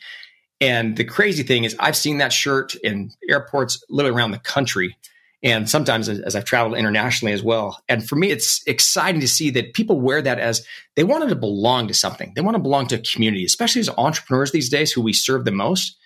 and 0.63 0.97
the 0.97 1.03
crazy 1.03 1.43
thing 1.43 1.65
is, 1.65 1.75
I've 1.81 1.97
seen 1.97 2.19
that 2.19 2.33
shirt 2.33 2.77
in 2.77 3.11
airports 3.29 3.83
literally 3.91 4.17
around 4.17 4.31
the 4.31 4.39
country. 4.39 4.97
And 5.43 5.69
sometimes 5.69 6.09
as 6.09 6.37
I've 6.37 6.45
traveled 6.45 6.79
internationally 6.79 7.33
as 7.33 7.43
well. 7.43 7.83
And 7.89 8.07
for 8.07 8.15
me, 8.15 8.31
it's 8.31 8.63
exciting 8.67 9.21
to 9.23 9.29
see 9.29 9.51
that 9.51 9.75
people 9.75 10.01
wear 10.01 10.23
that 10.23 10.39
as 10.39 10.65
they 10.95 11.03
wanted 11.03 11.31
to 11.31 11.37
belong 11.37 11.89
to 11.89 11.95
something. 11.95 12.33
They 12.35 12.43
want 12.43 12.55
to 12.55 12.63
belong 12.63 12.87
to 12.89 12.97
a 12.97 13.03
community, 13.03 13.45
especially 13.45 13.81
as 13.81 13.89
entrepreneurs 13.89 14.53
these 14.53 14.69
days 14.69 14.93
who 14.93 15.03
we 15.03 15.13
serve 15.13 15.45
the 15.45 15.51
most. 15.51 15.97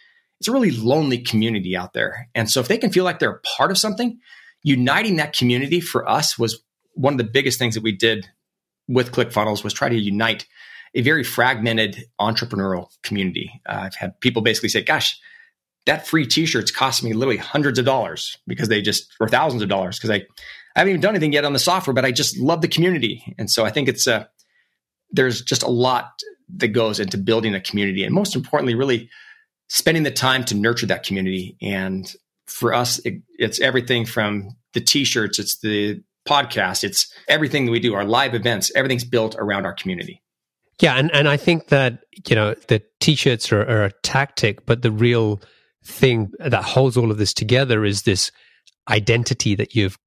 It's 0.41 0.49
a 0.49 0.53
really 0.53 0.71
lonely 0.71 1.19
community 1.19 1.77
out 1.77 1.93
there. 1.93 2.29
And 2.35 2.51
so 2.51 2.61
if 2.61 2.69
they 2.69 2.79
can 2.79 2.91
feel 2.91 3.05
like 3.05 3.19
they're 3.19 3.43
part 3.57 3.71
of 3.71 3.79
something, 3.79 4.19
uniting 4.63 5.17
that 5.17 5.37
community 5.37 5.81
for 5.81 6.09
us 6.09 6.39
was 6.39 6.63
one 6.93 7.15
of 7.15 7.19
the 7.19 7.25
biggest 7.25 7.59
things 7.59 7.75
that 7.75 7.83
we 7.83 7.93
did 7.93 8.27
with 8.89 9.13
ClickFunnels 9.13 9.63
was 9.63 9.73
try 9.73 9.89
to 9.89 9.97
unite 9.97 10.47
a 10.95 11.03
very 11.03 11.25
fragmented 11.25 12.05
entrepreneurial 12.21 12.89
community. 13.03 13.61
Uh, 13.67 13.81
I've 13.83 13.95
had 13.95 14.19
people 14.21 14.43
basically 14.43 14.71
say, 14.71 14.83
gosh, 14.83 15.21
that 15.87 16.07
free 16.07 16.27
t-shirts 16.27 16.71
cost 16.71 17.03
me 17.03 17.13
literally 17.13 17.39
hundreds 17.39 17.79
of 17.79 17.85
dollars 17.85 18.37
because 18.47 18.69
they 18.69 18.83
just, 18.83 19.13
or 19.21 19.29
thousands 19.29 19.63
of 19.63 19.69
dollars 19.69 19.99
because 19.99 20.11
I, 20.11 20.17
I 20.75 20.81
haven't 20.81 20.91
even 20.91 21.01
done 21.01 21.15
anything 21.15 21.33
yet 21.33 21.45
on 21.45 21.53
the 21.53 21.59
software, 21.59 21.95
but 21.95 22.05
I 22.05 22.13
just 22.13 22.37
love 22.39 22.61
the 22.61 22.69
community. 22.69 23.35
And 23.39 23.51
so 23.51 23.65
I 23.65 23.71
think 23.71 23.89
it's, 23.89 24.07
uh, 24.07 24.25
there's 25.11 25.41
just 25.41 25.63
a 25.63 25.71
lot 25.71 26.11
that 26.57 26.69
goes 26.69 27.01
into 27.01 27.17
building 27.17 27.55
a 27.55 27.61
community. 27.61 28.05
And 28.05 28.15
most 28.15 28.37
importantly, 28.37 28.75
really 28.75 29.09
spending 29.69 30.03
the 30.03 30.11
time 30.11 30.45
to 30.45 30.55
nurture 30.55 30.87
that 30.87 31.05
community. 31.05 31.57
And 31.63 32.13
for 32.47 32.75
us, 32.75 32.99
it, 33.01 33.23
it's 33.39 33.61
everything 33.61 34.05
from 34.07 34.57
the 34.75 34.81
t-shirts, 34.81 35.39
it's 35.39 35.59
the 35.59 36.03
podcast, 36.29 36.85
it's 36.85 37.13
everything 37.29 37.67
that 37.67 37.73
we 37.73 37.81
do, 37.81 37.95
our 37.95 38.05
live 38.05 38.35
events, 38.35 38.71
everything's 38.75 39.05
built 39.05 39.37
around 39.39 39.65
our 39.65 39.75
community. 39.75 40.23
Yeah, 40.81 40.97
and, 40.97 41.11
and 41.15 41.29
I 41.29 41.37
think 41.37 41.69
that, 41.69 42.05
you 42.29 42.37
know, 42.37 42.55
the 42.69 42.83
t-shirts 43.01 43.51
are, 43.51 43.63
are 43.63 43.85
a 43.85 43.93
tactic, 44.03 44.67
but 44.67 44.83
the 44.83 44.91
real 44.91 45.41
thing 45.87 46.33
that 46.39 46.63
holds 46.63 46.97
all 46.97 47.11
of 47.11 47.19
this 47.19 47.33
together 47.33 47.85
is 47.85 48.03
this 48.03 48.31
identity 48.89 49.55
that 49.55 49.75
you've 49.75 49.99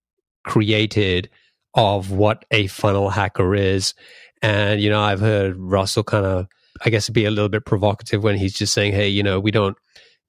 created 0.46 1.30
of 1.74 2.12
what 2.12 2.46
a 2.52 2.68
funnel 2.68 3.10
hacker 3.10 3.56
is. 3.56 3.94
And, 4.42 4.82
you 4.82 4.90
know, 4.90 5.02
I've 5.02 5.20
heard 5.20 5.58
Russell 5.58 6.04
kind 6.04 6.26
of, 6.26 6.48
I 6.86 6.90
guess, 6.90 7.10
be 7.10 7.26
a 7.26 7.32
little 7.32 7.50
bit 7.50 7.66
provocative 7.66 8.24
when 8.24 8.38
he's 8.38 8.54
just 8.54 8.74
saying, 8.74 8.94
hey, 8.94 9.08
you 9.08 9.24
know, 9.24 9.40
we 9.40 9.52
don't 9.52 9.78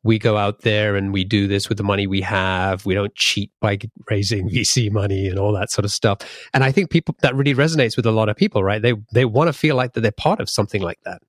we 0.03 0.19
go 0.19 0.37
out 0.37 0.63
there 0.63 0.97
and 0.97 1.13
we 1.13 1.25
do 1.25 1.47
this 1.47 1.69
with 1.69 1.77
the 1.77 1.85
money 1.85 2.07
we 2.07 2.23
have. 2.23 2.87
We 2.87 2.95
don't 2.95 3.15
cheat 3.15 3.51
by 3.61 3.79
raising 4.09 4.49
VC 4.51 4.91
money 4.91 5.29
and 5.29 5.39
all 5.39 5.53
that 5.53 5.71
sort 5.71 5.85
of 5.85 5.91
stuff. 5.91 6.19
And 6.55 6.65
I 6.65 6.73
think 6.73 6.91
people 6.91 7.15
that 7.23 7.35
really 7.35 7.55
resonates 7.55 7.97
with 7.97 8.07
a 8.07 8.13
lot 8.13 8.29
of 8.29 8.37
people, 8.37 8.65
right? 8.65 8.81
They 8.81 8.95
they 9.13 9.25
want 9.25 9.49
to 9.49 9.53
feel 9.53 9.77
like 9.77 9.93
that 9.95 10.01
they're 10.01 10.13
part 10.13 10.41
of 10.41 10.49
something 10.49 10.83
like 10.83 11.01
that. 11.05 11.23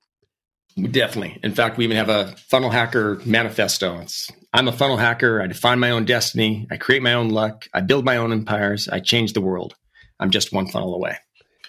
Definitely. 0.76 1.38
In 1.42 1.52
fact, 1.52 1.76
we 1.76 1.84
even 1.84 1.96
have 1.96 2.08
a 2.08 2.34
funnel 2.48 2.70
hacker 2.70 3.20
manifesto. 3.24 3.98
It's 4.00 4.30
I'm 4.52 4.68
a 4.68 4.72
funnel 4.72 4.96
hacker. 4.96 5.42
I 5.42 5.46
define 5.46 5.78
my 5.78 5.90
own 5.90 6.04
destiny. 6.04 6.66
I 6.70 6.76
create 6.76 7.02
my 7.02 7.14
own 7.14 7.30
luck. 7.30 7.68
I 7.74 7.80
build 7.80 8.04
my 8.04 8.16
own 8.16 8.32
empires. 8.32 8.88
I 8.88 9.00
change 9.00 9.32
the 9.32 9.40
world. 9.40 9.74
I'm 10.20 10.30
just 10.30 10.52
one 10.52 10.68
funnel 10.68 10.94
away. 10.94 11.16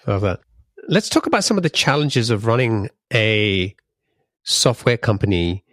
Love 0.08 0.22
that. 0.22 0.40
Let's 0.88 1.10
talk 1.10 1.28
about 1.28 1.44
some 1.44 1.58
of 1.58 1.64
the 1.64 1.70
challenges 1.70 2.30
of 2.30 2.46
running 2.46 2.90
a 3.14 3.76
software 4.44 4.98
company 4.98 5.64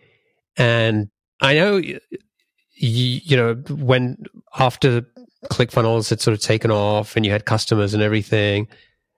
and 0.56 1.08
I 1.40 1.54
know, 1.54 1.76
you, 1.78 2.00
you 2.74 3.36
know, 3.36 3.54
when 3.70 4.18
after 4.58 5.06
ClickFunnels 5.46 6.10
had 6.10 6.20
sort 6.20 6.34
of 6.34 6.42
taken 6.42 6.70
off 6.70 7.16
and 7.16 7.24
you 7.24 7.32
had 7.32 7.46
customers 7.46 7.94
and 7.94 8.02
everything, 8.02 8.68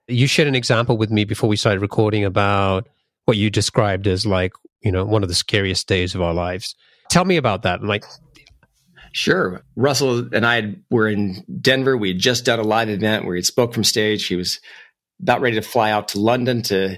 you 0.07 0.27
shared 0.27 0.47
an 0.47 0.55
example 0.55 0.97
with 0.97 1.11
me 1.11 1.25
before 1.25 1.49
we 1.49 1.57
started 1.57 1.81
recording 1.81 2.23
about 2.23 2.87
what 3.25 3.37
you 3.37 3.49
described 3.49 4.07
as 4.07 4.25
like, 4.25 4.53
you 4.81 4.91
know, 4.91 5.05
one 5.05 5.23
of 5.23 5.29
the 5.29 5.35
scariest 5.35 5.87
days 5.87 6.15
of 6.15 6.21
our 6.21 6.33
lives. 6.33 6.75
Tell 7.09 7.25
me 7.25 7.37
about 7.37 7.63
that. 7.63 7.79
I'm 7.79 7.87
like, 7.87 8.05
Sure. 9.15 9.61
Russell 9.75 10.27
and 10.33 10.43
I 10.43 10.75
were 10.89 11.07
in 11.07 11.45
Denver. 11.61 11.95
We 11.95 12.09
had 12.09 12.17
just 12.17 12.45
done 12.45 12.57
a 12.59 12.63
live 12.63 12.89
event 12.89 13.25
where 13.25 13.35
he 13.35 13.43
spoke 13.43 13.71
from 13.71 13.83
stage. 13.83 14.25
He 14.25 14.35
was 14.35 14.59
about 15.21 15.39
ready 15.39 15.55
to 15.55 15.61
fly 15.61 15.91
out 15.91 16.09
to 16.09 16.19
London 16.19 16.63
to 16.63 16.97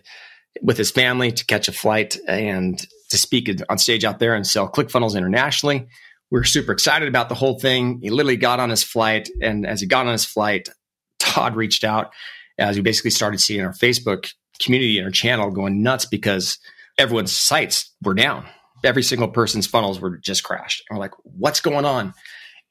with 0.61 0.77
his 0.77 0.91
family 0.91 1.33
to 1.33 1.45
catch 1.45 1.67
a 1.67 1.73
flight 1.73 2.17
and 2.25 2.79
to 3.09 3.17
speak 3.17 3.49
on 3.69 3.77
stage 3.77 4.05
out 4.05 4.19
there 4.19 4.33
and 4.33 4.47
sell 4.47 4.71
ClickFunnels 4.71 5.17
internationally. 5.17 5.87
We 6.31 6.39
were 6.39 6.45
super 6.45 6.71
excited 6.71 7.09
about 7.09 7.27
the 7.27 7.35
whole 7.35 7.59
thing. 7.59 7.99
He 8.01 8.09
literally 8.09 8.37
got 8.37 8.61
on 8.61 8.69
his 8.69 8.83
flight, 8.83 9.29
and 9.41 9.67
as 9.67 9.81
he 9.81 9.87
got 9.87 10.05
on 10.05 10.13
his 10.13 10.25
flight, 10.25 10.69
Todd 11.19 11.57
reached 11.57 11.83
out 11.83 12.11
as 12.57 12.77
we 12.77 12.81
basically 12.81 13.11
started 13.11 13.41
seeing 13.41 13.61
our 13.61 13.73
Facebook 13.73 14.31
community 14.59 14.97
and 14.97 15.05
our 15.05 15.11
channel 15.11 15.51
going 15.51 15.83
nuts 15.83 16.05
because 16.05 16.57
everyone's 16.97 17.35
sites 17.35 17.93
were 18.01 18.13
down. 18.13 18.45
Every 18.83 19.03
single 19.03 19.27
person's 19.27 19.67
funnels 19.67 19.99
were 19.99 20.17
just 20.17 20.43
crashed. 20.43 20.83
And 20.89 20.97
we're 20.97 21.03
like, 21.03 21.13
what's 21.23 21.59
going 21.59 21.85
on? 21.85 22.13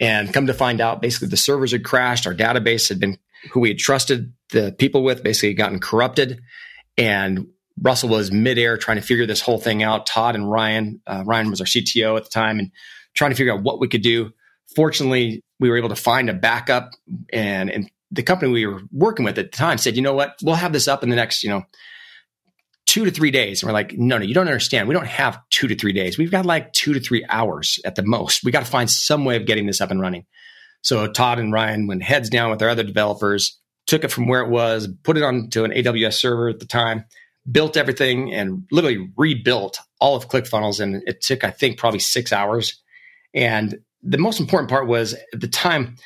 And 0.01 0.33
come 0.33 0.47
to 0.47 0.55
find 0.55 0.81
out, 0.81 1.01
basically 1.01 1.29
the 1.29 1.37
servers 1.37 1.73
had 1.73 1.85
crashed. 1.85 2.27
Our 2.27 2.35
database 2.35 2.89
had 2.89 3.01
been 3.01 3.19
who 3.53 3.61
we 3.61 3.69
had 3.69 3.79
trusted 3.79 4.33
the 4.51 4.75
people 4.79 5.03
with 5.03 5.23
basically 5.23 5.55
gotten 5.55 5.81
corrupted. 5.81 6.41
And 6.97 7.49
Russell 7.81 8.09
was 8.09 8.31
midair 8.31 8.77
trying 8.77 8.99
to 8.99 9.03
figure 9.03 9.27
this 9.27 9.41
whole 9.41 9.59
thing 9.59 9.83
out. 9.83 10.07
Todd 10.07 10.35
and 10.35 10.51
Ryan, 10.51 11.01
uh, 11.07 11.25
Ryan 11.27 11.51
was 11.51 11.61
our 11.61 11.67
CTO 11.67 12.17
at 12.17 12.25
the 12.25 12.31
time, 12.31 12.59
and 12.59 12.71
trying 13.15 13.31
to 13.31 13.37
figure 13.37 13.53
out 13.53 13.63
what 13.63 13.81
we 13.81 13.89
could 13.89 14.03
do. 14.03 14.33
Fortunately, 14.77 15.43
we 15.61 15.69
were 15.69 15.77
able 15.77 15.89
to 15.89 15.97
find 15.97 16.31
a 16.31 16.35
backup, 16.35 16.93
and, 17.33 17.71
and 17.71 17.91
the 18.15 18.23
company 18.23 18.53
we 18.53 18.67
were 18.67 18.83
working 18.93 19.25
with 19.25 19.39
at 19.39 19.51
the 19.51 19.57
time 19.57 19.79
said, 19.79 19.97
"You 19.97 20.03
know 20.03 20.15
what? 20.15 20.37
We'll 20.43 20.55
have 20.55 20.73
this 20.73 20.89
up 20.89 21.03
in 21.03 21.11
the 21.11 21.17
next, 21.17 21.43
you 21.43 21.51
know, 21.51 21.63
two 22.87 23.05
to 23.05 23.11
three 23.11 23.31
days." 23.31 23.63
And 23.63 23.69
we're 23.69 23.75
like, 23.75 23.95
"No, 23.97 24.19
no, 24.19 24.25
you 24.25 24.35
don't 24.35 24.49
understand. 24.49 24.89
We 24.89 24.95
don't 24.95 25.07
have 25.07 25.39
two 25.51 25.69
to 25.69 25.75
three 25.75 25.93
days. 25.93 26.19
We've 26.19 26.31
got 26.31 26.47
like 26.47 26.73
two 26.73 26.95
to 26.95 27.01
three 27.01 27.25
hours 27.29 27.79
at 27.85 27.95
the 27.95 28.05
most. 28.05 28.45
We 28.45 28.53
got 28.53 28.65
to 28.65 28.71
find 28.71 28.91
some 28.91 29.25
way 29.25 29.37
of 29.37 29.47
getting 29.47 29.67
this 29.67 29.81
up 29.81 29.91
and 29.91 30.01
running." 30.01 30.27
So 30.83 31.07
Todd 31.07 31.39
and 31.39 31.53
Ryan 31.53 31.87
went 31.87 32.03
heads 32.03 32.29
down 32.29 32.51
with 32.51 32.63
our 32.63 32.69
other 32.69 32.83
developers, 32.83 33.59
took 33.87 34.05
it 34.05 34.11
from 34.11 34.29
where 34.29 34.43
it 34.43 34.51
was, 34.51 34.89
put 35.03 35.17
it 35.17 35.23
onto 35.23 35.65
an 35.65 35.73
AWS 35.73 36.15
server 36.15 36.51
at 36.51 36.61
the 36.61 36.67
time, 36.67 37.07
built 37.51 37.77
everything, 37.77 38.35
and 38.35 38.65
literally 38.71 39.11
rebuilt 39.17 39.79
all 39.99 40.15
of 40.15 40.29
ClickFunnels. 40.29 40.81
And 40.81 41.03
it 41.07 41.23
took, 41.23 41.43
I 41.43 41.51
think, 41.51 41.79
probably 41.79 42.01
six 42.01 42.33
hours. 42.33 42.83
And 43.33 43.79
the 44.03 44.19
most 44.19 44.41
important 44.41 44.69
part 44.69 44.87
was 44.87 45.15
at 45.15 45.41
the 45.41 45.49
time 45.49 45.97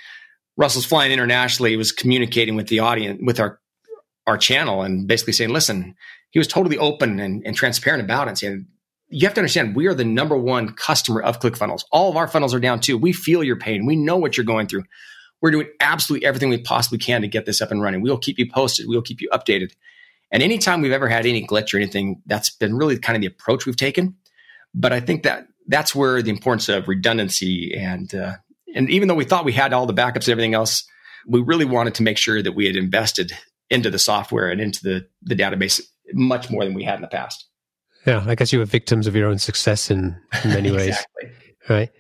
Russell's 0.58 0.84
flying 0.84 1.12
internationally, 1.12 1.70
he 1.70 1.76
was 1.78 1.92
communicating 1.92 2.56
with 2.56 2.68
the 2.68 2.80
audience, 2.80 3.20
with 3.24 3.40
our 3.40 3.58
our 4.26 4.36
channel, 4.36 4.82
and 4.82 5.08
basically 5.08 5.32
saying, 5.32 5.50
"Listen." 5.50 5.94
He 6.30 6.38
was 6.38 6.46
totally 6.46 6.76
open 6.76 7.20
and, 7.20 7.42
and 7.46 7.56
transparent 7.56 8.04
about 8.04 8.26
it, 8.26 8.28
and 8.28 8.38
saying, 8.38 8.66
you 9.10 9.26
have 9.26 9.34
to 9.34 9.40
understand 9.40 9.74
we 9.74 9.86
are 9.86 9.94
the 9.94 10.04
number 10.04 10.36
one 10.36 10.74
customer 10.74 11.22
of 11.22 11.40
ClickFunnels. 11.40 11.84
All 11.90 12.10
of 12.10 12.16
our 12.16 12.28
funnels 12.28 12.54
are 12.54 12.60
down 12.60 12.80
too. 12.80 12.98
We 12.98 13.12
feel 13.12 13.42
your 13.42 13.56
pain. 13.56 13.86
We 13.86 13.96
know 13.96 14.16
what 14.16 14.36
you're 14.36 14.44
going 14.44 14.66
through. 14.66 14.84
We're 15.40 15.50
doing 15.50 15.68
absolutely 15.80 16.26
everything 16.26 16.48
we 16.48 16.58
possibly 16.58 16.98
can 16.98 17.22
to 17.22 17.28
get 17.28 17.46
this 17.46 17.62
up 17.62 17.70
and 17.70 17.80
running. 17.80 18.02
We 18.02 18.10
will 18.10 18.18
keep 18.18 18.38
you 18.38 18.50
posted. 18.50 18.86
We 18.88 18.96
will 18.96 19.02
keep 19.02 19.20
you 19.20 19.28
updated. 19.32 19.70
And 20.30 20.42
anytime 20.42 20.82
we've 20.82 20.92
ever 20.92 21.08
had 21.08 21.24
any 21.24 21.46
glitch 21.46 21.72
or 21.72 21.78
anything, 21.78 22.20
that's 22.26 22.50
been 22.50 22.76
really 22.76 22.98
kind 22.98 23.16
of 23.16 23.22
the 23.22 23.28
approach 23.28 23.64
we've 23.64 23.76
taken. 23.76 24.16
But 24.74 24.92
I 24.92 25.00
think 25.00 25.22
that 25.22 25.46
that's 25.66 25.94
where 25.94 26.20
the 26.20 26.30
importance 26.30 26.68
of 26.68 26.88
redundancy 26.88 27.74
and 27.74 28.14
uh, 28.14 28.34
and 28.74 28.90
even 28.90 29.08
though 29.08 29.14
we 29.14 29.24
thought 29.24 29.44
we 29.44 29.52
had 29.52 29.72
all 29.72 29.86
the 29.86 29.94
backups 29.94 30.26
and 30.26 30.30
everything 30.30 30.54
else, 30.54 30.84
we 31.26 31.40
really 31.40 31.64
wanted 31.64 31.94
to 31.96 32.02
make 32.02 32.18
sure 32.18 32.42
that 32.42 32.52
we 32.52 32.66
had 32.66 32.76
invested 32.76 33.32
into 33.70 33.90
the 33.90 33.98
software 33.98 34.48
and 34.48 34.60
into 34.60 34.80
the 34.82 35.06
the 35.22 35.34
database 35.34 35.80
much 36.12 36.50
more 36.50 36.64
than 36.64 36.74
we 36.74 36.84
had 36.84 36.96
in 36.96 37.02
the 37.02 37.08
past. 37.08 37.46
Yeah, 38.06 38.24
I 38.26 38.34
guess 38.34 38.52
you 38.52 38.60
were 38.60 38.64
victims 38.64 39.06
of 39.06 39.14
your 39.14 39.28
own 39.28 39.38
success 39.38 39.90
in, 39.90 40.18
in 40.44 40.50
many 40.50 40.70
ways. 40.70 40.88
exactly. 40.88 41.30
Right. 41.68 41.90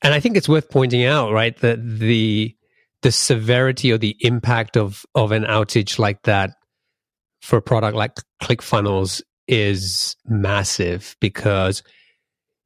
And 0.00 0.14
I 0.14 0.20
think 0.20 0.36
it's 0.36 0.48
worth 0.48 0.70
pointing 0.70 1.04
out, 1.04 1.32
right, 1.32 1.56
that 1.58 1.78
the 1.82 2.54
the 3.02 3.12
severity 3.12 3.92
or 3.92 3.98
the 3.98 4.16
impact 4.20 4.76
of 4.76 5.04
of 5.14 5.32
an 5.32 5.44
outage 5.44 5.98
like 5.98 6.22
that 6.22 6.50
for 7.42 7.58
a 7.58 7.62
product 7.62 7.96
like 7.96 8.12
ClickFunnels 8.42 9.22
is 9.46 10.16
massive 10.26 11.16
because 11.20 11.82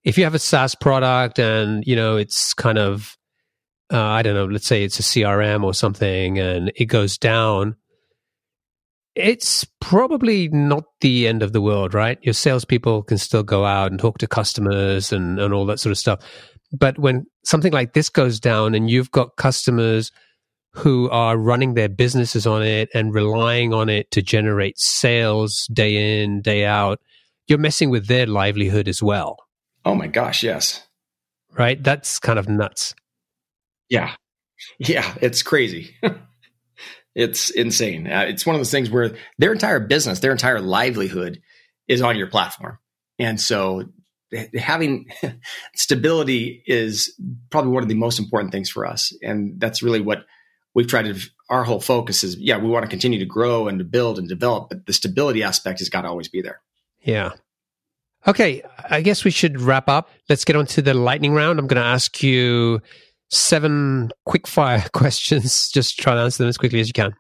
if 0.05 0.19
you 0.19 0.25
have 0.25 0.35
a 0.35 0.39
SaaS 0.39 0.75
product 0.75 1.39
and 1.39 1.85
you 1.87 1.97
know 1.97 2.17
it's 2.17 2.55
kind 2.55 2.79
of 2.79 3.17
uh, 3.93 4.01
I 4.01 4.23
don't 4.23 4.35
know, 4.35 4.47
let's 4.47 4.67
say 4.67 4.83
it's 4.83 4.99
a 4.99 5.03
CRM 5.03 5.63
or 5.63 5.75
something 5.75 6.39
and 6.39 6.73
it 6.77 6.87
goes 6.87 7.19
down, 7.19 7.77
it's 9.15 9.67
probably 9.81 10.49
not 10.49 10.85
the 11.01 11.29
end 11.29 11.43
of 11.43 11.53
the 11.53 11.61
world, 11.61 11.93
right? 11.93 12.19
Your 12.23 12.33
salespeople 12.33 13.03
can 13.03 13.19
still 13.19 13.43
go 13.43 13.67
out 13.67 13.91
and 13.91 14.01
talk 14.01 14.19
to 14.19 14.27
customers 14.27 15.13
and, 15.13 15.39
and 15.39 15.53
all 15.53 15.67
that 15.67 15.79
sort 15.79 15.91
of 15.91 15.99
stuff. 15.99 16.21
But 16.73 16.99
when 16.99 17.27
something 17.45 17.73
like 17.73 17.93
this 17.93 18.09
goes 18.09 18.41
down 18.41 18.75
and 18.75 18.89
you've 18.89 19.11
got 19.11 19.37
customers 19.37 20.11
who 20.75 21.11
are 21.11 21.37
running 21.37 21.75
their 21.75 21.91
businesses 21.91 22.47
on 22.47 22.63
it 22.63 22.89
and 22.95 23.13
relying 23.13 23.75
on 23.75 23.91
it 23.91 24.11
to 24.13 24.23
generate 24.23 24.79
sales 24.79 25.67
day 25.71 26.23
in, 26.23 26.41
day 26.41 26.65
out, 26.65 26.99
you're 27.47 27.59
messing 27.59 27.91
with 27.91 28.07
their 28.07 28.27
livelihood 28.27 28.89
as 28.89 29.03
well. 29.03 29.37
Oh 29.85 29.95
my 29.95 30.07
gosh, 30.07 30.43
yes. 30.43 30.87
Right? 31.59 31.83
That's 31.83 32.19
kind 32.19 32.39
of 32.39 32.49
nuts. 32.49 32.95
Yeah. 33.93 34.15
Yeah, 34.79 35.15
it's 35.21 35.43
crazy. 35.43 35.95
it's 37.15 37.51
insane. 37.51 38.11
Uh, 38.11 38.25
it's 38.27 38.47
one 38.47 38.57
of 38.57 38.61
those 38.61 38.71
things 38.71 38.89
where 38.89 39.17
their 39.37 39.53
entire 39.53 39.81
business, 39.81 40.21
their 40.21 40.33
entire 40.33 40.61
livelihood 40.61 41.43
is 41.89 42.01
on 42.01 42.17
your 42.17 42.29
platform. 42.29 42.79
And 43.19 43.39
so 43.39 43.85
having 44.57 45.11
stability 45.77 46.63
is 46.67 47.15
probably 47.51 47.73
one 47.73 47.83
of 47.83 47.91
the 47.91 47.95
most 47.95 48.19
important 48.19 48.51
things 48.51 48.71
for 48.71 48.87
us. 48.87 49.15
And 49.23 49.61
that's 49.61 49.83
really 49.83 50.01
what 50.01 50.25
we've 50.75 50.89
tried 50.89 51.15
to, 51.15 51.21
our 51.51 51.65
whole 51.65 51.81
focus 51.81 52.25
is, 52.25 52.39
yeah, 52.39 52.57
we 52.57 52.71
want 52.71 52.85
to 52.85 52.91
continue 52.91 53.19
to 53.19 53.27
grow 53.27 53.69
and 53.69 53.79
to 53.79 53.85
build 53.85 54.19
and 54.19 54.27
develop, 54.27 54.71
but 54.71 54.87
the 54.87 54.95
stability 54.95 55.43
aspect 55.43 55.81
has 55.81 55.91
got 55.91 56.03
to 56.03 56.09
always 56.09 56.29
be 56.29 56.41
there. 56.41 56.63
Yeah. 57.03 57.33
Okay. 58.27 58.63
I 58.89 59.03
guess 59.03 59.23
we 59.23 59.31
should 59.31 59.61
wrap 59.61 59.87
up. 59.91 60.09
Let's 60.31 60.47
get 60.47 60.57
on 60.57 60.65
to 60.69 60.81
the 60.81 60.95
lightning 60.95 61.35
round. 61.35 61.59
I'm 61.59 61.67
going 61.67 61.83
to 61.83 61.87
ask 61.87 62.23
you 62.23 62.81
seven 63.33 64.13
quick 64.27 64.47
fire 64.47 64.85
questions. 64.93 65.71
Just 65.71 65.99
try 65.99 66.15
to 66.15 66.21
answer 66.21 66.43
them 66.43 66.49
as 66.49 66.59
quickly 66.59 66.81
as 66.81 66.89
you 66.89 66.93
can. 66.93 67.15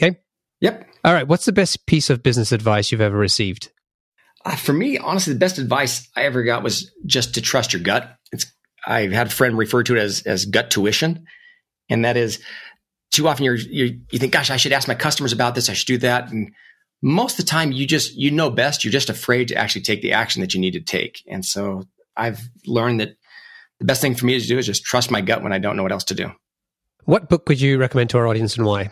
Okay. 0.00 0.18
Yep. 0.60 0.88
All 1.04 1.12
right. 1.12 1.28
What's 1.28 1.44
the 1.44 1.52
best 1.52 1.86
piece 1.86 2.08
of 2.10 2.22
business 2.22 2.52
advice 2.52 2.90
you've 2.90 3.00
ever 3.00 3.16
received? 3.16 3.70
Uh, 4.44 4.56
for 4.56 4.72
me, 4.72 4.98
honestly, 4.98 5.32
the 5.32 5.38
best 5.38 5.58
advice 5.58 6.08
I 6.16 6.22
ever 6.22 6.42
got 6.42 6.62
was 6.62 6.92
just 7.04 7.34
to 7.34 7.42
trust 7.42 7.72
your 7.72 7.82
gut. 7.82 8.16
It's 8.32 8.46
I've 8.86 9.12
had 9.12 9.26
a 9.26 9.30
friend 9.30 9.58
refer 9.58 9.82
to 9.82 9.96
it 9.96 10.00
as 10.00 10.22
as 10.22 10.44
gut 10.44 10.70
tuition, 10.70 11.26
and 11.90 12.04
that 12.04 12.16
is 12.16 12.40
too 13.10 13.26
often 13.26 13.44
you're, 13.44 13.56
you 13.56 14.00
you 14.10 14.18
think, 14.18 14.32
gosh, 14.32 14.50
I 14.50 14.56
should 14.56 14.72
ask 14.72 14.86
my 14.86 14.94
customers 14.94 15.32
about 15.32 15.54
this. 15.54 15.68
I 15.68 15.72
should 15.72 15.88
do 15.88 15.98
that, 15.98 16.30
and 16.30 16.52
most 17.02 17.38
of 17.38 17.44
the 17.44 17.50
time 17.50 17.72
you 17.72 17.86
just 17.86 18.14
you 18.14 18.30
know 18.30 18.48
best. 18.50 18.84
You're 18.84 18.92
just 18.92 19.10
afraid 19.10 19.48
to 19.48 19.56
actually 19.56 19.82
take 19.82 20.02
the 20.02 20.12
action 20.12 20.40
that 20.40 20.54
you 20.54 20.60
need 20.60 20.74
to 20.74 20.80
take, 20.80 21.22
and 21.26 21.44
so 21.44 21.84
I've 22.16 22.40
learned 22.64 23.00
that 23.00 23.16
the 23.78 23.84
best 23.84 24.00
thing 24.00 24.14
for 24.14 24.26
me 24.26 24.38
to 24.38 24.46
do 24.46 24.58
is 24.58 24.66
just 24.66 24.84
trust 24.84 25.10
my 25.10 25.20
gut 25.20 25.42
when 25.42 25.52
I 25.52 25.58
don't 25.58 25.76
know 25.76 25.82
what 25.82 25.92
else 25.92 26.04
to 26.04 26.14
do. 26.14 26.30
What 27.04 27.28
book 27.28 27.48
would 27.48 27.60
you 27.60 27.78
recommend 27.78 28.10
to 28.10 28.18
our 28.18 28.26
audience 28.26 28.56
and 28.56 28.66
why? 28.66 28.90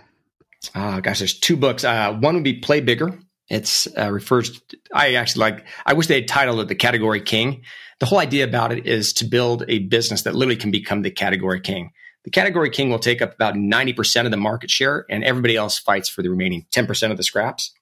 Uh, 0.74 1.00
gosh, 1.00 1.18
there's 1.18 1.38
two 1.38 1.56
books. 1.56 1.84
Uh, 1.84 2.14
one 2.14 2.34
would 2.34 2.44
be 2.44 2.60
Play 2.60 2.80
Bigger. 2.80 3.18
It's 3.48 3.86
uh, 3.96 4.10
refers. 4.10 4.58
To, 4.60 4.78
I 4.92 5.14
actually 5.14 5.40
like. 5.40 5.66
I 5.84 5.92
wish 5.92 6.06
they 6.06 6.20
had 6.20 6.28
titled 6.28 6.60
it 6.60 6.68
the 6.68 6.74
Category 6.74 7.20
King. 7.20 7.62
The 8.00 8.06
whole 8.06 8.18
idea 8.18 8.44
about 8.44 8.72
it 8.72 8.86
is 8.86 9.12
to 9.14 9.24
build 9.24 9.64
a 9.68 9.80
business 9.80 10.22
that 10.22 10.34
literally 10.34 10.56
can 10.56 10.70
become 10.70 11.02
the 11.02 11.10
Category 11.10 11.60
King. 11.60 11.90
The 12.24 12.30
Category 12.30 12.70
King 12.70 12.90
will 12.90 12.98
take 12.98 13.22
up 13.22 13.34
about 13.34 13.54
ninety 13.56 13.92
percent 13.92 14.26
of 14.26 14.30
the 14.30 14.36
market 14.36 14.70
share, 14.70 15.04
and 15.08 15.22
everybody 15.22 15.54
else 15.54 15.78
fights 15.78 16.08
for 16.08 16.22
the 16.22 16.30
remaining 16.30 16.66
ten 16.72 16.86
percent 16.86 17.12
of 17.12 17.18
the 17.18 17.22
scraps. 17.22 17.72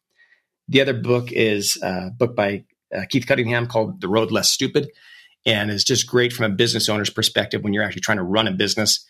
The 0.69 0.81
other 0.81 0.95
book 0.95 1.33
is 1.33 1.79
a 1.83 2.11
book 2.11 2.37
by 2.37 2.65
uh, 2.95 3.03
Keith 3.09 3.27
Cunningham 3.27 3.67
called 3.67 4.01
The 4.01 4.09
Road 4.09 4.31
Less 4.31 4.51
Stupid 4.51 4.91
and 5.47 5.71
is 5.71 5.85
just 5.85 6.07
great 6.07 6.33
from 6.33 6.51
a 6.51 6.55
business 6.55 6.89
owner's 6.89 7.11
perspective 7.11 7.63
when 7.63 7.73
you're 7.73 7.83
actually 7.83 8.01
trying 8.01 8.19
to 8.19 8.25
run 8.25 8.47
a 8.47 8.53
business. 8.53 9.05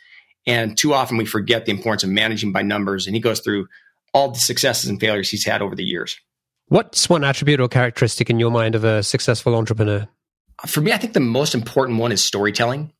And 0.47 0.77
too 0.77 0.93
often 0.93 1.17
we 1.17 1.25
forget 1.25 1.65
the 1.65 1.73
importance 1.73 2.05
of 2.05 2.11
managing 2.11 2.53
by 2.53 2.63
numbers. 2.63 3.07
And 3.07 3.15
he 3.15 3.21
goes 3.21 3.41
through 3.41 3.67
all 4.13 4.31
the 4.31 4.41
successes 4.41 4.91
and 4.91 5.01
failures 5.01 5.31
he's 5.31 5.45
had 5.45 5.63
over 5.63 5.75
the 5.75 5.85
years. 5.85 6.17
What's 6.69 7.09
one 7.09 7.25
attribute 7.25 7.61
or 7.61 7.69
characteristic 7.69 8.31
in 8.31 8.39
your 8.39 8.51
mind 8.51 8.75
of 8.75 8.85
a 8.85 9.03
successful 9.03 9.55
entrepreneur? 9.55 10.09
For 10.67 10.81
me, 10.81 10.93
I 10.93 10.99
think 10.99 11.13
the 11.13 11.21
most 11.21 11.55
important 11.55 11.99
one 11.99 12.13
is 12.13 12.23
storytelling. 12.23 12.93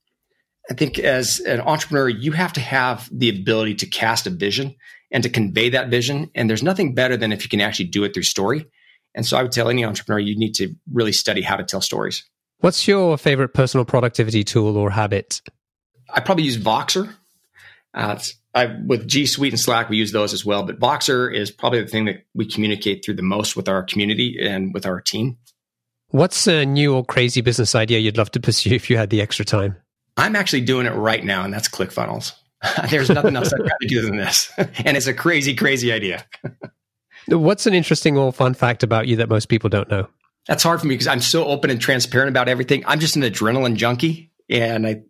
I 0.71 0.75
think 0.75 0.99
as 0.99 1.41
an 1.41 1.61
entrepreneur, 1.61 2.09
you 2.09 2.33
have 2.33 2.53
to 2.55 2.61
have 2.61 3.09
the 3.13 3.29
ability 3.29 3.75
to 3.77 3.87
cast 3.87 4.27
a 4.27 4.31
vision 4.31 4.75
and 5.11 5.23
to 5.23 5.29
convey 5.29 5.71
that 5.71 5.89
vision. 5.89 6.31
And 6.35 6.49
there's 6.49 6.63
nothing 6.63 6.95
better 6.95 7.17
than 7.17 7.33
if 7.33 7.43
you 7.43 7.49
can 7.49 7.61
actually 7.61 7.87
do 7.87 8.05
it 8.05 8.15
through 8.15 8.25
story. 8.25 8.67
And 9.15 9.25
so 9.25 9.37
I 9.37 9.43
would 9.43 9.53
tell 9.53 9.69
any 9.69 9.85
entrepreneur, 9.85 10.19
you 10.19 10.37
need 10.37 10.55
to 10.55 10.75
really 10.93 11.13
study 11.13 11.43
how 11.43 11.57
to 11.57 11.65
tell 11.65 11.81
stories. 11.81 12.29
What's 12.65 12.89
your 12.89 13.19
favorite 13.19 13.51
personal 13.51 13.85
productivity 13.85 14.43
tool 14.43 14.79
or 14.79 14.89
habit? 14.89 15.43
I 16.09 16.21
probably 16.21 16.45
use 16.45 16.57
Voxer. 16.57 17.15
Uh, 17.93 18.19
I, 18.55 18.75
with 18.87 19.07
G 19.07 19.27
Suite 19.27 19.53
and 19.53 19.61
Slack, 19.61 19.91
we 19.91 19.99
use 19.99 20.13
those 20.13 20.33
as 20.33 20.47
well. 20.47 20.63
But 20.63 20.81
Voxer 20.81 21.31
is 21.31 21.51
probably 21.51 21.83
the 21.83 21.89
thing 21.89 22.07
that 22.07 22.25
we 22.33 22.47
communicate 22.47 23.05
through 23.05 23.17
the 23.17 23.23
most 23.23 23.55
with 23.55 23.69
our 23.69 23.83
community 23.83 24.39
and 24.41 24.73
with 24.73 24.87
our 24.87 25.03
team. 25.03 25.37
What's 26.09 26.47
a 26.47 26.65
new 26.65 26.95
or 26.95 27.05
crazy 27.05 27.43
business 27.43 27.75
idea 27.75 27.99
you'd 27.99 28.17
love 28.17 28.31
to 28.31 28.41
pursue 28.41 28.75
if 28.75 28.89
you 28.89 28.97
had 28.97 29.11
the 29.11 29.21
extra 29.21 29.45
time? 29.45 29.77
I'm 30.17 30.35
actually 30.35 30.63
doing 30.63 30.87
it 30.87 30.95
right 30.95 31.23
now, 31.23 31.45
and 31.45 31.53
that's 31.53 31.69
ClickFunnels. 31.69 32.33
There's 32.89 33.11
nothing 33.11 33.37
else 33.37 33.53
I'd 33.53 33.61
rather 33.61 33.77
do 33.87 34.01
than 34.01 34.17
this. 34.17 34.51
and 34.57 34.97
it's 34.97 35.07
a 35.07 35.13
crazy, 35.13 35.55
crazy 35.55 35.93
idea. 35.93 36.25
What's 37.29 37.67
an 37.67 37.75
interesting 37.75 38.17
or 38.17 38.33
fun 38.33 38.55
fact 38.55 38.83
about 38.83 39.07
you 39.07 39.17
that 39.17 39.29
most 39.29 39.51
people 39.51 39.69
don't 39.69 39.91
know? 39.91 40.09
That's 40.47 40.63
hard 40.63 40.81
for 40.81 40.87
me 40.87 40.95
because 40.95 41.07
I'm 41.07 41.21
so 41.21 41.47
open 41.47 41.71
and 41.71 41.81
transparent 41.81 42.29
about 42.29 42.49
everything. 42.49 42.85
I'm 42.87 43.01
just 43.01 43.17
an 43.17 43.23
adrenaline 43.23 43.77
junkie, 43.77 44.31
and 44.51 44.87
I, 44.87 45.03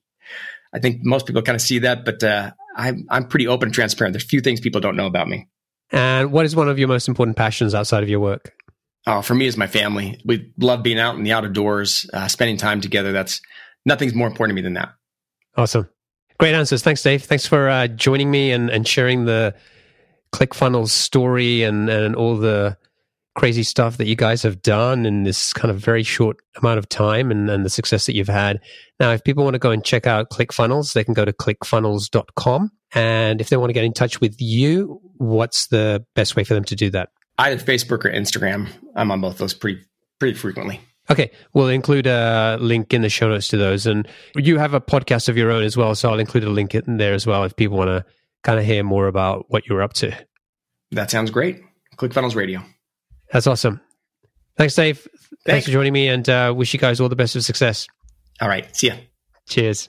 I 0.72 0.78
think 0.78 1.04
most 1.04 1.26
people 1.26 1.42
kind 1.42 1.56
of 1.56 1.62
see 1.62 1.80
that. 1.80 2.04
But 2.04 2.22
uh, 2.22 2.52
I'm 2.76 3.06
I'm 3.10 3.26
pretty 3.26 3.48
open 3.48 3.68
and 3.68 3.74
transparent. 3.74 4.12
There's 4.12 4.24
few 4.24 4.40
things 4.40 4.60
people 4.60 4.80
don't 4.80 4.96
know 4.96 5.06
about 5.06 5.28
me. 5.28 5.48
And 5.90 6.32
what 6.32 6.46
is 6.46 6.56
one 6.56 6.68
of 6.68 6.78
your 6.78 6.88
most 6.88 7.08
important 7.08 7.36
passions 7.36 7.74
outside 7.74 8.02
of 8.02 8.08
your 8.08 8.20
work? 8.20 8.52
Uh, 9.06 9.20
for 9.22 9.34
me, 9.34 9.46
is 9.46 9.56
my 9.56 9.66
family. 9.66 10.20
We 10.24 10.52
love 10.58 10.82
being 10.82 10.98
out 10.98 11.16
in 11.16 11.24
the 11.24 11.32
outdoors, 11.32 12.08
uh, 12.12 12.26
spending 12.28 12.56
time 12.56 12.80
together. 12.80 13.12
That's 13.12 13.40
nothing's 13.84 14.14
more 14.14 14.26
important 14.26 14.52
to 14.52 14.62
me 14.62 14.62
than 14.62 14.74
that. 14.74 14.94
Awesome. 15.56 15.88
Great 16.38 16.54
answers. 16.54 16.82
Thanks, 16.82 17.02
Dave. 17.02 17.22
Thanks 17.24 17.46
for 17.46 17.68
uh, 17.68 17.86
joining 17.86 18.30
me 18.30 18.50
and, 18.50 18.70
and 18.70 18.88
sharing 18.88 19.24
the 19.24 19.54
ClickFunnels 20.32 20.88
story 20.88 21.62
and, 21.62 21.88
and 21.88 22.16
all 22.16 22.36
the 22.36 22.76
crazy 23.34 23.62
stuff 23.62 23.96
that 23.96 24.06
you 24.06 24.14
guys 24.14 24.42
have 24.42 24.62
done 24.62 25.04
in 25.04 25.24
this 25.24 25.52
kind 25.52 25.70
of 25.70 25.78
very 25.78 26.02
short 26.02 26.36
amount 26.56 26.78
of 26.78 26.88
time 26.88 27.30
and, 27.30 27.50
and 27.50 27.64
the 27.64 27.70
success 27.70 28.06
that 28.06 28.14
you've 28.14 28.28
had. 28.28 28.60
Now, 29.00 29.10
if 29.12 29.24
people 29.24 29.44
want 29.44 29.54
to 29.54 29.58
go 29.58 29.70
and 29.70 29.84
check 29.84 30.06
out 30.06 30.30
ClickFunnels, 30.30 30.92
they 30.92 31.04
can 31.04 31.14
go 31.14 31.24
to 31.24 31.32
clickfunnels.com. 31.32 32.70
And 32.94 33.40
if 33.40 33.48
they 33.48 33.56
want 33.56 33.70
to 33.70 33.74
get 33.74 33.84
in 33.84 33.92
touch 33.92 34.20
with 34.20 34.36
you, 34.40 35.00
what's 35.16 35.66
the 35.68 36.04
best 36.14 36.36
way 36.36 36.44
for 36.44 36.54
them 36.54 36.64
to 36.64 36.76
do 36.76 36.90
that? 36.90 37.10
Either 37.38 37.62
Facebook 37.62 38.04
or 38.04 38.12
Instagram. 38.12 38.68
I'm 38.94 39.10
on 39.10 39.20
both 39.20 39.38
those 39.38 39.52
pretty 39.52 39.82
pretty 40.20 40.38
frequently. 40.38 40.80
Okay, 41.10 41.30
we'll 41.52 41.68
include 41.68 42.06
a 42.06 42.56
link 42.60 42.94
in 42.94 43.02
the 43.02 43.10
show 43.10 43.28
notes 43.28 43.48
to 43.48 43.56
those. 43.56 43.86
And 43.86 44.08
you 44.36 44.58
have 44.58 44.72
a 44.72 44.80
podcast 44.80 45.28
of 45.28 45.36
your 45.36 45.50
own 45.50 45.62
as 45.62 45.76
well, 45.76 45.94
so 45.94 46.10
I'll 46.10 46.20
include 46.20 46.44
a 46.44 46.50
link 46.50 46.74
in 46.74 46.96
there 46.96 47.12
as 47.12 47.26
well 47.26 47.44
if 47.44 47.54
people 47.56 47.76
want 47.76 47.88
to 47.88 48.04
kind 48.42 48.58
of 48.58 48.64
hear 48.64 48.82
more 48.84 49.06
about 49.06 49.46
what 49.48 49.66
you're 49.66 49.82
up 49.82 49.92
to. 49.94 50.16
That 50.92 51.10
sounds 51.10 51.30
great. 51.30 51.60
ClickFunnels 51.96 52.34
Radio. 52.34 52.62
That's 53.34 53.48
awesome. 53.48 53.80
Thanks, 54.56 54.76
Dave. 54.76 54.98
Thanks, 55.00 55.42
Thanks 55.44 55.66
for 55.66 55.72
joining 55.72 55.92
me, 55.92 56.06
and 56.06 56.26
uh, 56.28 56.54
wish 56.56 56.72
you 56.72 56.78
guys 56.78 57.00
all 57.00 57.08
the 57.08 57.16
best 57.16 57.34
of 57.34 57.44
success. 57.44 57.88
All 58.40 58.48
right, 58.48 58.74
see 58.76 58.86
ya. 58.86 58.94
Cheers. 59.48 59.88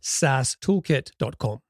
SaaStoolkit.com. 0.00 1.58